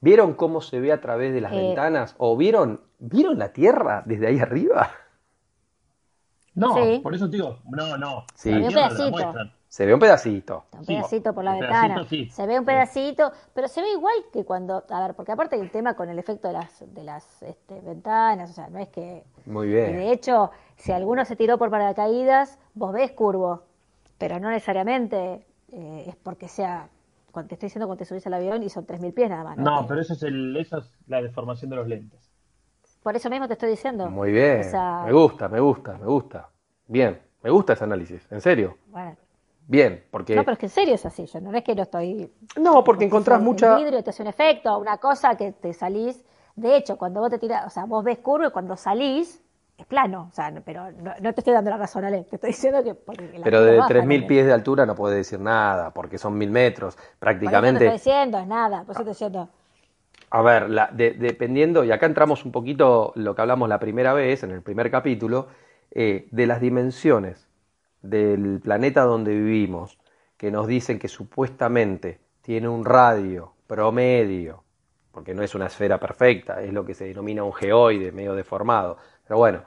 [0.00, 1.56] ¿Vieron cómo se ve a través de las Eh.
[1.56, 2.14] ventanas?
[2.18, 4.90] ¿O vieron, vieron la Tierra desde ahí arriba?
[6.54, 7.00] No, Sí.
[7.02, 8.24] por eso te digo, no, no.
[8.34, 8.50] Sí.
[8.50, 9.32] la Se ve un pedacito.
[9.68, 10.64] Se ve un pedacito.
[10.72, 11.94] Un Sí, pedacito por la un ventana.
[11.96, 12.30] pedacito, sí.
[12.30, 12.66] Se ve un Sí.
[12.66, 16.18] pedacito, pero se ve igual que cuando, a ver, porque aparte el tema con el
[16.18, 19.92] efecto de las, de las este, ventanas, o sea, no es que Muy Y bien.
[19.96, 23.64] de hecho, si alguno se tiró por paracaídas, vos ves curvo,
[24.16, 26.88] pero no necesariamente eh, es porque sea,
[27.36, 29.58] cuando te estoy diciendo cuando te subís al avión y son 3.000 pies nada más.
[29.58, 32.32] No, pero eso es, el, eso es la deformación de los lentes.
[33.02, 34.08] Por eso mismo te estoy diciendo.
[34.08, 34.60] Muy bien.
[34.60, 36.48] O sea, Me gusta, me gusta, me gusta.
[36.86, 38.78] Bien, me gusta ese análisis, en serio.
[38.86, 39.16] bueno.
[39.68, 40.34] Bien, porque...
[40.34, 42.32] No, pero es que en serio es así, yo no es que lo estoy...
[42.58, 43.76] No, porque encontrás mucha...
[43.76, 46.24] vidrio te hace un efecto, una cosa que te salís...
[46.54, 49.44] De hecho, cuando vos te tirás, o sea, vos ves curvo y cuando salís
[49.78, 52.36] es plano, o sea, no- pero no, no te estoy dando la razón, Ale, te
[52.36, 52.94] estoy diciendo que...
[52.94, 54.26] porque la Pero de baja 3.000 también.
[54.26, 56.98] pies de altura no puede decir nada, porque son 1.000 metros.
[57.42, 57.78] Por eso te Prácticamente...
[57.78, 59.48] estoy diciendo, es nada, por eso te estoy diciendo...
[60.30, 64.12] A ver, la- de- dependiendo, y acá entramos un poquito lo que hablamos la primera
[64.12, 65.48] vez, en el primer capítulo,
[65.92, 67.48] eh, de las dimensiones
[68.02, 69.98] del planeta donde vivimos,
[70.36, 74.64] que nos dicen que supuestamente tiene un radio promedio,
[75.12, 78.98] porque no es una esfera perfecta, es lo que se denomina un geoide medio deformado,
[79.26, 79.62] pero bueno,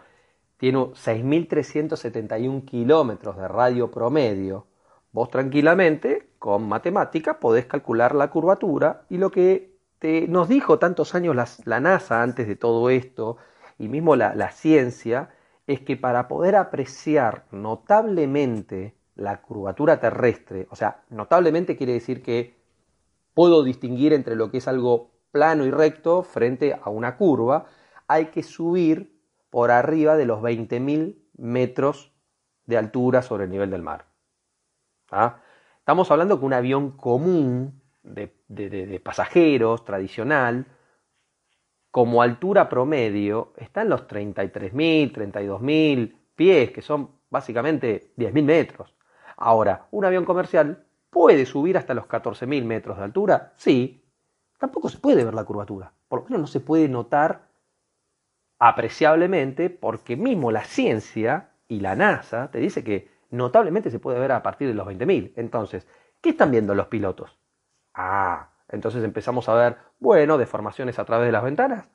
[0.58, 4.68] tiene un 6.371 kilómetros de radio promedio,
[5.12, 11.16] vos tranquilamente, con matemática, podés calcular la curvatura y lo que te, nos dijo tantos
[11.16, 13.38] años las- la NASA antes de todo esto,
[13.78, 15.30] y mismo la, la ciencia,
[15.68, 22.56] es que para poder apreciar notablemente la curvatura terrestre, o sea, notablemente quiere decir que
[23.34, 27.66] puedo distinguir entre lo que es algo plano y recto frente a una curva,
[28.08, 29.19] hay que subir
[29.50, 32.12] por arriba de los 20.000 metros
[32.66, 34.06] de altura sobre el nivel del mar.
[35.12, 35.42] ¿Ah?
[35.80, 40.68] Estamos hablando que un avión común de, de- de- pasajeros, tradicional,
[41.92, 48.94] como altura promedio, está en los 33.000, 32.000 pies, que son básicamente 10.000 metros.
[49.38, 54.04] Ahora, un avión comercial puede subir hasta los 14.000 metros de altura, sí,
[54.60, 57.49] tampoco se puede ver la curvatura, por lo menos no se puede notar
[58.60, 64.34] apreciablemente porque mismo la ciencia y la NASA te dice que notablemente se puede ver
[64.34, 65.34] a partir de los 20.000.
[65.38, 65.88] Entonces,
[66.22, 67.40] ¿qué están viendo los pilotos?
[67.94, 71.88] Ah, entonces empezamos a ver, bueno, deformaciones a través de las ventanas.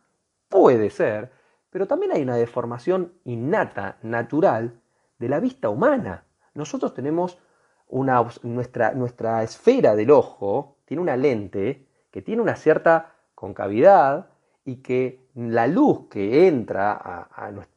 [0.48, 1.32] Puede ser,
[1.70, 4.80] pero también hay una deformación innata, natural,
[5.18, 6.24] de la vista humana.
[6.54, 7.38] Nosotros tenemos
[7.88, 14.28] una, nuestra, nuestra esfera del ojo, tiene una lente que tiene una cierta concavidad
[14.64, 17.28] y que la luz que entra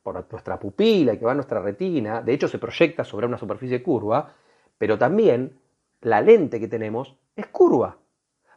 [0.03, 3.37] por nuestra pupila y que va a nuestra retina, de hecho se proyecta sobre una
[3.37, 4.33] superficie curva,
[4.77, 5.59] pero también
[6.01, 7.97] la lente que tenemos es curva.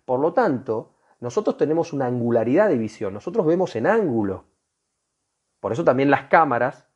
[0.05, 4.45] Por lo tanto, nosotros tenemos una angularidad de visión, nosotros vemos en ángulo.
[5.59, 6.87] Por eso también las cámaras,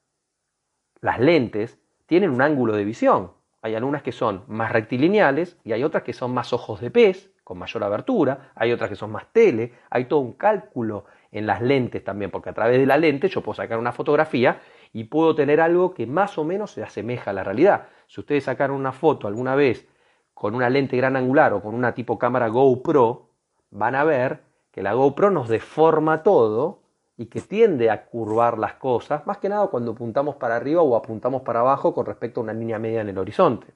[1.00, 3.32] las lentes, tienen un ángulo de visión.
[3.60, 7.34] Hay algunas que son más rectilineales y hay otras que son más ojos de pez,
[7.44, 11.04] con mayor abertura, hay otras que son más tele, hay todo un cálculo
[11.34, 14.60] en las lentes también, porque a través de la lente yo puedo sacar una fotografía
[14.92, 17.88] y puedo tener algo que más o menos se asemeja a la realidad.
[18.06, 19.86] Si ustedes sacaron una foto alguna vez
[20.32, 23.30] con una lente gran angular o con una tipo cámara GoPro,
[23.72, 26.82] van a ver que la GoPro nos deforma todo
[27.16, 30.94] y que tiende a curvar las cosas, más que nada cuando apuntamos para arriba o
[30.94, 33.66] apuntamos para abajo con respecto a una línea media en el horizonte.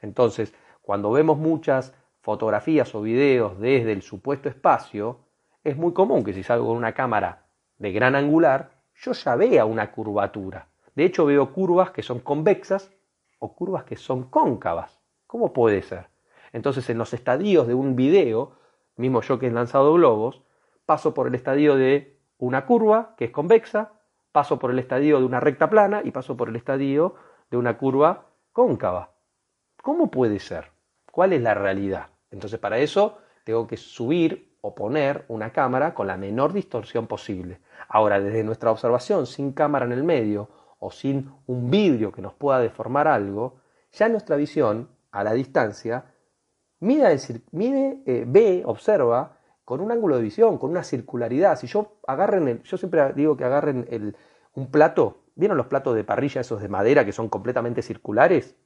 [0.00, 5.20] Entonces, cuando vemos muchas fotografías o videos desde el supuesto espacio,
[5.64, 7.46] es muy común que si salgo con una cámara
[7.78, 10.68] de gran angular, yo ya vea una curvatura.
[10.94, 12.92] De hecho, veo curvas que son convexas
[13.38, 15.00] o curvas que son cóncavas.
[15.26, 16.08] ¿Cómo puede ser?
[16.52, 18.56] Entonces, en los estadios de un video,
[18.96, 20.42] mismo yo que he lanzado globos,
[20.84, 23.92] paso por el estadio de una curva que es convexa,
[24.32, 27.14] paso por el estadio de una recta plana y paso por el estadio
[27.50, 29.14] de una curva cóncava.
[29.82, 30.70] ¿Cómo puede ser?
[31.10, 32.08] ¿Cuál es la realidad?
[32.30, 37.60] Entonces, para eso tengo que subir o poner una cámara con la menor distorsión posible.
[37.88, 40.48] Ahora, desde nuestra observación, sin cámara en el medio
[40.78, 43.56] o sin un vidrio que nos pueda deformar algo,
[43.92, 46.06] ya nuestra visión a la distancia
[46.80, 47.18] mide,
[47.50, 51.56] mide, eh, ve, observa con un ángulo de visión, con una circularidad.
[51.58, 54.16] Si yo agarren, el- yo siempre digo que agarren el-
[54.54, 58.56] un plato, ¿vieron los platos de parrilla esos de madera que son completamente circulares?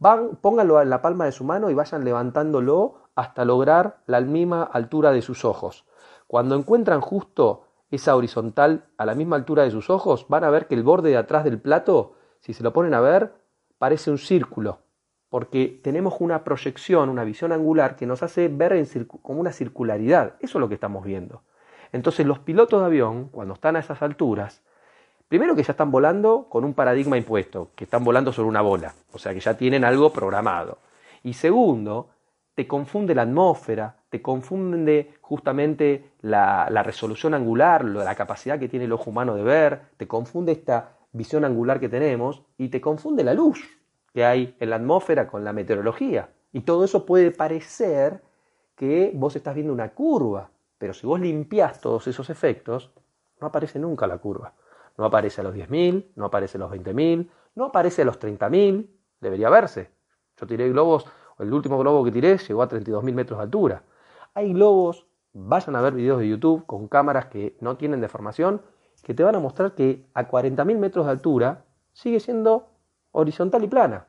[0.00, 4.62] Van, pónganlo en la palma de su mano y vayan levantándolo hasta lograr la misma
[4.62, 5.84] altura de sus ojos.
[6.28, 10.68] Cuando encuentran justo esa horizontal a la misma altura de sus ojos, van a ver
[10.68, 13.32] que el borde de atrás del plato, si se lo ponen a ver,
[13.78, 14.78] parece un círculo,
[15.30, 20.34] porque tenemos una proyección, una visión angular que nos hace ver en como una circularidad.
[20.38, 21.42] Eso es lo que estamos viendo.
[21.90, 24.62] Entonces los pilotos de avión, cuando están a esas alturas,
[25.28, 28.94] Primero que ya están volando con un paradigma impuesto, que están volando sobre una bola,
[29.12, 30.78] o sea que ya tienen algo programado.
[31.22, 32.08] Y segundo,
[32.54, 38.92] te confunde la atmósfera, te confunde justamente la, resolución angular, la capacidad que tiene el
[38.92, 43.34] ojo humano de ver, te confunde esta visión angular que tenemos y te confunde la
[43.34, 43.62] luz
[44.14, 46.30] que hay en la atmósfera con la meteorología.
[46.52, 48.22] Y todo eso puede parecer
[48.74, 52.90] que vos estás viendo una curva, pero si vos limpiás todos esos efectos,
[53.40, 54.54] no aparece nunca la curva.
[54.98, 58.88] No aparece a los 10.000, no aparece a los 20.000, no aparece a los 30.000,
[59.20, 59.90] debería verse.
[60.36, 61.06] Yo tiré globos,
[61.38, 63.82] el último globo que tiré llegó a 32.000 metros de altura.
[64.34, 68.60] Hay globos, vayan a ver videos de YouTube con cámaras que no tienen deformación,
[69.04, 72.66] que te van a mostrar que a 40.000 metros de altura sigue siendo
[73.12, 74.06] horizontal y plana.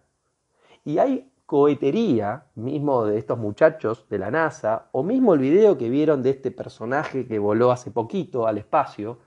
[0.84, 5.90] Y hay cohetería mismo de estos muchachos de la NASA, o mismo el video que
[5.90, 9.20] vieron de este personaje que voló hace poquito al espacio,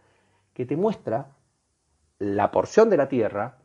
[0.55, 1.37] que te muestra
[2.23, 3.57] la porción de la Tierra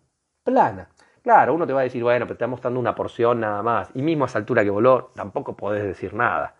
[0.43, 0.89] plana.
[1.21, 3.91] Claro, uno te va a decir, bueno, pero te está mostrando una porción nada más,
[3.93, 6.55] y mismo a esa altura que voló, tampoco podés decir nada.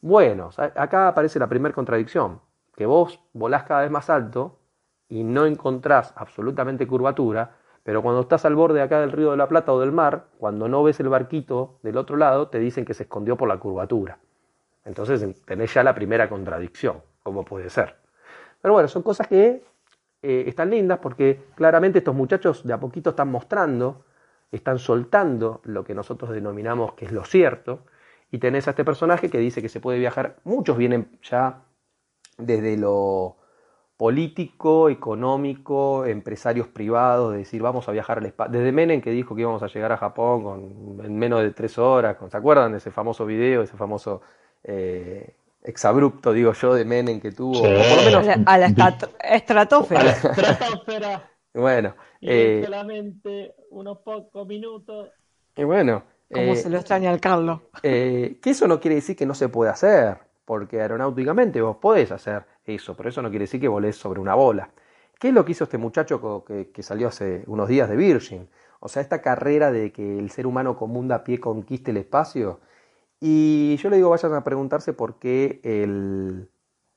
[0.00, 2.40] Bueno, acá aparece la primera contradicción,
[2.74, 4.58] que vos volás cada vez más alto
[5.08, 9.46] y no encontrás absolutamente curvatura, pero cuando estás al borde acá del río de la
[9.46, 12.94] Plata o del mar, cuando no ves el barquito del otro lado, te dicen que
[12.94, 14.18] se escondió por la curvatura.
[14.84, 17.96] Entonces tenés ya la primera contradicción, ¿cómo puede ser?
[18.60, 19.62] Pero bueno, son cosas que
[20.28, 24.04] eh, están lindas porque claramente estos muchachos de a poquito están mostrando,
[24.50, 27.84] están soltando lo que nosotros denominamos que es lo cierto,
[28.32, 31.62] y tenés a este personaje que dice que se puede viajar, muchos vienen ya
[32.38, 33.36] desde lo
[33.96, 38.52] político, económico, empresarios privados, de decir vamos a viajar al espacio.
[38.52, 41.78] Desde Menem que dijo que íbamos a llegar a Japón con, en menos de tres
[41.78, 44.22] horas, ¿se acuerdan de ese famoso video, ese famoso
[44.64, 45.36] eh,
[45.66, 47.60] exabrupto, digo yo, de Menem que tuvo?
[47.60, 48.46] por lo menos...
[48.46, 48.66] A la,
[49.22, 50.00] estratosfera.
[50.00, 51.30] A la estratosfera.
[51.54, 51.94] bueno.
[52.20, 55.10] Y eh, solamente unos pocos minutos.
[55.56, 56.04] Y bueno.
[56.32, 57.60] Como eh, se lo extraña al Carlos.
[57.82, 62.44] que eso no quiere decir que no se pueda hacer, porque aeronáuticamente vos podés hacer
[62.64, 64.70] eso, pero eso no quiere decir que volés sobre una bola.
[65.18, 68.48] ¿Qué es lo que hizo este muchacho que, salió hace unos días de Virgin?
[68.80, 72.60] O sea, esta carrera de que el ser humano común a pie conquiste el espacio.
[73.20, 76.48] Y yo le digo, vayan a preguntarse por qué el,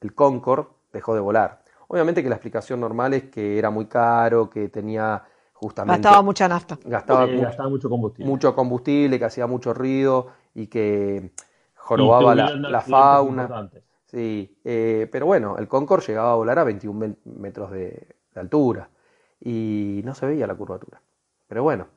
[0.01, 1.63] el Concorde dejó de volar.
[1.87, 5.23] Obviamente que la explicación normal es que era muy caro, que tenía
[5.53, 6.01] justamente...
[6.01, 6.77] Gastaba mucha nafta.
[6.85, 7.27] Gastaba,
[7.69, 8.29] mucho combustible.
[8.29, 11.31] Mucho combustible, que hacía mucho ruido y que
[11.75, 13.69] jorobaba la, fauna.
[14.05, 18.89] Sí, eh, pero bueno, el Concorde llegaba a volar a 21 metros de, altura
[19.41, 21.01] y no se veía la curvatura.
[21.47, 21.87] Pero bueno,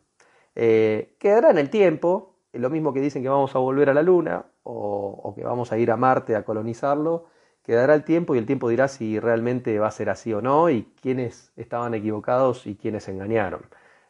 [0.57, 4.03] eh, quedará en el tiempo, lo mismo que dicen que vamos a volver a la
[4.03, 7.27] Luna o, que vamos a ir a Marte a colonizarlo,
[7.63, 10.71] quedará el tiempo y el tiempo dirá si realmente va a ser así o no
[10.71, 13.63] y quiénes estaban equivocados y quiénes engañaron.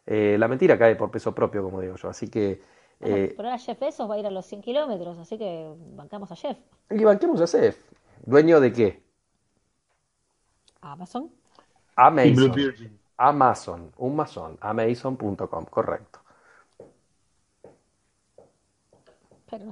[0.06, 2.60] Eh, la mentira cae por peso propio, como digo yo, así que
[3.02, 6.30] eh, pero ahora Jeff Bezos va a ir a los 100 kilómetros, así que bancamos
[6.30, 6.56] a Jeff.
[6.88, 7.76] Y banquemos a Jeff.
[8.24, 9.02] ¿Dueño de qué?
[10.80, 11.28] Amazon.
[11.96, 12.52] Amazon.
[13.16, 16.21] Amazon, un masón, amazon.com, correcto.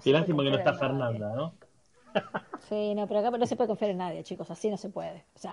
[0.03, 1.55] Qué lástima que no está Fernanda, ¿no?
[2.69, 5.25] Sí, no, pero acá no se puede confiar en nadie, chicos, así no se puede.
[5.35, 5.51] O sea,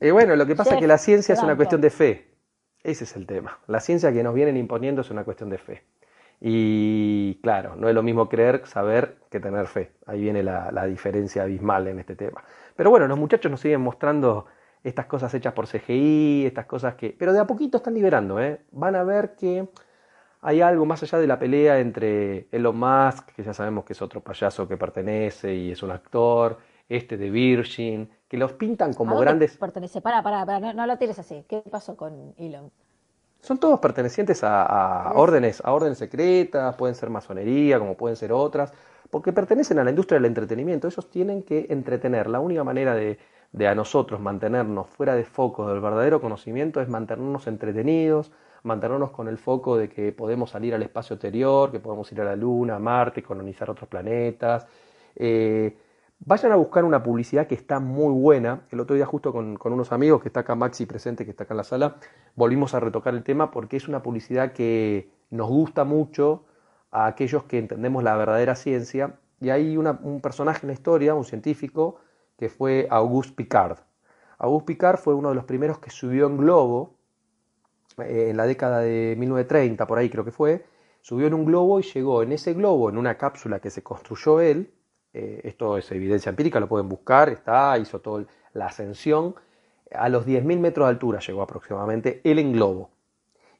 [0.00, 2.34] eh, bueno, lo que pasa es que la ciencia es una cuestión de fe.
[2.82, 3.58] Ese es el tema.
[3.66, 5.84] La ciencia que nos vienen imponiendo es una cuestión de fe.
[6.40, 9.92] Y claro, no es lo mismo creer, saber que tener fe.
[10.06, 12.44] Ahí viene la, diferencia abismal en este tema.
[12.76, 14.46] Pero bueno, los muchachos nos siguen mostrando
[14.84, 17.16] estas cosas hechas por CGI, estas cosas que...
[17.18, 18.60] Pero de a poquito están liberando, ¿eh?
[18.70, 19.66] Van a ver que
[20.46, 24.02] hay algo más allá de la pelea entre Elon Musk, que ya sabemos que es
[24.02, 26.58] otro payaso que pertenece y es un actor,
[26.88, 29.56] este de Virgin, que los pintan como grandes...
[29.56, 31.44] Pertenece, para, para, para, no, no lo tires así.
[31.48, 32.70] ¿Qué pasó con Elon?
[33.46, 38.72] son todos pertenecientes a, órdenes, a órdenes secretas, pueden ser masonería, como pueden ser otras,
[39.08, 40.88] porque pertenecen a la industria del entretenimiento.
[40.88, 42.28] Ellos tienen que entretener.
[42.28, 43.18] La única manera de,
[43.64, 48.32] a nosotros mantenernos fuera de foco del verdadero conocimiento es mantenernos entretenidos,
[48.62, 52.24] mantenernos con el foco de que podemos salir al espacio exterior, que podemos ir a
[52.24, 54.66] la Luna, a Marte, colonizar otros planetas.
[55.14, 55.76] Eh,
[56.20, 58.62] Vayan a buscar una publicidad que está muy buena.
[58.70, 61.52] El otro día justo con, unos amigos, que está acá Maxi presente, que está acá
[61.54, 61.96] en la sala,
[62.34, 66.44] volvimos a retocar el tema porque es una publicidad que nos gusta mucho
[66.90, 69.18] a aquellos que entendemos la verdadera ciencia.
[69.40, 72.00] Y hay un personaje en la historia, un científico,
[72.38, 73.78] que fue Auguste Picard.
[74.38, 76.95] Auguste Picard fue uno de los primeros que subió en globo,
[77.98, 80.64] eh, en la década de 1930, por ahí creo que fue,
[81.00, 84.40] subió en un globo y llegó en ese globo, en una cápsula que se construyó
[84.40, 84.70] él,
[85.12, 89.34] eh, esto es evidencia empírica, lo pueden buscar, está, hizo toda la ascensión,
[89.90, 92.90] a los 10.000 metros de altura llegó aproximadamente, él en globo.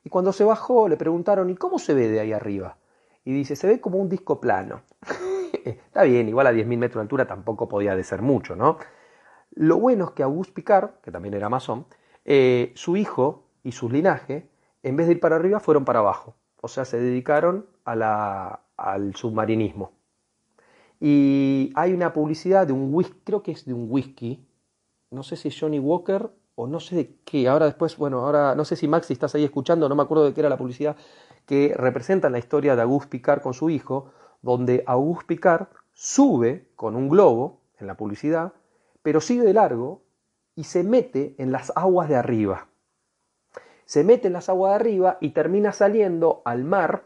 [0.05, 2.77] Y cuando se bajó le preguntaron, ¿y cómo se ve de ahí arriba?
[3.25, 4.83] Y dice, se ve como un disco plano.
[5.65, 8.79] Está bien, igual a 10.000 metros de altura tampoco podía de ser mucho, ¿no?
[9.53, 11.87] Lo bueno es que Auguste Picard, que también era masón,
[12.27, 14.49] eh, su hijo y su linaje,
[14.85, 16.37] en vez de ir para arriba, fueron para abajo.
[16.61, 19.91] O sea, se dedicaron al submarinismo.
[21.01, 24.47] Y hay una publicidad de un whisky, creo que es de un whisky,
[25.11, 28.65] no sé si Johnny Walker o no sé de qué, ahora después, bueno, ahora no
[28.65, 30.95] sé si Maxi estás ahí escuchando, no me acuerdo de qué era la publicidad,
[31.45, 34.13] que representa la historia de Auguste Picard con su hijo,
[34.43, 38.53] donde Auguste Picard sube con un globo en la publicidad,
[39.03, 40.03] pero sigue de largo
[40.55, 42.69] y se mete en las aguas de arriba.
[43.87, 47.05] Se mete en las aguas de arriba y termina saliendo al mar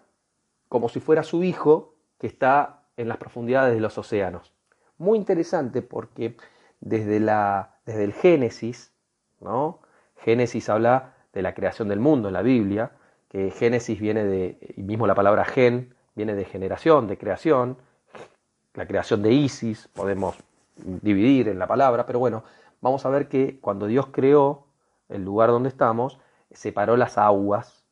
[0.68, 4.52] como si fuera su hijo que está en las profundidades de los océanos.
[4.98, 6.36] Muy interesante porque
[6.80, 8.92] desde, la, desde el Génesis,
[9.40, 9.80] ¿no?
[10.16, 12.92] Génesis habla de la creación del mundo en la Biblia,
[13.28, 17.78] que Génesis viene de, y mismo la palabra gen, viene de generación, de creación,
[18.74, 20.36] la creación de Isis, podemos
[20.76, 22.42] dividir en la palabra, pero bueno,
[22.80, 24.66] vamos a ver que cuando Dios creó
[25.08, 26.18] el lugar donde estamos,
[26.52, 27.84] separó las aguas,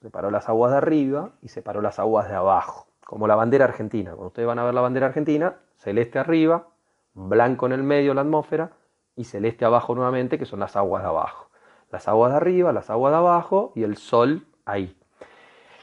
[0.00, 4.12] separó las aguas de arriba y separó las aguas de abajo como la bandera argentina.
[4.12, 6.68] Cuando ustedes van a ver la bandera argentina, celeste arriba,
[7.12, 8.72] blanco en el medio la atmósfera
[9.16, 11.50] y celeste abajo nuevamente, que son las aguas de abajo.
[11.90, 14.96] Las aguas de arriba, las aguas de abajo y el sol ahí.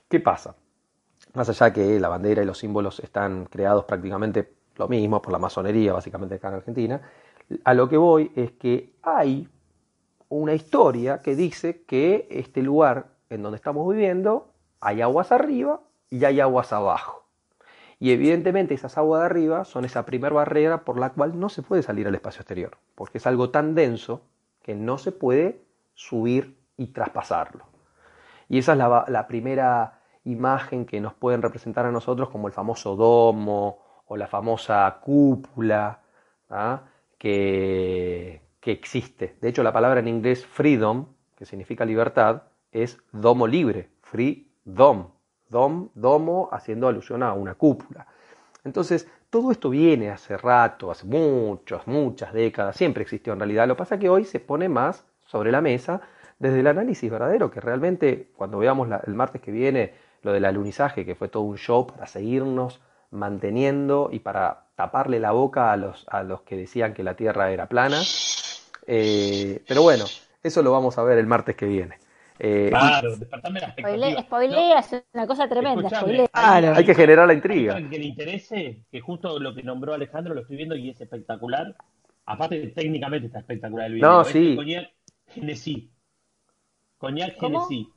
[0.08, 0.56] ¿Qué pasa?
[1.36, 5.38] Más allá que la bandera y los símbolos están creados prácticamente lo mismo por la
[5.38, 7.02] masonería, básicamente acá en Argentina,
[7.64, 9.48] a lo que voy es que hay
[10.30, 16.24] una historia que dice que este lugar en donde estamos viviendo hay aguas arriba y
[16.24, 17.26] hay aguas abajo.
[18.00, 21.64] Y evidentemente esas aguas de arriba son esa primera barrera por la cual no se
[21.64, 24.22] puede salir al espacio exterior, porque es algo tan denso
[24.62, 25.62] que no se puede
[25.96, 27.66] subir y traspasarlo.
[28.48, 32.96] Y esa es la, primera imagen que nos pueden representar a nosotros como el famoso
[32.96, 36.00] domo o la famosa cúpula
[36.50, 36.82] ¿ah?
[37.18, 39.36] que, que existe.
[39.42, 45.08] De hecho, la palabra en inglés freedom, que significa libertad, es domo libre, free dom,
[45.50, 48.08] dom, domo, haciendo alusión a una cúpula.
[48.64, 53.68] Entonces, todo esto viene hace rato, hace muchas, muchas décadas, siempre existió en realidad.
[53.68, 56.02] Lo que pasa es que hoy se pone más sobre la mesa
[56.40, 61.06] desde el análisis verdadero, que realmente cuando veamos el martes que viene lo del alunizaje,
[61.06, 62.82] que fue todo un show para seguirnos
[63.12, 67.52] manteniendo y para taparle la boca a los, a los que decían que la Tierra
[67.52, 67.98] era plana.
[68.92, 70.06] Eh, pero bueno,
[70.42, 72.00] eso lo vamos a ver el martes que viene.
[72.40, 74.22] Eh, claro, despertarme la expectativa.
[74.24, 75.90] Spoilea, es una cosa tremenda.
[76.34, 77.76] Hay, que generar la intriga.
[77.76, 81.76] que le interese, que justo lo que nombró Alejandro lo estoy viendo y es espectacular.
[82.26, 84.10] Aparte, técnicamente está espectacular el video.
[84.10, 84.56] No, sí.
[84.56, 84.90] Coñac
[85.28, 85.92] Genesí.
[86.98, 87.88] Coñac Genesí.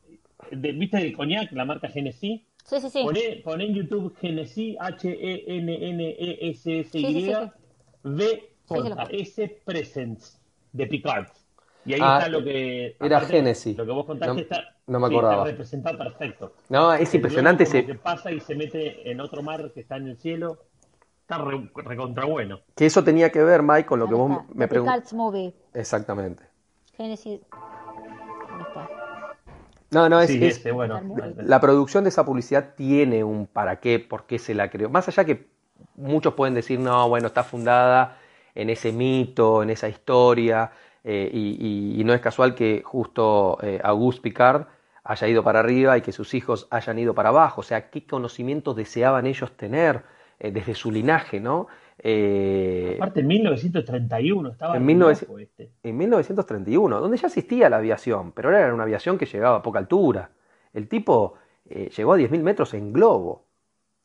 [0.50, 2.46] ¿Viste el coñac, la marca Genesí?
[2.64, 3.02] Sí, sí, sí.
[3.44, 5.72] Poné, en YouTube Genesí, H-E-N-N-E-S-S-Y,
[8.04, 10.41] V J S Presents,
[10.72, 11.26] de Picard.
[11.84, 12.96] Y ahí ah, está lo que.
[13.00, 13.76] Era Génesis.
[13.76, 15.34] Lo que vos contaste no, está, no me acordaba.
[15.34, 16.54] está representado perfecto.
[16.68, 17.84] No, es impresionante ese.
[17.84, 20.58] que pasa y se mete en otro mar que está en el cielo.
[21.22, 21.38] Está
[21.74, 22.60] recontra bueno.
[22.76, 25.14] Que eso tenía que ver, Mike, con lo que vos me preguntaste.
[25.14, 25.54] Movie.
[25.74, 26.44] Exactamente.
[26.96, 27.40] Génesis.
[29.90, 31.00] No, no, es, es bueno.
[31.36, 34.88] la producción de esa publicidad tiene un para qué, por qué se la creó.
[34.88, 35.48] Más allá que
[35.96, 38.18] muchos pueden decir, no, bueno, está fundada
[38.54, 40.70] en ese mito, en esa historia,
[41.04, 44.66] eh, y, no es casual que justo eh, Auguste Picard
[45.04, 47.60] haya ido para arriba y que sus hijos hayan ido para abajo.
[47.60, 50.02] O sea, qué conocimientos deseaban ellos tener
[50.38, 51.66] eh, desde su linaje, ¿no?
[51.98, 55.02] Aparte, en 1931 estaba en,
[55.40, 55.70] este.
[55.84, 59.78] en 1931, donde ya existía la aviación, pero era una aviación que llegaba a poca
[59.78, 60.30] altura.
[60.72, 61.34] El tipo
[61.68, 63.46] llegó a 10.000 metros en globo.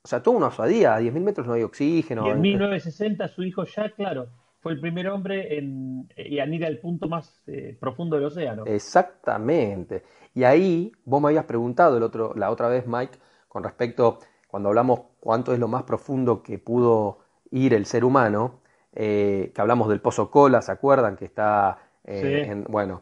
[0.04, 2.28] O sea, toda una osadía, a 10.000 metros no hay oxígeno.
[2.28, 4.30] Y en 1960 su hijo ya, claro,
[4.60, 8.64] fue el primer hombre en, en ir al punto más eh, profundo del océano.
[8.66, 10.04] Exactamente.
[10.34, 13.18] Y ahí vos me habías preguntado el otro, la otra vez, Mike,
[13.48, 17.20] con respecto, cuando hablamos cuánto es lo más profundo que pudo
[17.52, 18.62] ir el ser humano,
[18.94, 21.16] eh, que hablamos del pozo cola, ¿se acuerdan?
[21.16, 23.02] Que está, eh, en, bueno,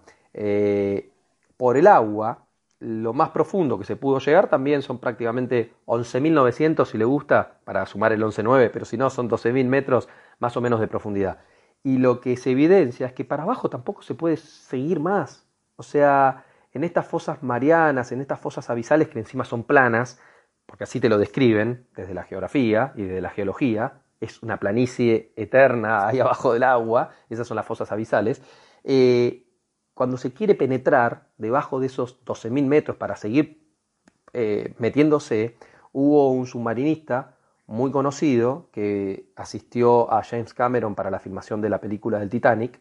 [1.58, 2.45] por el agua,
[2.86, 7.86] lo más profundo que se pudo llegar también son prácticamente 11.900, si le gusta, para
[7.88, 10.08] sumar el 11.9, pero si no, son 12.000 metros
[10.38, 11.40] más o menos de profundidad.
[11.84, 15.48] Y lo que se evidencia es que para abajo tampoco se puede seguir más.
[15.78, 20.20] O sea, en estas fosas marianas, en estas fosas abisales que encima son planas,
[20.68, 25.34] porque así te lo describen desde la geografía y desde la geología, es una planicie
[25.36, 28.44] eterna ahí abajo del agua, esas son las fosas abisales,
[28.84, 29.45] eh,
[29.96, 33.66] cuando se quiere penetrar debajo de esos 12.000 metros para seguir
[34.34, 35.58] eh, metiéndose,
[35.94, 41.80] hubo un submarinista muy conocido que asistió a James Cameron para la filmación de la
[41.80, 42.80] película del Titanic,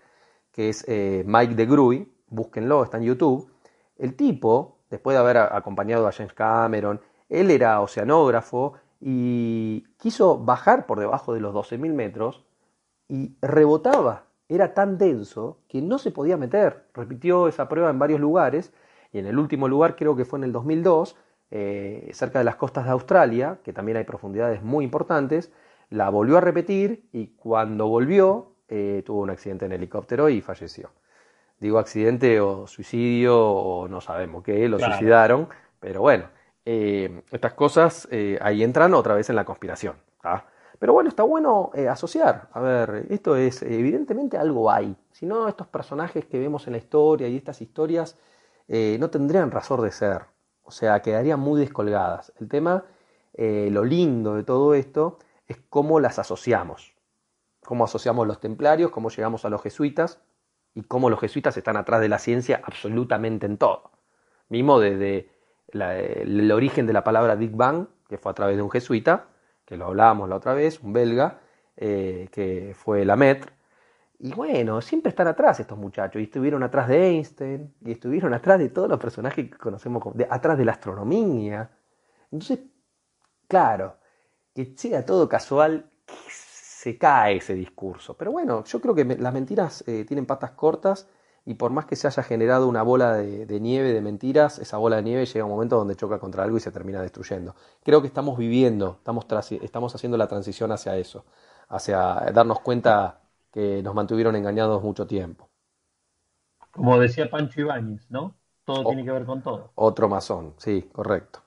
[0.51, 3.49] que es eh, Mike de Gruy, búsquenlo, está en YouTube.
[3.97, 10.87] El tipo, después de haber acompañado a James Cameron, él era oceanógrafo y quiso bajar
[10.87, 12.45] por debajo de los 12.000 metros
[13.09, 14.25] y rebotaba.
[14.55, 16.85] Era tan denso que no se podía meter.
[16.95, 18.73] Repitió esa prueba en varios lugares
[19.13, 21.17] y en el último lugar creo que fue en el 2002,
[21.51, 25.51] eh, cerca de las costas de Australia, que también hay profundidades muy importantes,
[25.91, 30.91] la volvió a repetir y cuando volvió eh, tuvo un accidente en helicóptero y falleció.
[31.59, 34.93] Digo accidente o suicidio o no sabemos qué, lo Claro.
[34.93, 35.49] suicidaron,
[35.81, 36.27] pero bueno,
[36.65, 38.09] eh, estas cosas
[38.41, 39.97] ahí entran otra vez en la conspiración.
[40.23, 40.47] ¿tá?
[40.85, 42.51] Pero bueno, está bueno eh, asociar.
[42.53, 44.95] A ver, esto es, evidentemente algo hay.
[45.13, 48.19] Si no, estos personajes que vemos en la historia y estas historias
[48.69, 50.27] eh, no tendrían razón de ser.
[50.63, 52.35] O sea, quedarían muy descolgadas.
[52.39, 52.85] El tema,
[53.33, 55.17] eh, lo lindo de todo esto,
[55.47, 56.95] es cómo las asociamos.
[57.65, 60.21] Cómo asociamos los templarios, cómo llegamos a los jesuitas
[60.75, 63.91] y cómo los jesuitas están atrás de la ciencia absolutamente en todo.
[64.51, 65.31] Mismo desde
[65.73, 69.29] el origen de la palabra Big Bang, que fue a través de un jesuita,
[69.65, 71.41] que lo hablábamos la otra vez, un belga,
[71.77, 73.53] eh, que fue Lamaitre.
[74.19, 78.59] Y bueno, siempre están atrás estos muchachos, y estuvieron atrás de Einstein, y estuvieron atrás
[78.59, 81.71] de todos los personajes que conocemos, de- atrás de la astronomía.
[82.33, 82.61] Entonces,
[83.49, 83.97] claro,
[84.55, 85.91] que sea todo casual,
[86.29, 88.17] se cae ese discurso.
[88.17, 91.09] Pero bueno, yo creo que las mentiras eh, tienen patas cortas
[91.45, 94.79] y por más que se haya generado una bola de, de nieve de mentiras, esa
[94.79, 97.55] bola de nieve llega a un momento donde choca contra algo y se termina destruyendo.
[97.85, 99.27] Creo que estamos viviendo, estamos,
[99.63, 101.25] estamos haciendo la transición hacia eso,
[101.69, 101.99] hacia
[102.33, 103.21] darnos cuenta
[103.53, 105.49] que nos mantuvieron engañados mucho tiempo.
[106.73, 108.37] Como decía Pancho Ibáñez, ¿no?
[108.65, 109.73] Todo tiene que ver con todo.
[109.77, 111.44] Otro masón, sí, correcto.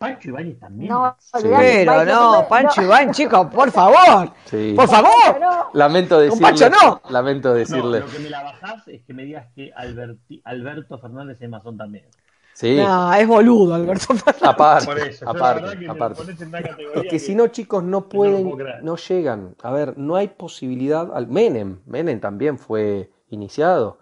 [0.00, 0.88] Pancho Ibáñez también.
[0.90, 1.30] No, Sí.
[1.42, 2.86] Pero Pancho, no, Pancho no.
[2.86, 4.32] Iván, chicos, por favor.
[4.46, 4.72] Sí.
[4.74, 5.38] Por favor.
[5.38, 5.66] no.
[5.74, 7.02] Lamento Con decirle, Pancho no.
[7.10, 8.00] lamento No, decirle.
[8.00, 11.76] lo que me la bajás es que me digas que Alberti- Alberto Fernández es masón
[11.76, 12.06] también.
[12.54, 14.42] Sí, No, es boludo, Alberto Fernández.
[14.42, 16.22] aparte, Por eso, aparte, que aparte.
[16.22, 18.50] pones en una categoría Es que si no, chicos, no que pueden,
[18.82, 19.54] no llegan.
[19.62, 21.14] A ver, no hay posibilidad.
[21.14, 23.98] Al Menem, Menem también fue iniciado.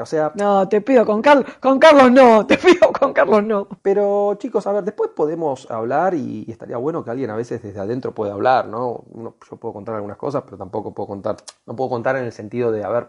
[0.00, 3.66] O sea, No, te pido, con, Carlos, con Carlos no, te pido, con Carlos no.
[3.82, 7.62] pero chicos, a ver, después podemos hablar y, y estaría bueno que alguien a veces
[7.62, 9.04] desde adentro pueda hablar, ¿no?
[9.12, 11.36] Uno- yo puedo contar algunas cosas, pero tampoco puedo contar,
[11.66, 13.08] no puedo contar en el sentido de, a ver,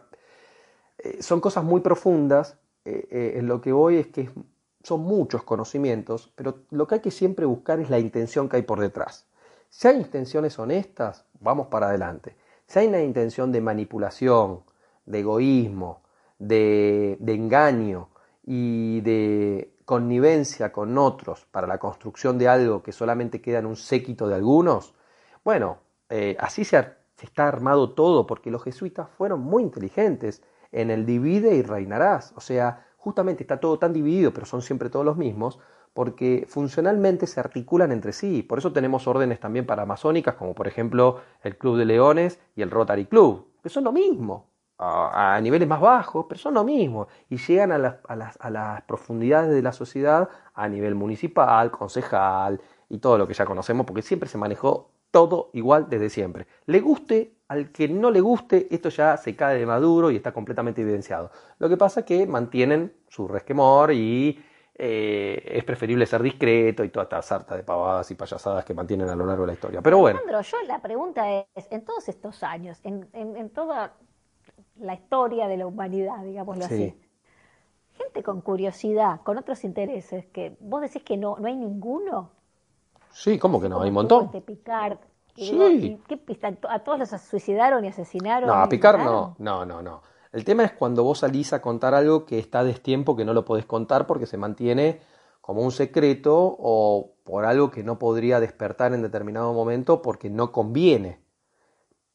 [0.99, 2.57] eh, son cosas muy profundas.
[2.85, 4.29] eh, eh, en lo que voy es que
[4.83, 8.61] son muchos conocimientos, pero lo que hay que siempre buscar es la intención que hay
[8.63, 9.25] por detrás.
[9.69, 12.35] Si hay intenciones honestas, vamos para adelante.
[12.67, 14.63] Si hay una intención de manipulación,
[15.05, 16.01] de egoísmo,
[16.39, 18.09] de, engaño
[18.43, 23.75] y de connivencia con otros para la construcción de algo que solamente queda en un
[23.75, 24.93] séquito de algunos,
[25.43, 26.81] bueno, eh, así se,
[27.15, 32.33] se está armado todo, porque los jesuitas fueron muy inteligentes en el divide y reinarás.
[32.35, 35.59] O sea, justamente está todo tan dividido, pero son siempre todos los mismos,
[35.93, 38.43] porque funcionalmente se articulan entre sí.
[38.43, 42.69] Por eso tenemos órdenes también paramasónicas, como por ejemplo el Club de Leones y el
[42.69, 44.45] Rotary Club, que son lo mismo,
[44.79, 48.49] a, niveles más bajos, pero son lo mismo, y llegan a las, a las- a
[48.49, 53.85] las profundidades de la sociedad a nivel municipal, concejal y todo lo que ya conocemos,
[53.85, 56.47] porque siempre se manejó todo igual desde siempre.
[56.65, 60.31] Le guste al que no le guste, esto ya se cae de maduro y está
[60.33, 61.31] completamente evidenciado.
[61.59, 64.43] Lo que pasa es que mantienen su resquemor y
[64.75, 69.09] eh, es preferible ser discreto y toda esta sarta de pavadas y payasadas que mantienen
[69.09, 69.81] a lo largo de la historia.
[69.81, 73.93] Pero bueno, Alejandro, yo la pregunta es, en todos estos años, en, en- en toda
[74.79, 76.73] la historia de la humanidad, digámoslo Sí.
[76.73, 76.95] así,
[77.97, 82.31] gente con curiosidad, con otros intereses, que vos decís que no, no hay ninguno.
[83.11, 83.75] sí, ¿cómo que no?
[83.75, 84.25] ¿Cómo Hay un montón.
[84.25, 84.97] Este Picard.
[85.35, 85.51] Sí.
[85.51, 86.51] digo, ¿y qué pista?
[86.69, 88.47] ¿A todos los suicidaron y asesinaron?
[88.47, 89.35] No, a picar mataron?
[89.37, 90.01] no, no, no, no.
[90.31, 93.45] El tema es cuando vos salís a contar algo que está destiempo, que no lo
[93.45, 94.99] podés contar porque se mantiene
[95.41, 100.51] como un secreto o por algo que no podría despertar en determinado momento porque no
[100.51, 101.19] conviene.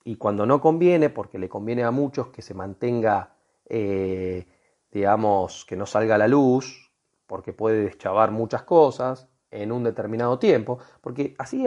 [0.04, 3.34] Y cuando no conviene, porque le conviene a muchos que se mantenga,
[3.66, 4.46] eh,
[4.90, 6.92] digamos, que no salga a la luz,
[7.26, 11.64] porque puede deschavar muchas cosas en un determinado tiempo, porque así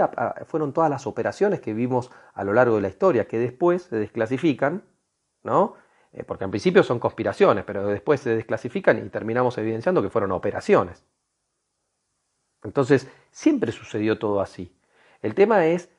[0.48, 3.96] fueron todas las operaciones que vimos a lo largo de la historia, que después se
[3.96, 4.84] desclasifican,
[5.44, 5.76] ¿no?
[6.12, 10.32] Eh, porque en principio son conspiraciones, pero después se desclasifican y terminamos evidenciando que fueron
[10.32, 11.06] operaciones.
[12.64, 14.76] Entonces, siempre sucedió todo así.
[15.22, 15.90] El tema es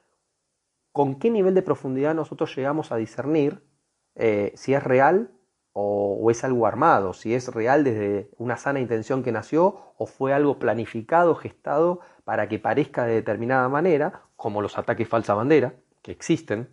[0.97, 3.63] con qué nivel de profundidad nosotros llegamos a discernir
[4.15, 5.31] eh, si es real
[5.75, 10.33] o, es algo armado, si es real desde una sana intención que nació o fue
[10.33, 16.13] algo planificado, gestado para que parezca de determinada manera, como los ataques falsa bandera, que
[16.13, 16.71] existen.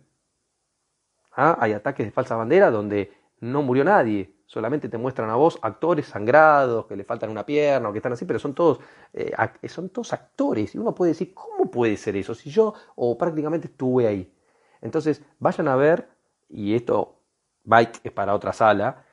[1.36, 1.58] ¿Ah?
[1.60, 6.06] Hay ataques de falsa bandera donde no murió nadie, solamente te muestran a vos actores
[6.06, 8.78] sangrados, que le faltan una pierna o que están así, pero son todos,
[9.12, 9.32] eh,
[9.68, 10.74] son todos actores.
[10.74, 12.34] Y uno puede decir, ¿cómo puede ser eso?
[12.34, 14.32] Si yo o prácticamente estuve ahí.
[14.80, 16.08] Entonces, vayan a ver,
[16.48, 17.20] y esto,
[17.64, 19.04] Bike es para otra sala,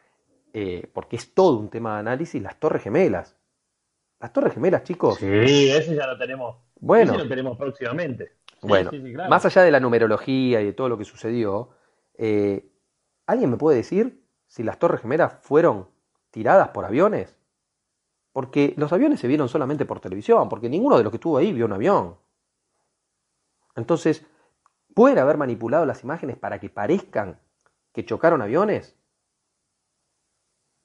[0.54, 3.38] eh, porque es todo un tema de análisis, las Torres Gemelas.
[4.20, 5.18] Las Torres Gemelas, chicos.
[5.18, 6.58] Sí, ese ya lo tenemos.
[6.80, 7.14] Bueno.
[7.14, 8.34] Ese lo tenemos próximamente.
[8.48, 9.30] Sí, Bueno, sí, sí, claro.
[9.30, 11.70] más allá de la numerología y de todo lo que sucedió,
[12.18, 12.70] eh,
[13.26, 14.21] ¿alguien me puede decir
[14.52, 15.88] si las Torres Gemelas fueron
[16.30, 17.38] tiradas por aviones?
[18.34, 21.54] Porque los aviones se vieron solamente por televisión, porque ninguno de los que estuvo ahí
[21.54, 22.18] vio un avión.
[23.78, 24.26] Entonces,
[24.94, 27.40] ¿pueden haber manipulado las imágenes para que parezcan
[27.94, 28.98] que chocaron aviones?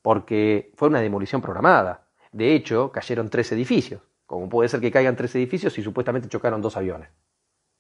[0.00, 2.06] Porque fue una demolición programada.
[2.30, 4.00] De hecho, cayeron tres edificios.
[4.26, 7.10] Como puede ser que caigan tres edificios si supuestamente chocaron dos aviones?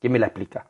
[0.00, 0.68] ¿Quién me la explica?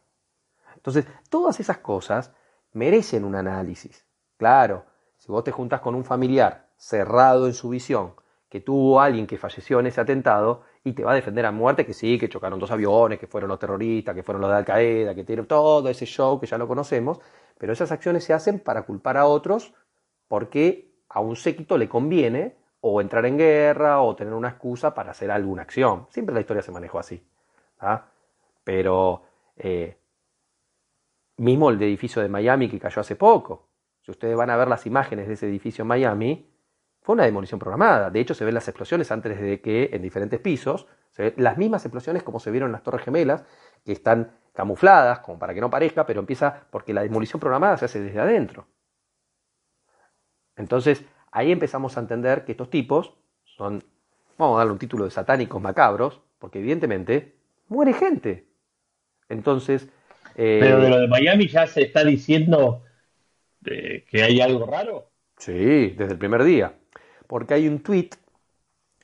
[0.74, 2.34] Entonces, todas esas cosas
[2.74, 4.06] merecen un análisis.
[4.36, 4.84] Claro,
[5.26, 8.14] si vos te juntás con un familiar cerrado en su visión,
[8.48, 11.84] que tuvo alguien que falleció en ese atentado, y te va a defender a muerte
[11.84, 14.64] que sí, que chocaron dos aviones, que fueron los terroristas, que fueron los de Al
[14.64, 17.18] Qaeda, que tiene todo ese show que ya lo conocemos,
[17.58, 19.74] pero esas acciones se hacen para culpar a otros
[20.28, 25.10] porque a un séquito le conviene o entrar en guerra o tener una excusa para
[25.10, 26.06] hacer alguna acción.
[26.10, 27.20] Siempre la historia se manejó así.
[27.80, 28.06] ¿ah?
[28.62, 29.22] Pero
[29.56, 29.96] eh,
[31.38, 33.65] mismo el edificio de Miami que cayó hace poco.
[34.06, 36.48] Si ustedes van a ver las imágenes de ese edificio en Miami,
[37.02, 38.08] fue una demolición programada.
[38.08, 41.58] De hecho, se ven las explosiones antes de que en diferentes pisos, se ven las
[41.58, 43.44] mismas explosiones como se vieron en las Torres Gemelas,
[43.84, 47.86] que están camufladas, como para que no parezca, pero empieza porque la demolición programada se
[47.86, 48.68] hace desde adentro.
[50.54, 53.12] Entonces, ahí empezamos a entender que estos tipos
[53.42, 53.82] son,
[54.38, 57.34] vamos a darle un título de satánicos macabros, porque evidentemente
[57.66, 58.46] muere gente.
[59.28, 59.88] Entonces,
[60.36, 62.84] eh, Pero de lo de Miami ya se está diciendo
[63.66, 65.10] eh, que hay algo raro.
[65.38, 66.74] Sí, desde el primer día.
[67.26, 68.10] Porque hay un tweet,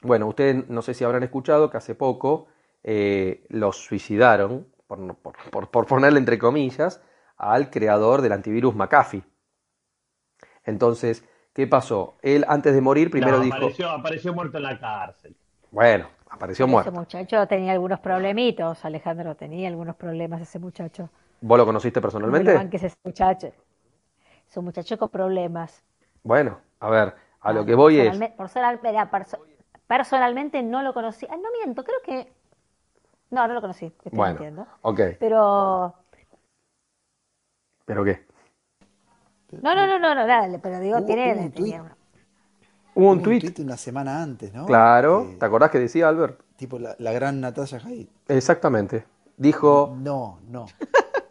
[0.03, 2.49] bueno, ustedes no sé si habrán escuchado que hace poco
[2.85, 7.03] eh, los suicidaron, por, no- por, por- por ponerle entre comillas,
[7.37, 9.25] al creador del antivirus McAfee.
[10.65, 12.17] Entonces, ¿qué pasó?
[12.23, 15.35] Él antes de morir primero No, dijo, apareció, apareció muerto en la cárcel.
[15.71, 16.93] bueno, apareció Ese muerto.
[16.93, 21.09] muchacho tenía algunos problemitos, Alejandro, tenía algunos problemas ese muchacho.
[21.41, 22.55] ¿Vos lo conociste personalmente?
[22.73, 23.53] ese muchacho.
[24.53, 25.83] Es un muchacho con problemas.
[26.23, 29.39] Bueno, a ver, a lo que voy es, personal- mira, perso-
[29.87, 31.27] personalmente no lo conocí.
[31.31, 32.31] Ah, no miento, creo que.
[33.31, 34.67] No, no lo conocí, te estoy bueno, mintiendo.
[34.83, 35.95] ok, Pero.
[37.87, 38.27] ¿pero qué?
[39.63, 41.33] No, no, no, no, no, nada, pero digo, Hubo- tiene.
[41.33, 41.75] hubo un tuit.
[41.81, 41.97] una-
[42.95, 44.67] Hubo un Hubo tweet, una semana antes, ¿no?
[44.67, 46.43] claro, Que- ¿te acordás que decía Albert?
[46.57, 48.11] tipo la, la gran Natasha Hyde.
[48.29, 49.07] Exactamente.
[49.39, 50.67] Dijo, No, no.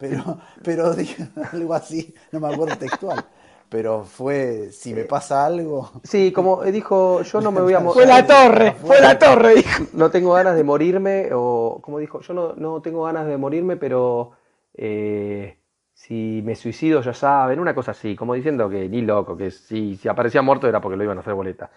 [0.02, 0.92] Pero, pero
[1.52, 3.24] algo así, no me acuerdo textual.
[3.68, 7.80] Pero fue, si me pasa algo, Sí, como eh, dijo, yo no me voy a
[7.92, 8.08] Fue morir.
[8.08, 9.84] la torre, fue la torre, dijo.
[9.92, 13.76] No tengo ganas de morirme, o como dijo, yo no, no tengo ganas de morirme,
[13.76, 14.32] pero
[14.74, 15.56] eh,
[15.94, 19.96] si me suicido ya saben, una cosa así, como diciendo que ni loco, que si,
[19.96, 21.70] si aparecía muerto era porque lo iban a hacer boleta.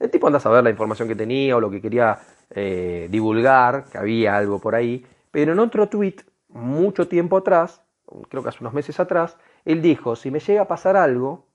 [0.00, 2.18] El tipo anda a saber la información que tenía o lo que quería
[2.50, 6.16] eh, divulgar, que había algo por ahí, pero en otro tweet,
[6.48, 7.82] mucho tiempo atrás,
[8.28, 11.46] creo que hace unos meses atrás, él dijo, si me llega a pasar algo,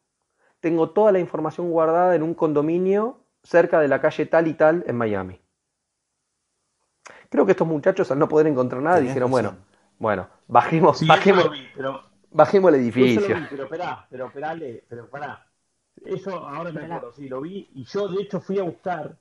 [0.59, 4.83] tengo toda la información guardada en un condominio cerca de la calle tal y tal
[4.87, 5.39] en Miami.
[7.29, 9.43] Creo que estos muchachos al no poder encontrar nada Tenés dijeron, razón.
[9.43, 9.65] bueno,
[9.99, 13.35] bueno, bajemos, Sí, bajemos, vi, pero bajemos el Eso edificio.
[13.35, 15.45] lo vi, pero esperá, pero esperale, pero pará.
[16.05, 17.69] Eso ahora me acuerdo, sí, lo vi.
[17.75, 19.15] Y yo, de hecho, fui a buscar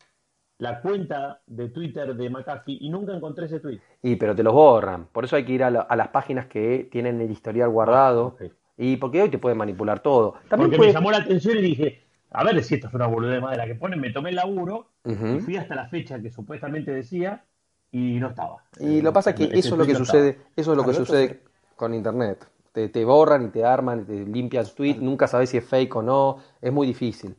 [0.63, 3.81] la cuenta de Twitter de McAfee y nunca encontré ese tweet.
[4.03, 5.07] Y pero te los borran.
[5.13, 8.27] Por eso hay que ir a, la- a las páginas que tienen el historial guardado.
[8.27, 8.43] Ok.
[8.79, 10.35] Y porque hoy te pueden manipular todo.
[10.49, 13.07] También Porque puede- me llamó la atención y dije, a ver si esto es una
[13.09, 14.01] boludez más de la que ponen.
[14.01, 17.45] Me tomé el laburo y fui hasta la fecha que supuestamente decía
[17.91, 18.63] y no estaba.
[18.79, 20.49] Y lo que pasa es que eso es lo que no sucede, estaba.
[20.57, 21.41] eso es lo que Alberto, sucede
[21.77, 22.47] con internet.
[22.73, 25.95] Te, te borran y te arman y te limpian tweet, nunca sabes si es fake
[25.97, 27.35] o no, es muy difícil.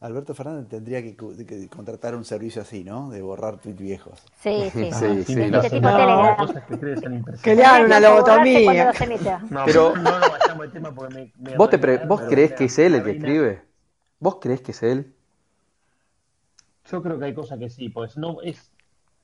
[0.00, 3.10] Alberto Fernández tendría que, que contratar un servicio así, ¿no?
[3.10, 4.22] De borrar tweets viejos.
[4.42, 4.90] Sí, sí.
[4.92, 5.80] Sí, sí, Este lo tipo.
[5.90, 7.56] No, cosas que crees son Que impresionantes.
[7.56, 8.92] le hagan una lobotomía.
[9.50, 12.52] No, Pero- no, no de tema porque me, me ¿Vos, te pre- reina, ¿Vos creés
[12.52, 13.62] que es él el que escribe?
[14.18, 15.12] ¿Vos creés que es él?
[16.90, 18.70] Yo creo que hay cosas que sí, pues no es,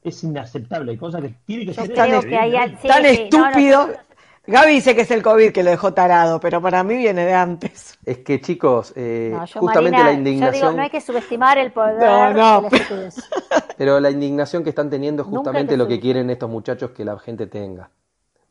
[0.03, 3.05] es inaceptable, hay cosas que tiene que Yo ser creo él, que hay sí, Tan
[3.05, 3.89] sí, no, no, estúpido.
[4.47, 7.35] Gaby dice que es el COVID que lo dejó tarado, pero para mí viene de
[7.35, 7.99] antes.
[8.05, 11.01] Es que chicos, eh, No, yo, justamente Marina, la yo digo, indignación, no hay que
[11.01, 12.69] subestimar el poder No, no.
[12.69, 13.13] de
[13.77, 17.05] pero la indignación que están teniendo es justamente te lo que quieren estos muchachos que
[17.05, 17.91] la gente tenga.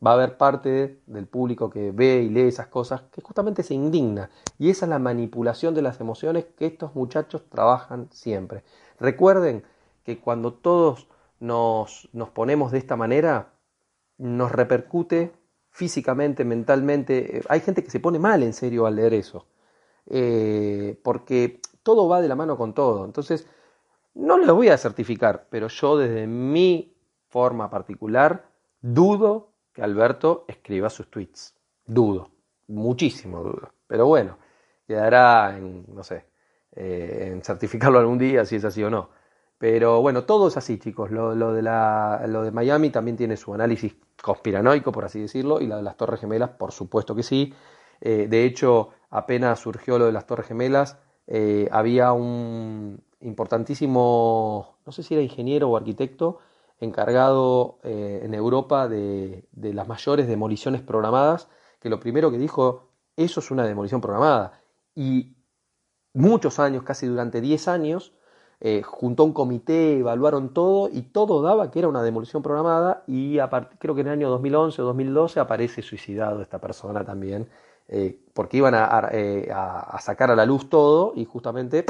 [0.06, 3.72] Va a haber parte del público que ve y lee esas cosas que justamente se
[3.72, 4.28] indigna.
[4.58, 8.62] Y esa es la manipulación de las emociones que estos muchachos trabajan siempre.
[9.00, 9.64] Recuerden
[10.04, 11.08] que cuando todos
[11.40, 13.54] nos, nos ponemos de esta manera,
[14.18, 15.32] nos repercute
[15.76, 17.38] físicamente, mentalmente.
[17.38, 19.46] Eh, Hay gente que se pone mal en serio al leer eso.
[20.08, 23.04] Eh, porque todo va de la mano con todo.
[23.04, 23.46] Entonces,
[24.14, 26.96] no lo voy a certificar, pero yo desde mi
[27.28, 28.48] forma particular
[28.80, 31.54] dudo que Alberto escriba sus tweets.
[31.86, 32.30] Dudo,
[32.68, 33.72] muchísimo dudo.
[33.86, 34.38] Pero bueno,
[34.86, 36.24] quedará en, no sé,
[36.72, 39.10] eh, en certificarlo algún día si es así o no.
[39.58, 41.10] Pero bueno, todo es así, chicos.
[41.10, 45.66] Lo, de la, lo de Miami también tiene su análisis conspiranoico, por así decirlo, y
[45.66, 47.54] la de las Torres Gemelas, por supuesto que sí.
[48.00, 54.92] Eh, de hecho, apenas surgió lo de las Torres Gemelas, eh, había un importantísimo, no
[54.92, 56.38] sé si era ingeniero o arquitecto,
[56.78, 61.48] encargado eh, en Europa de, de las mayores demoliciones programadas,
[61.80, 64.60] que lo primero que dijo, eso es una demolición programada.
[64.94, 65.36] Y
[66.12, 68.12] muchos años, casi durante 10 años,
[68.60, 73.38] eh, juntó un comité, evaluaron todo y todo daba que era una demolición programada y
[73.38, 77.48] a creo que en el año 2011 o 2012 aparece suicidado esta persona también,
[77.88, 78.74] eh, porque iban
[79.12, 81.84] eh, a- sacar a la luz todo y justamente,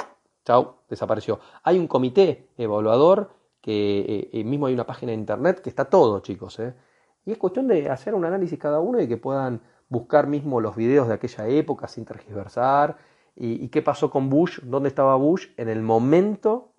[0.44, 1.40] chau, desapareció.
[1.62, 3.30] Hay un comité evaluador
[3.60, 6.58] que eh, mismo hay una página de internet que está todo, chicos.
[7.24, 10.76] Y es cuestión de hacer un análisis cada uno y que puedan buscar mismo los
[10.76, 12.96] videos de aquella época sin tergiversar.
[13.36, 14.60] ¿Y, y qué pasó con Bush?
[14.62, 16.72] ¿Dónde estaba Bush en el momento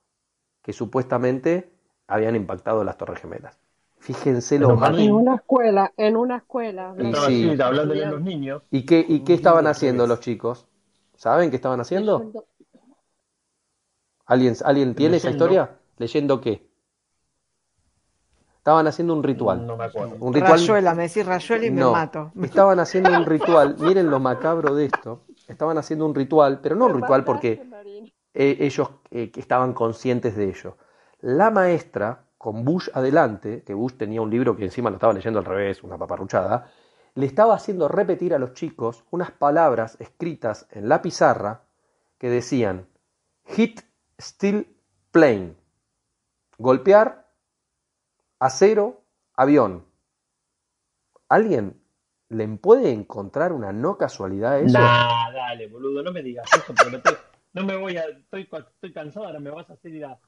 [0.64, 1.72] que supuestamente
[2.08, 3.60] habían impactado las Torres Gemelas?
[4.00, 4.76] Fíjense lo.
[4.76, 6.96] Martín, En una escuela, en una escuela.
[6.98, 7.50] Y sí.
[7.50, 8.64] así, hablándole a los niños.
[8.72, 10.68] ¿Y qué, y qué estaban haciendo los chicos?
[11.16, 12.20] ¿Saben qué estaban haciendo?
[12.20, 12.46] Leyendo-
[14.26, 15.80] ¿Alguien, ¿alguien tiene esa historia?
[15.98, 16.68] ¿Leyendo qué?
[18.58, 19.66] Estaban haciendo un ritual.
[19.66, 20.18] No me acuerdo.
[20.20, 22.32] Un ritual Rayuela, me decís Rayuela y me No, mato.
[22.44, 23.78] estaban haciendo un ritual.
[23.80, 25.22] Miren lo macabro de esto.
[25.48, 27.66] Estaban haciendo un ritual, pero no un ritual porque
[28.34, 30.78] eh, ellos eh, que estaban conscientes de ello.
[31.22, 35.40] La maestra, con Bush adelante, que Bush tenía un libro que encima lo estaba leyendo
[35.40, 36.70] al revés, una paparruchada,
[37.16, 41.64] le estaba haciendo repetir a los chicos unas palabras escritas en la pizarra
[42.20, 42.88] que decían
[43.46, 43.82] hit
[44.20, 44.68] still
[45.12, 45.56] plane,
[46.58, 47.28] golpear,
[48.40, 49.02] acero,
[49.34, 49.86] avión.
[51.30, 51.82] ¿Alguien
[52.30, 54.80] le puede encontrar una no casualidad a eso?
[54.80, 57.20] Nah, dale, boludo, no me digas eso, porque no, te-
[57.54, 60.20] no me voy a, estoy, estoy cansado, ahora me vas a hacer ir a...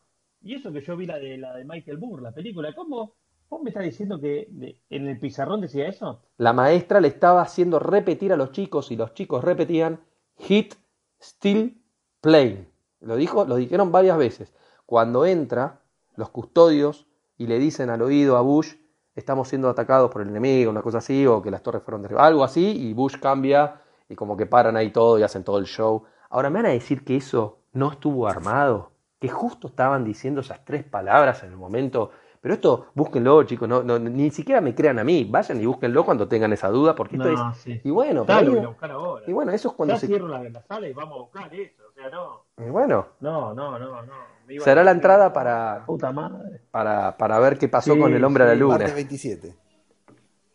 [0.41, 3.15] Y eso que yo vi la de la de Michael Moore, la película, ¿cómo?
[3.49, 6.21] ¿Vos me estás diciendo que de- en el pizarrón decía eso?
[6.37, 9.99] La maestra le estaba haciendo repetir a los chicos y los chicos repetían
[10.37, 10.75] hit
[11.19, 11.81] still
[12.21, 12.67] plane.
[13.01, 14.53] Lo dijo, lo dijeron varias veces.
[14.85, 15.81] Cuando entra
[16.15, 17.07] los custodios
[17.37, 18.75] y le dicen al oído a Bush,
[19.19, 22.27] estamos siendo atacados por el enemigo, una cosa así, o que las torres fueron derribadas,
[22.29, 25.65] algo así, y Bush cambia y como que paran ahí todo y hacen todo el
[25.65, 26.03] show.
[26.29, 30.63] Ahora me van a decir que eso no estuvo armado, que justo estaban diciendo esas
[30.65, 32.11] tres palabras en el momento.
[32.41, 36.05] Pero esto, búsquenlo, chicos, no, no, ni siquiera me crean a mí, vayan y búsquenlo
[36.05, 37.57] cuando tengan esa duda, porque esto No, es...
[37.57, 37.81] sí.
[37.83, 39.25] Y bueno, pero Dale, ahí- a buscar ahora.
[39.27, 40.07] y bueno, eso es cuando Ya se...
[40.07, 43.79] cierro la, la sala y vamos a buscar eso, sea, no, y bueno, no, no,
[43.79, 44.13] no, no.
[44.57, 46.61] será la entrada para, Puta madre.
[46.71, 48.77] para, para ver qué pasó Sí, con el hombre a la luna.
[48.77, 49.55] Martes 27.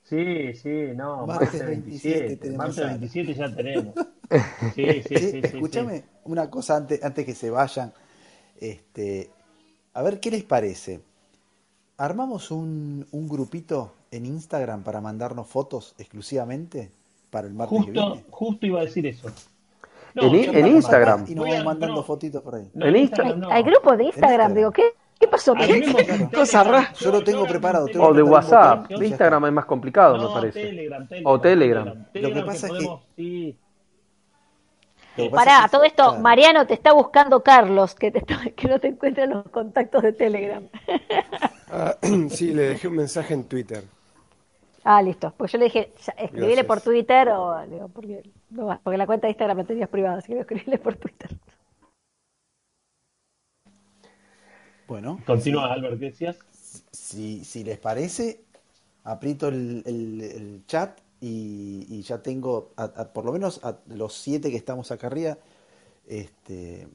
[0.03, 2.99] Sí, sí, no, Martes martes 27 27, tenemos martes sala.
[2.99, 3.97] 27 ya tenemos.
[4.75, 6.05] Sí, sí, sí, sí, escúchame sí.
[6.25, 7.93] una cosa antes, antes que se vayan.
[8.61, 9.31] Este,
[9.95, 11.03] a ver qué les parece.
[11.99, 16.93] ¿Armamos un, un grupito en Instagram para mandarnos fotos exclusivamente
[17.31, 18.27] para el martes que Justo, viene?
[18.31, 19.29] justo iba a decir eso.
[20.17, 21.25] En Instagram.
[21.29, 22.03] Y nos vamos mandando no.
[22.03, 22.69] fotitos por ahí.
[22.75, 23.43] No, En Instagram.
[23.51, 24.55] Hay grupos de Instagram, Instagram.
[24.55, 24.83] digo, ¿qué,
[25.19, 25.53] qué pasó?
[25.57, 25.99] Al ¿Qué- mismo
[26.35, 26.93] Cosa rara.
[27.01, 28.89] Yo lo tengo preparado, tengo O de WhatsApp.
[28.89, 29.07] De.
[29.07, 30.63] Instagram es más complicado, me parece.
[30.63, 31.33] Telegram, Telegram.
[31.33, 32.07] O Telegram.
[32.15, 33.59] Lo que pasa es que- podemos, sí.
[35.17, 36.21] Que Pará, es a que- todo esto, claro.
[36.23, 40.03] Mariano te está buscando Carlos, que, te está- que no te encuentra en los contactos
[40.03, 40.63] de Telegram.
[41.71, 41.97] Ah,
[42.31, 43.85] sí, le dejé un mensaje en Twitter.
[44.85, 45.33] Ah, listo.
[45.37, 46.67] Pues yo le dije, escribile Gracias.
[46.67, 50.19] por Twitter o digo, porque, no va, porque la cuenta de Instagram la tenías privada,
[50.19, 51.31] así que escribile por Twitter.
[54.87, 56.39] Bueno, Continúa, Albert, ¿qué decías?
[56.93, 58.41] si, si les parece,
[59.05, 63.79] aprieto el, el- el chat y, y ya tengo, a- a- por lo menos a
[63.87, 65.39] los siete que estamos acá arriba,
[66.07, 66.89] este,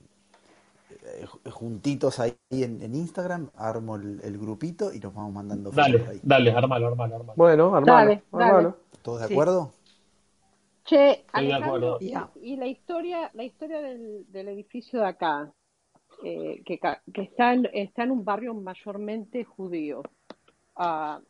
[1.51, 6.05] juntitos ahí en, en Instagram, armo el, el grupito y nos vamos mandando fotos Dale,
[6.07, 6.19] ahí.
[6.23, 7.34] dale, armalo, armalo, armalo.
[7.35, 8.73] Bueno, armalo, Dale, dale.
[9.01, 9.34] ¿Todos de Sí.
[9.34, 9.71] acuerdo?
[10.85, 11.97] Che, de Alejandro, acuerdo.
[12.41, 15.51] y, la historia, la historia del, del edificio de acá,
[16.23, 20.01] eh, que, ca- que está en, está en un barrio mayormente judío.
[20.76, 21.21] Ah,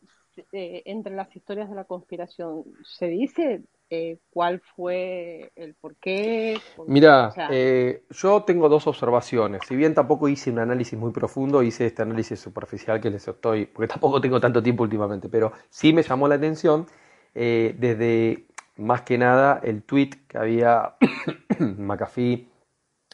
[0.53, 6.63] eh, entre las historias de la conspiración, ¿se dice eh, cuál fue el porqué?
[6.75, 9.61] Por- Mira, o sea, eh, yo tengo dos observaciones.
[9.67, 13.65] Si bien tampoco hice un análisis muy profundo, hice este análisis superficial que les estoy,
[13.67, 16.87] porque tampoco tengo tanto tiempo últimamente, pero sí me llamó la atención
[17.35, 18.47] eh, desde
[18.77, 20.95] más que nada el tweet que había
[21.59, 22.47] McAfee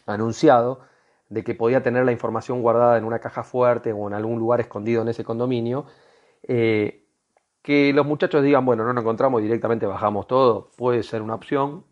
[0.05, 0.81] anunciado
[1.29, 4.61] de que podía tener la información guardada en una caja fuerte o en algún lugar
[4.61, 5.85] escondido en ese condominio.
[6.43, 7.04] eh,
[7.65, 11.83] que los muchachos digan, bueno, no nos encontramos, directamente bajamos todo, puede ser una opción.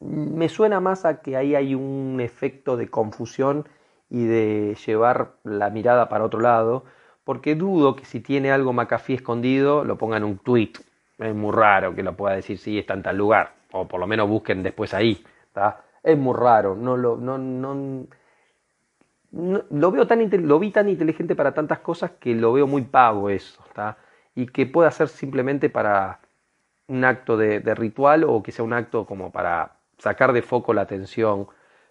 [0.00, 3.68] Me suena más a que ahí hay un efecto de confusión
[4.10, 6.84] y de llevar la mirada para otro lado,
[7.24, 10.72] porque dudo que si tiene algo McAfee escondido lo ponga en un tweet.
[11.18, 14.06] Es muy raro que lo pueda decir sí está en tal lugar, o por lo
[14.06, 15.22] menos busquen después ahí.
[16.02, 17.74] Es muy raro, no lo, no, no,
[19.32, 22.82] no- lo veo tan lo vi tan inteligente para tantas cosas que lo veo muy
[22.82, 23.62] pago eso.
[24.38, 26.20] Y que pueda ser simplemente para
[26.86, 30.72] un acto de, de ritual o que sea un acto como para sacar de foco
[30.72, 31.48] la atención.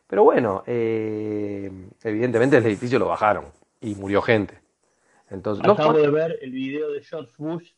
[0.07, 1.69] Pero bueno, eh,
[2.03, 3.45] evidentemente el edificio lo bajaron
[3.81, 4.59] y murió gente.
[5.29, 7.71] Entonces, Acabo de ver el video de George Bush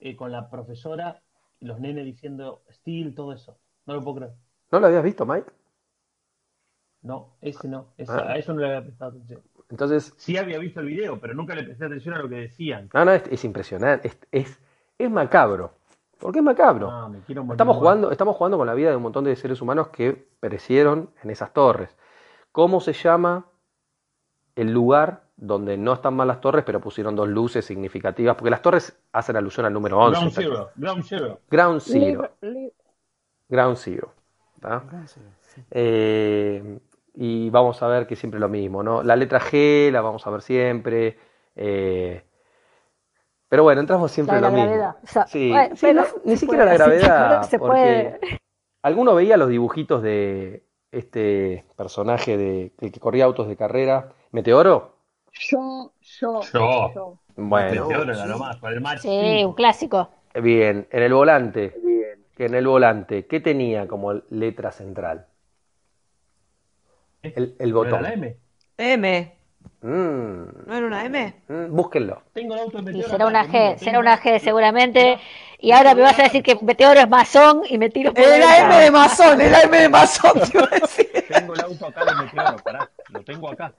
[0.00, 1.22] eh, con la profesora
[1.60, 3.56] y los nenes diciendo Steel, todo eso.
[3.86, 4.32] No lo puedo creer.
[4.70, 5.50] ¿no lo habías visto, Mike?
[7.02, 7.94] No, ese no.
[8.08, 8.32] Ah.
[8.32, 9.40] A eso no le había prestado atención.
[9.70, 12.88] Entonces, Sí había visto el video, pero nunca le presté atención a lo que decían.
[12.94, 14.60] no, no, es, es impresionante, es, es,
[14.98, 15.72] es macabro.
[16.18, 16.90] ¿Por qué es macabro?
[16.90, 17.54] Ah, me quiero morir.
[17.54, 21.10] Estamos jugando, estamos jugando con la vida de un montón de seres humanos que perecieron
[21.22, 21.96] en esas torres.
[22.50, 23.46] ¿Cómo se llama
[24.56, 28.34] el lugar donde no están mal las torres, pero pusieron dos luces significativas?
[28.34, 30.18] Porque las torres hacen alusión al número 11.
[30.18, 30.32] Ground.
[30.34, 30.70] Zero.
[30.74, 31.40] Ground Zero.
[31.48, 32.04] Ground Zero.
[32.04, 32.72] Liber- li-
[33.48, 34.12] Ground Zero.
[35.70, 36.78] Eh,
[37.18, 39.02] y vamos a ver que siempre lo mismo, ¿no?
[39.02, 41.18] La letra G la vamos a ver siempre.
[41.56, 42.24] eh,
[43.48, 44.64] pero bueno, entramos siempre La de en la lo mismo.
[44.64, 44.96] gravedad.
[45.02, 47.58] O sea, Sí, bueno, sí, pero no, ni siquiera la puede, se gravedad, puede, se
[47.58, 48.20] porque puede.
[48.82, 54.96] alguno veía los dibujitos de este personaje de el que corría autos de carrera, Meteoro.
[55.32, 56.92] Yo, yo, Yo.
[56.94, 57.18] yo.
[57.36, 59.48] Bueno, Meteoro era nomás, con el Match Sí, 5.
[59.48, 60.10] un clásico.
[60.34, 61.74] bien, en el volante,
[62.36, 65.26] que en el volante, ¿qué tenía como letra central?
[67.22, 68.02] El, el ¿No era botón.
[68.02, 68.36] la M?
[68.78, 69.34] M.
[69.80, 71.42] Mm, ¿No era una M?
[71.48, 72.22] mm, búsquenlo.
[72.32, 75.18] Tengo el auto de Y Meteoro será una G, será una G seguramente.
[75.60, 78.36] Y ahora me vas a decir que Meteoro es masón y me tiro por Era
[78.56, 78.66] esa.
[78.66, 81.08] M de masón, era M de masón, te iba a decir.
[81.28, 82.90] Tengo el auto acá de Meteoro, pará.
[83.08, 83.72] Lo tengo acá.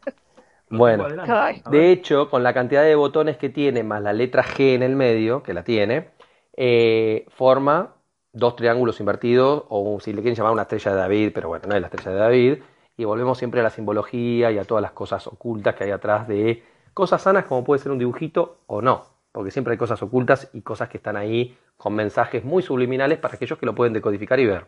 [0.70, 4.44] Lo Bueno, tengo de hecho, con la cantidad de botones que tiene, más la letra
[4.44, 6.10] G en el medio, que la tiene,
[6.56, 7.95] eh, forma
[8.32, 11.76] dos triángulos invertidos, o si le quieren llamar una estrella de David, pero bueno, no
[11.76, 12.57] es la estrella de David,
[12.99, 16.27] y volvemos siempre a la simbología y a todas las cosas ocultas que hay atrás
[16.27, 16.61] de
[16.93, 20.61] cosas sanas como puede ser un dibujito o no, porque siempre hay cosas ocultas y
[20.61, 24.47] cosas que están ahí con mensajes muy subliminales para aquellos que lo pueden decodificar y
[24.47, 24.65] ver.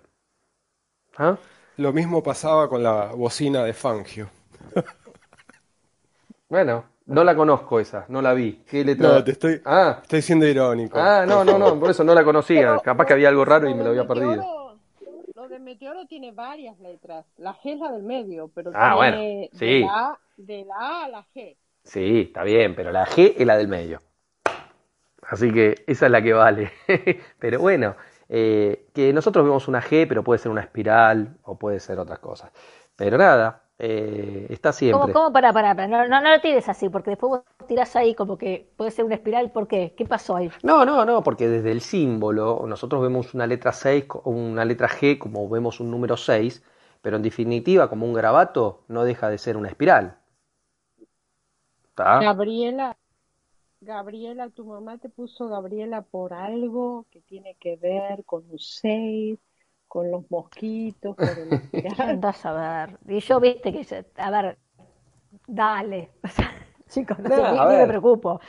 [1.17, 1.35] ¿Ah?
[1.75, 4.29] Lo mismo pasaba con la bocina de Fangio.
[6.49, 8.61] Bueno, no la conozco esa, no la vi.
[8.69, 9.07] ¿Qué letra?
[9.07, 10.99] No, te estoy, Ah, estoy siendo irónico.
[10.99, 12.77] ah, no, no, no, por eso no la conocía.
[12.83, 14.43] Capaz que había algo raro y me lo había perdido.
[15.51, 17.25] De Meteoro tiene varias letras.
[17.37, 19.65] La G es la del medio, pero Ah, bueno, tiene sí.
[19.65, 21.57] de, la, A- de la A a la G.
[21.83, 23.99] Sí, está bien, pero la G es la del medio.
[25.23, 26.71] Así que esa es la que vale.
[27.39, 27.95] Pero bueno,
[28.29, 32.19] eh, que nosotros vemos una G, pero puede ser una espiral o puede ser otras
[32.19, 32.51] cosas.
[32.95, 35.13] Pero nada, eh, está ¿Cómo, siempre.
[35.13, 35.33] cómo?
[35.33, 35.87] Pará, pará, pará.
[35.87, 39.05] No, no, no lo tires así, porque después vos tirás ahí como que puede ser
[39.05, 39.51] una espiral.
[39.51, 39.95] ¿Por qué?
[39.97, 40.51] ¿Qué pasó ahí?
[40.61, 44.87] No, no, no, porque desde el símbolo nosotros vemos una letra 6 o una letra
[44.87, 46.63] G como vemos un número 6,
[47.01, 50.19] pero en definitiva como un garabato no deja de ser una espiral.
[51.85, 52.19] ¿Está?
[52.19, 52.95] Gabriela,
[53.79, 59.39] Gabriela, tu mamá te puso Gabriela por algo que tiene que ver con un 6,
[59.91, 61.59] con los mosquitos, con el.
[61.99, 62.97] Andás a ver.
[63.09, 64.57] Y yo, viste, que se- a ver,
[65.47, 66.09] dale.
[66.23, 66.49] O sea,
[66.89, 68.39] chicos, no, No, ni me preocupo.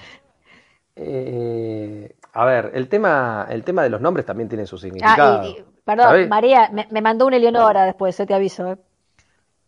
[0.95, 5.43] Eh, a ver, el tema, el tema de los nombres también tiene su Ah, significado.
[5.43, 6.29] y, y- perdón.
[6.29, 8.73] María, me, me mandó una Eleonora después, yo te aviso.
[8.73, 8.77] ¿eh?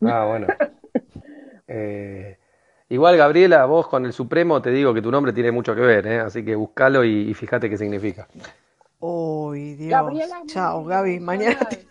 [0.03, 0.47] Ah, bueno.
[1.67, 2.37] Eh,
[2.91, 6.07] igual, Gabriela, vos con el Supremo te digo que tu nombre tiene mucho que ver,
[6.07, 6.21] ¿eh?
[6.21, 8.29] Así que buscalo y, y fíjate qué significa.
[9.07, 9.91] Uy, Dios.
[9.91, 11.21] Gabriela Chao, Gaby.
[11.21, 11.87] Mañana te-.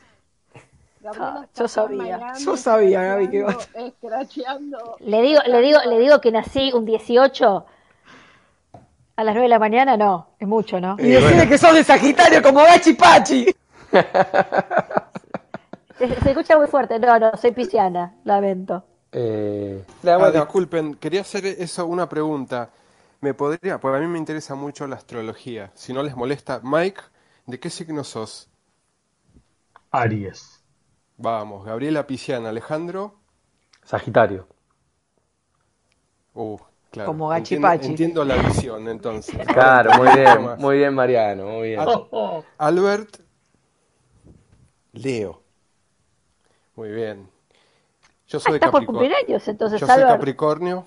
[0.99, 2.34] Gabriela Ah, yo sabía.
[2.40, 6.72] Yo sabía, Gaby, que iba a- escracheando, Le digo, le digo, le digo que nací
[6.73, 7.65] un 18
[9.15, 10.95] A las 9 de la mañana no, es mucho, ¿no?
[10.98, 13.45] Y decirle que sos de Sagitario como Gachi Pachi.
[15.99, 16.98] Se, se escucha muy fuerte.
[16.99, 18.84] No, no, soy pisciana, lamento.
[19.11, 22.69] Eh, Ah, bueno, disculpen, quería hacer eso una pregunta.
[23.23, 23.79] ¿Me podría?
[23.79, 25.71] Porque a mí me interesa mucho la astrología.
[25.73, 27.01] Si no les molesta, Mike,
[27.47, 28.51] ¿de qué signo sos?
[29.93, 30.41] Aries.
[31.17, 33.15] Vamos, Gabriela Pisciana, Alejandro.
[33.83, 34.47] Sagitario.
[36.35, 36.57] Uh,
[36.91, 37.07] claro.
[37.11, 39.35] Como Gachi entiendo, entiendo la visión, entonces.
[39.47, 41.79] Claro, muy bien, muy bien, Mariano, muy bien.
[41.79, 42.07] Al-
[42.57, 43.21] Albert,
[44.93, 45.43] Leo.
[46.75, 47.29] muy bien.
[48.27, 49.01] Yo Ah, soy de está por Capricornio.
[49.01, 50.07] cumpleaños, entonces, Yo soy Albert.
[50.07, 50.85] Capricornio.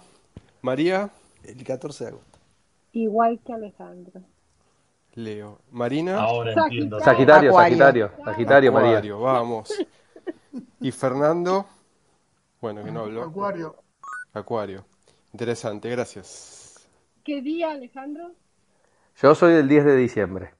[0.62, 1.10] María,
[1.46, 2.38] El 14 de agosto.
[2.92, 4.20] Igual que Alejandro.
[5.14, 5.60] Leo.
[5.70, 7.00] Marina, ahora entiendo.
[7.00, 7.52] Sagitario.
[7.52, 9.14] Sagitario, Sagitario, María.
[9.14, 9.72] Vamos.
[10.80, 11.66] Y Fernando,
[12.60, 13.22] bueno, que no habló.
[13.22, 13.76] Acuario.
[14.32, 14.84] Acuario.
[15.32, 16.88] Interesante, gracias.
[17.24, 18.32] ¿Qué día, Alejandro?
[19.20, 20.54] Yo soy del 10 de diciembre.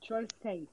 [0.00, 0.68] Yo el 6.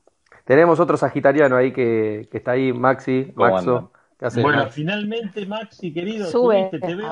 [0.45, 3.91] Tenemos otro sagitariano ahí que, que está ahí, Maxi, ¿Cómo Maxo.
[4.23, 4.75] ¿Qué haces, Bueno, Maxi?
[4.81, 6.69] finalmente, Maxi, querido, Sube.
[6.69, 7.07] subiste, te veo.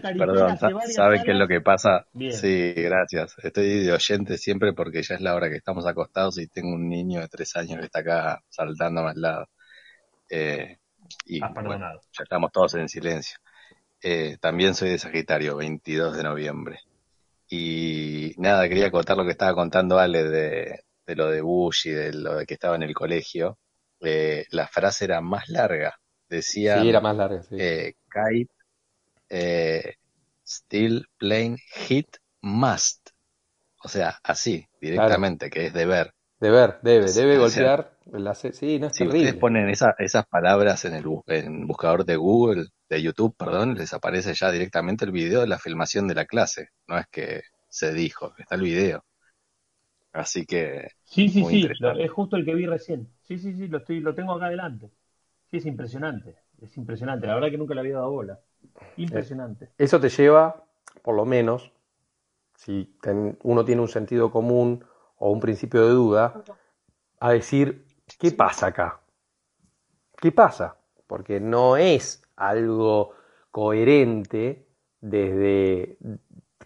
[0.00, 0.56] Carita Perdón,
[0.94, 2.06] ¿saben qué es lo que pasa?
[2.14, 2.32] Bien.
[2.32, 3.36] Sí, gracias.
[3.42, 6.88] Estoy de oyente siempre porque ya es la hora que estamos acostados y tengo un
[6.88, 9.48] niño de tres años que está acá saltando a al lado.
[10.30, 10.78] Eh,
[11.26, 12.00] y Ah, bueno, perdonado.
[12.16, 13.38] ya estamos todos en silencio.
[14.02, 16.78] Eh, también soy de Sagitario, 22 de noviembre.
[17.50, 21.90] Y nada, quería contar lo que estaba contando Ale de, de lo de Bush y
[21.90, 23.58] de lo de que estaba en el colegio.
[24.00, 25.99] Eh, la frase era más larga.
[26.30, 27.56] Decía Sí, era más larga, sí.
[27.56, 28.52] eh, kite,
[29.30, 29.94] eh,
[30.46, 31.58] still plane
[31.88, 33.10] hit must.
[33.84, 36.12] O sea, así, directamente, que es deber.
[36.40, 37.96] Deber, debe, debe golpear.
[38.12, 39.40] la Sí, no es Si ustedes terrible.
[39.40, 43.92] ponen esa- esas palabras en el bu- en buscador de Google, de YouTube, perdón, les
[43.94, 46.68] aparece ya directamente el video de la filmación de la clase.
[46.86, 49.04] No es que se dijo, está el video.
[50.12, 53.06] Así que, Sí, sí, sí, lo- es justo el que vi recién.
[53.22, 54.90] Sí, sí, sí, lo estoy, lo tengo acá adelante.
[55.50, 57.26] Sí, es impresionante, es impresionante.
[57.26, 58.40] La verdad que nunca le había dado bola.
[58.96, 59.70] Impresionante.
[59.78, 60.64] Eso te lleva,
[61.02, 61.72] por lo menos,
[62.56, 64.84] si ten- uno tiene un sentido común
[65.18, 66.44] o un principio de duda,
[67.20, 67.86] a decir,
[68.18, 69.00] ¿qué pasa acá?
[70.16, 70.76] ¿Qué pasa?
[71.06, 73.12] Porque no es algo
[73.50, 74.66] coherente
[75.00, 75.96] desde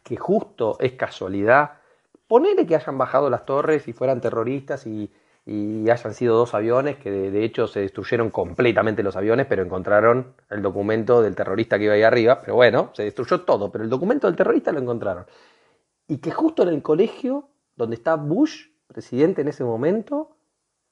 [0.03, 1.79] que justo es casualidad.
[2.27, 5.11] Ponele que hayan bajado las torres y fueran terroristas y,
[5.47, 9.63] y hayan sido dos aviones, que de, de hecho se destruyeron completamente los aviones, pero
[9.63, 12.41] encontraron el documento del terrorista que iba ahí arriba.
[12.41, 15.27] Pero bueno, se destruyó todo, pero el documento del terrorista lo encontraron.
[16.09, 20.37] Y que justo en el colegio, donde está Bush, presidente en ese momento,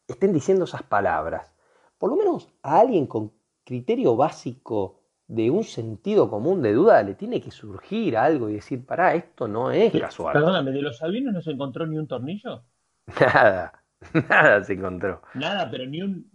[0.06, 1.52] estén diciendo esas palabras.
[1.96, 3.32] Por lo menos a alguien con
[3.64, 8.84] criterio básico de un sentido común de duda le tiene que surgir algo y decir,
[8.84, 10.34] pará, esto no es casual.
[10.34, 12.64] Perdóname, ¿de los aviones no se encontró ni un tornillo?
[13.20, 13.81] Nada,
[14.28, 15.22] nada se encontró.
[15.34, 16.30] Nada, pero ni un...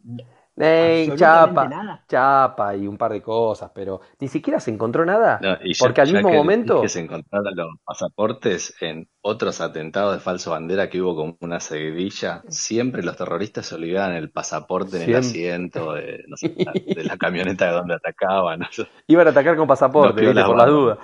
[0.59, 2.03] Ey, chapa, nada.
[2.09, 5.37] chapa y un par de cosas, pero ni siquiera se encontró nada.
[5.39, 9.07] no, y ya, porque al ya mismo que momento, que se encontraron los pasaportes en
[9.21, 14.13] otros atentados de falso bandera que hubo con una seguidilla, siempre los terroristas se olvidaban
[14.13, 18.61] el pasaporte en el asiento de, no sé, la- de la camioneta de donde atacaban.
[19.05, 20.97] iban a atacar con pasaporte, piolas por las dudas.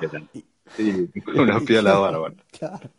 [0.76, 2.38] Sí, unos piolas bárbaros.
[2.58, 2.90] Claro.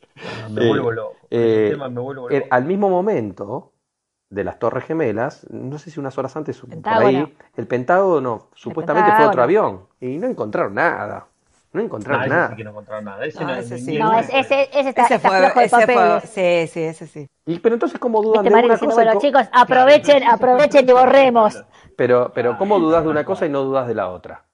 [0.50, 1.16] Me Eh, vuelvo loco.
[1.20, 2.48] Con eh, me vuelvo Eh, loco.
[2.50, 3.72] al mismo momento
[4.30, 7.06] de las Torres Gemelas, no sé si unas horas antes o por Pentágono.
[7.06, 9.42] ahí, el Pentágono supuestamente fue otro Pentágono.
[9.78, 11.26] avión y no encontraron nada.
[11.72, 12.48] No encontraron Ah, ese nada.
[12.50, 13.24] sí que no encontraron nada.
[13.26, 13.90] Ese No, no, ese ni- sí.
[13.92, 14.38] ni No, el es- uno.
[14.40, 17.28] ese, ese está, Ese fue, ese fue, sí, sí, ese sí.
[17.46, 19.02] Y, pero entonces, ¿cómo dudan Viste, de una diciendo, cosa?
[19.04, 21.64] bueno, co- chicos, aprovechen, aprovechen y borremos.
[21.96, 24.44] pero, pero ¿cómo dudas de una cosa y no dudas de la otra?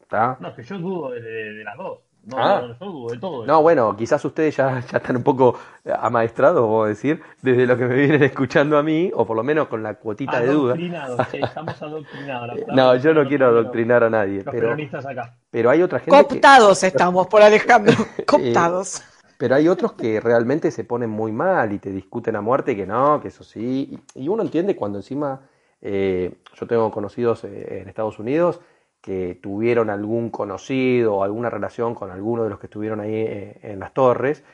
[0.00, 0.36] ¿Está?
[0.40, 2.00] No, es que yo dudo de, de- de las dos.
[2.26, 2.76] No, Ah.
[2.80, 3.46] no, de todo.
[3.46, 5.58] No, bueno, quizás ustedes ya, ya están un poco
[6.00, 9.42] amaestrados, vamos a decir, desde lo que me vienen escuchando a mí, o por lo
[9.42, 10.72] menos con la cuotita de duda.
[10.74, 12.58] Adoctrinados, sí, estamos adoctrinados.
[12.68, 14.74] La No, yo no quiero adoctrinar a nadie, Los pero,
[15.08, 15.34] acá.
[15.50, 17.94] pero hay otra gente que, Cooptados estamos por Alejandro.
[18.26, 19.02] Cooptados.
[19.36, 22.86] pero hay otros que realmente se ponen muy mal y te discuten a muerte que
[22.86, 24.00] no, que eso sí.
[24.14, 25.40] Y, y uno entiende cuando encima,
[25.82, 28.60] eh, yo tengo conocidos eh, en Estados Unidos
[29.04, 33.60] que tuvieron algún conocido o alguna relación con alguno de los que estuvieron ahí eh,
[33.62, 34.44] en las torres.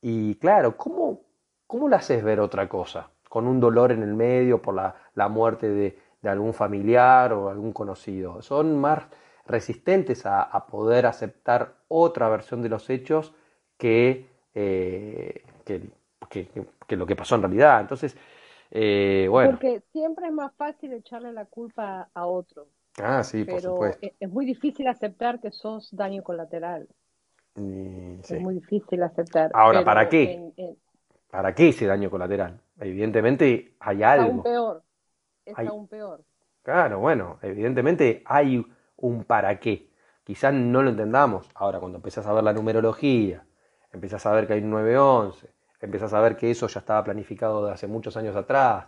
[0.00, 1.20] Y claro, ¿cómo,
[1.66, 3.10] cómo le haces ver otra cosa?
[3.28, 7.50] Con un dolor en el medio por la, la muerte de, de algún familiar o
[7.50, 8.42] algún conocido.
[8.42, 9.02] Son más
[9.46, 13.34] resistentes a, a poder aceptar otra versión de los hechos
[13.78, 15.82] que, eh, que,
[16.30, 17.80] que- lo que pasó en realidad.
[17.80, 18.16] Entonces,
[18.70, 22.68] eh, bueno, Porque siempre es más fácil echarle la culpa a otro,
[23.02, 24.06] ah, sí, por supuesto.
[24.06, 26.88] e- es muy difícil aceptar que sos daño colateral.
[27.56, 28.34] Y, sí.
[28.36, 29.50] Es muy difícil aceptar.
[29.54, 30.32] Ahora, ¿para qué?
[30.34, 30.76] en- en-
[31.30, 32.60] ¿Para qué ese daño colateral?
[32.78, 34.42] Evidentemente hay es aún algo.
[34.42, 34.82] peor.
[35.44, 36.22] Es Hay- aún peor.
[36.62, 38.64] Claro, bueno, evidentemente hay
[38.96, 39.88] un para qué.
[40.24, 41.48] Quizás no lo entendamos.
[41.54, 43.44] Ahora, cuando empezás a ver la numerología,
[43.92, 45.48] empezás a ver que hay un 911,
[45.80, 48.86] empezás a ver que eso ya estaba planificado de hace muchos años atrás,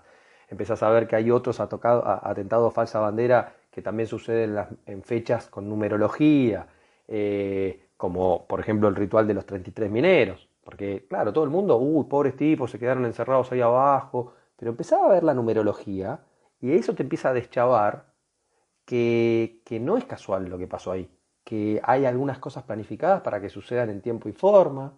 [0.48, 5.48] empezás a ver que hay otros atocado- atentados falsa bandera que también las- en fechas
[5.48, 6.66] con numerología,
[7.06, 10.48] eh, como por ejemplo el ritual de los 33 mineros.
[10.64, 14.34] Porque, claro, todo el mundo, uy, pobres tipos, se quedaron encerrados ahí abajo.
[14.56, 16.20] Pero empezaba a ver la numerología
[16.60, 18.12] y eso te empieza a deschavar
[18.86, 21.10] que, que no es casual lo que pasó ahí,
[21.44, 24.94] que hay algunas cosas planificadas para que sucedan en tiempo y forma.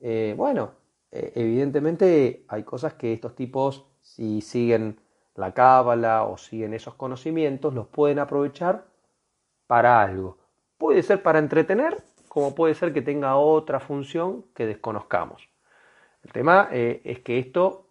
[0.00, 0.72] Eh, bueno,
[1.10, 5.00] eh, evidentemente hay cosas que estos tipos, si siguen
[5.36, 8.84] la cábala o siguen esos conocimientos, los pueden aprovechar
[9.66, 10.38] para algo.
[10.78, 11.96] Puede ser para entretener,
[12.28, 15.48] como puede ser que tenga otra función que desconozcamos.
[16.22, 17.86] El tema eh, es que esto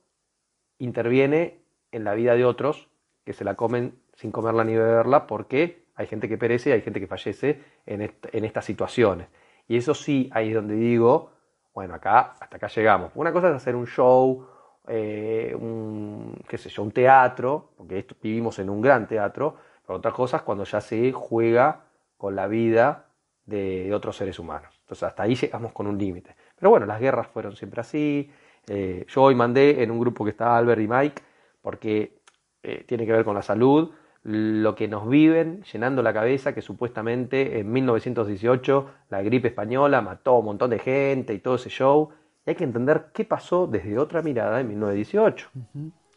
[0.78, 1.62] interviene
[1.92, 2.90] en la vida de otros
[3.24, 6.82] que se la comen sin comerla ni beberla porque hay gente que perece y hay
[6.82, 9.28] gente que fallece en, en estas situaciones.
[9.68, 11.32] Y eso sí, ahí es donde digo,
[11.74, 13.12] bueno, acá, hasta acá llegamos.
[13.16, 14.48] Una cosa es hacer un show,
[14.88, 19.56] eh, un, qué sé yo, un teatro, porque vivimos en un gran teatro,
[19.86, 21.86] pero otra cosa es cuando ya se juega
[22.18, 23.08] con la vida
[23.46, 24.76] de otros seres humanos.
[24.82, 26.36] Entonces hasta ahí llegamos con un límite.
[26.58, 28.32] Pero bueno, las guerras fueron siempre así.
[28.68, 31.22] Eh, yo hoy mandé en un grupo que está Albert y Mike,
[31.62, 32.20] porque
[32.64, 33.92] eh, tiene que ver con la salud,
[34.24, 40.32] lo que nos viven llenando la cabeza que supuestamente en 1918 la gripe española mató
[40.32, 42.10] a un montón de gente y todo ese show.
[42.46, 45.50] Y hay que entender qué pasó desde otra mirada en 1918.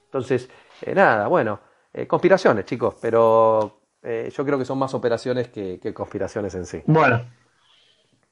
[0.05, 0.51] Entonces,
[0.83, 1.61] eh, nada, bueno,
[1.93, 6.67] eh, conspiraciones, chicos, pero eh, yo creo que son más operaciones que, que conspiraciones en
[6.67, 6.83] sí.
[6.87, 7.23] Bueno,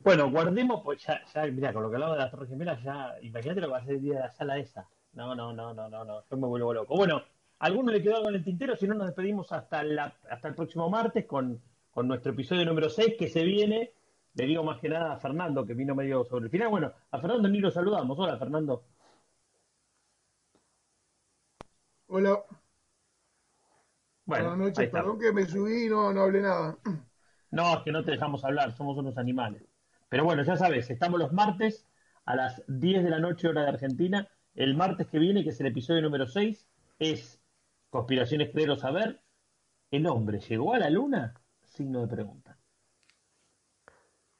[0.06, 3.16] bueno, guardemos, pues ya, ya, mira, con lo que hablaba de las Torres Gemelas, ya,
[3.22, 4.88] imagínate lo que va a ser el día de la sala esa.
[5.14, 6.94] No, no, no, no, no, no, yo me vuelvo loco.
[6.96, 7.16] Bueno,
[7.58, 8.76] ¿a alguno le quedó algo en el tintero?
[8.76, 11.60] Si no, nos despedimos hasta, la, hasta el próximo martes con,
[11.90, 13.94] con nuestro episodio número 6 que se viene.
[14.36, 16.68] Le digo más que nada a Fernando, que vino medio sobre el final.
[16.68, 18.18] Bueno, a Fernando ni lo saludamos.
[18.18, 18.84] Hola, Fernando.
[22.08, 22.44] Hola,
[24.26, 24.90] Bueno, buenas noches.
[24.90, 26.76] Perdón que me subí y no, no hablé nada.
[27.50, 29.62] No, es que no te dejamos hablar, somos unos animales.
[30.10, 31.86] Pero bueno, ya sabes, estamos los martes
[32.26, 34.28] a las 10 de la noche hora de Argentina.
[34.54, 36.68] El martes que viene, que es el episodio número 6,
[36.98, 37.40] es
[37.90, 39.22] Conspiraciones Creer o Saber.
[39.90, 41.34] ¿El hombre llegó a la luna?
[41.62, 42.45] Signo de pregunta.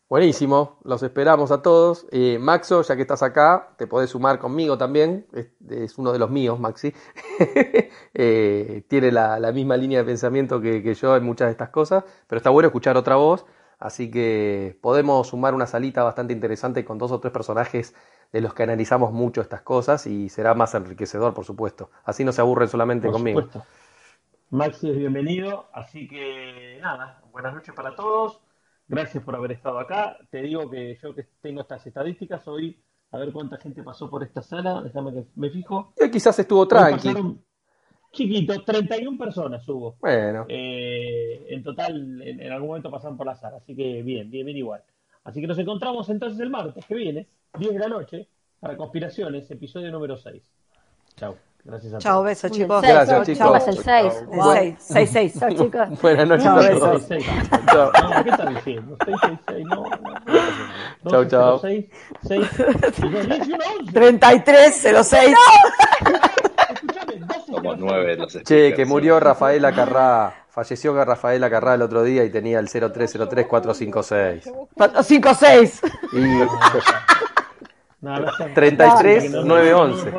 [0.08, 2.06] Buenísimo, los esperamos a todos.
[2.12, 5.26] Eh, Maxo, ya que estás acá, te podés sumar conmigo también.
[5.32, 6.92] Es, es uno de los míos, Maxi.
[8.18, 11.68] Eh, tiene la, la misma línea de pensamiento que, que yo en muchas de estas
[11.68, 13.44] cosas, pero está bueno escuchar otra voz.
[13.78, 17.94] Así que podemos sumar una salita bastante interesante con dos o tres personajes
[18.32, 21.90] de los que analizamos mucho estas cosas y será más enriquecedor, por supuesto.
[22.04, 23.42] Así no se aburren solamente Por conmigo.
[23.42, 23.68] supuesto.
[24.50, 28.45] Maxi es bienvenido, así que nada, buenas noches para todos.
[28.88, 30.16] Gracias por haber estado acá.
[30.30, 32.80] Te digo que yo que tengo estas estadísticas hoy,
[33.10, 35.92] a ver cuánta gente pasó por esta sala, déjame que me fijo.
[35.98, 37.12] Y hoy quizás estuvo tranqui.
[38.12, 39.96] chiquito, 31 personas hubo.
[40.00, 44.30] Bueno, Eh, en total, en, en algún momento pasaron por la sala, así que bien,
[44.30, 44.82] bien, bien igual.
[45.24, 47.26] Así que nos encontramos entonces el martes que viene,
[47.58, 48.28] 10 de la noche,
[48.60, 50.42] para Conspiraciones, episodio número 6.
[51.16, 51.36] Chao.
[51.66, 52.80] Gracias a Chao, besos, chicos.
[52.80, 53.38] seis, Gracias, chao, chicos.
[53.38, 54.14] chao, es el 6.
[54.30, 55.34] El seis, seis, seis.
[55.40, 55.88] Chao, chicos.
[56.02, 56.78] buenas noches Chao, a besos.
[56.80, 57.02] todos.
[57.08, 57.40] 6, 6.
[57.66, 57.90] Chao.
[57.92, 58.96] No, ¿qué estás diciendo?
[59.04, 59.84] 666, no.
[61.02, 61.10] no.
[61.10, 61.58] Chau, chau.
[61.58, 61.84] 6,
[62.28, 63.92] 6, 11.
[63.92, 65.34] 33, 06.
[66.72, 70.34] Escuchame, 12 Somos nueve de los Che, que murió Rafaela Carrá.
[70.50, 74.42] Falleció Rafaela Carrá el otro día y tenía el 0303456.
[75.02, 75.82] 56.
[76.12, 76.18] Y
[78.00, 80.12] No, no seas- 33, que no- 911.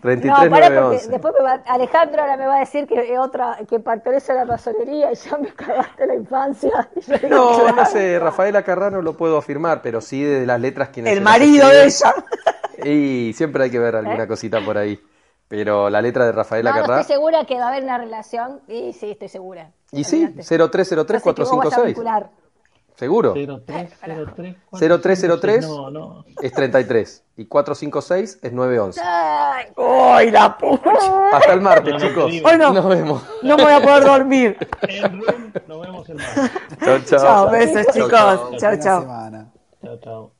[0.00, 1.08] 33, No, pará, porque 911.
[1.10, 4.44] después me va- Alejandro ahora me va a decir que otra que pertenece a la
[4.44, 6.88] masonería y ya me cagaste la infancia.
[7.06, 7.90] Digo, No, no claro.
[7.90, 11.68] sé, Rafaela Carrá no lo puedo afirmar, pero sí de las letras quienes El marido
[11.68, 12.14] de ella.
[12.84, 15.00] Y siempre hay que ver alguna cosita por ahí.
[15.48, 16.72] Pero la letra de Rafaela ¿Eh?
[16.74, 17.00] No, no Carrá.
[17.00, 18.60] estoy segura que va a haber una relación.
[18.68, 19.70] Y sí, estoy segura.
[19.92, 20.40] Y sí, Olvídate.
[20.42, 20.70] Así que vos
[21.64, 21.94] vas a 0303456.
[22.98, 23.32] ¿Seguro?
[23.32, 26.24] 03, 03, 0303 No, no.
[26.42, 29.00] es 33 y 456 es 911.
[29.04, 30.90] Ay, ¡Ay, la pucha!
[31.32, 32.30] Hasta el martes, No, no, chicos.
[32.32, 32.42] digo.
[32.42, 32.72] Bueno.
[32.72, 33.22] Nos vemos.
[33.42, 34.56] No me voy a poder dormir.
[34.88, 36.50] En room, nos vemos el martes.
[36.84, 37.20] Chao, chao.
[37.20, 38.10] Chao, besos, chicos.
[38.10, 38.50] chao.
[38.58, 38.76] Chao.
[39.80, 40.37] Chao, chao.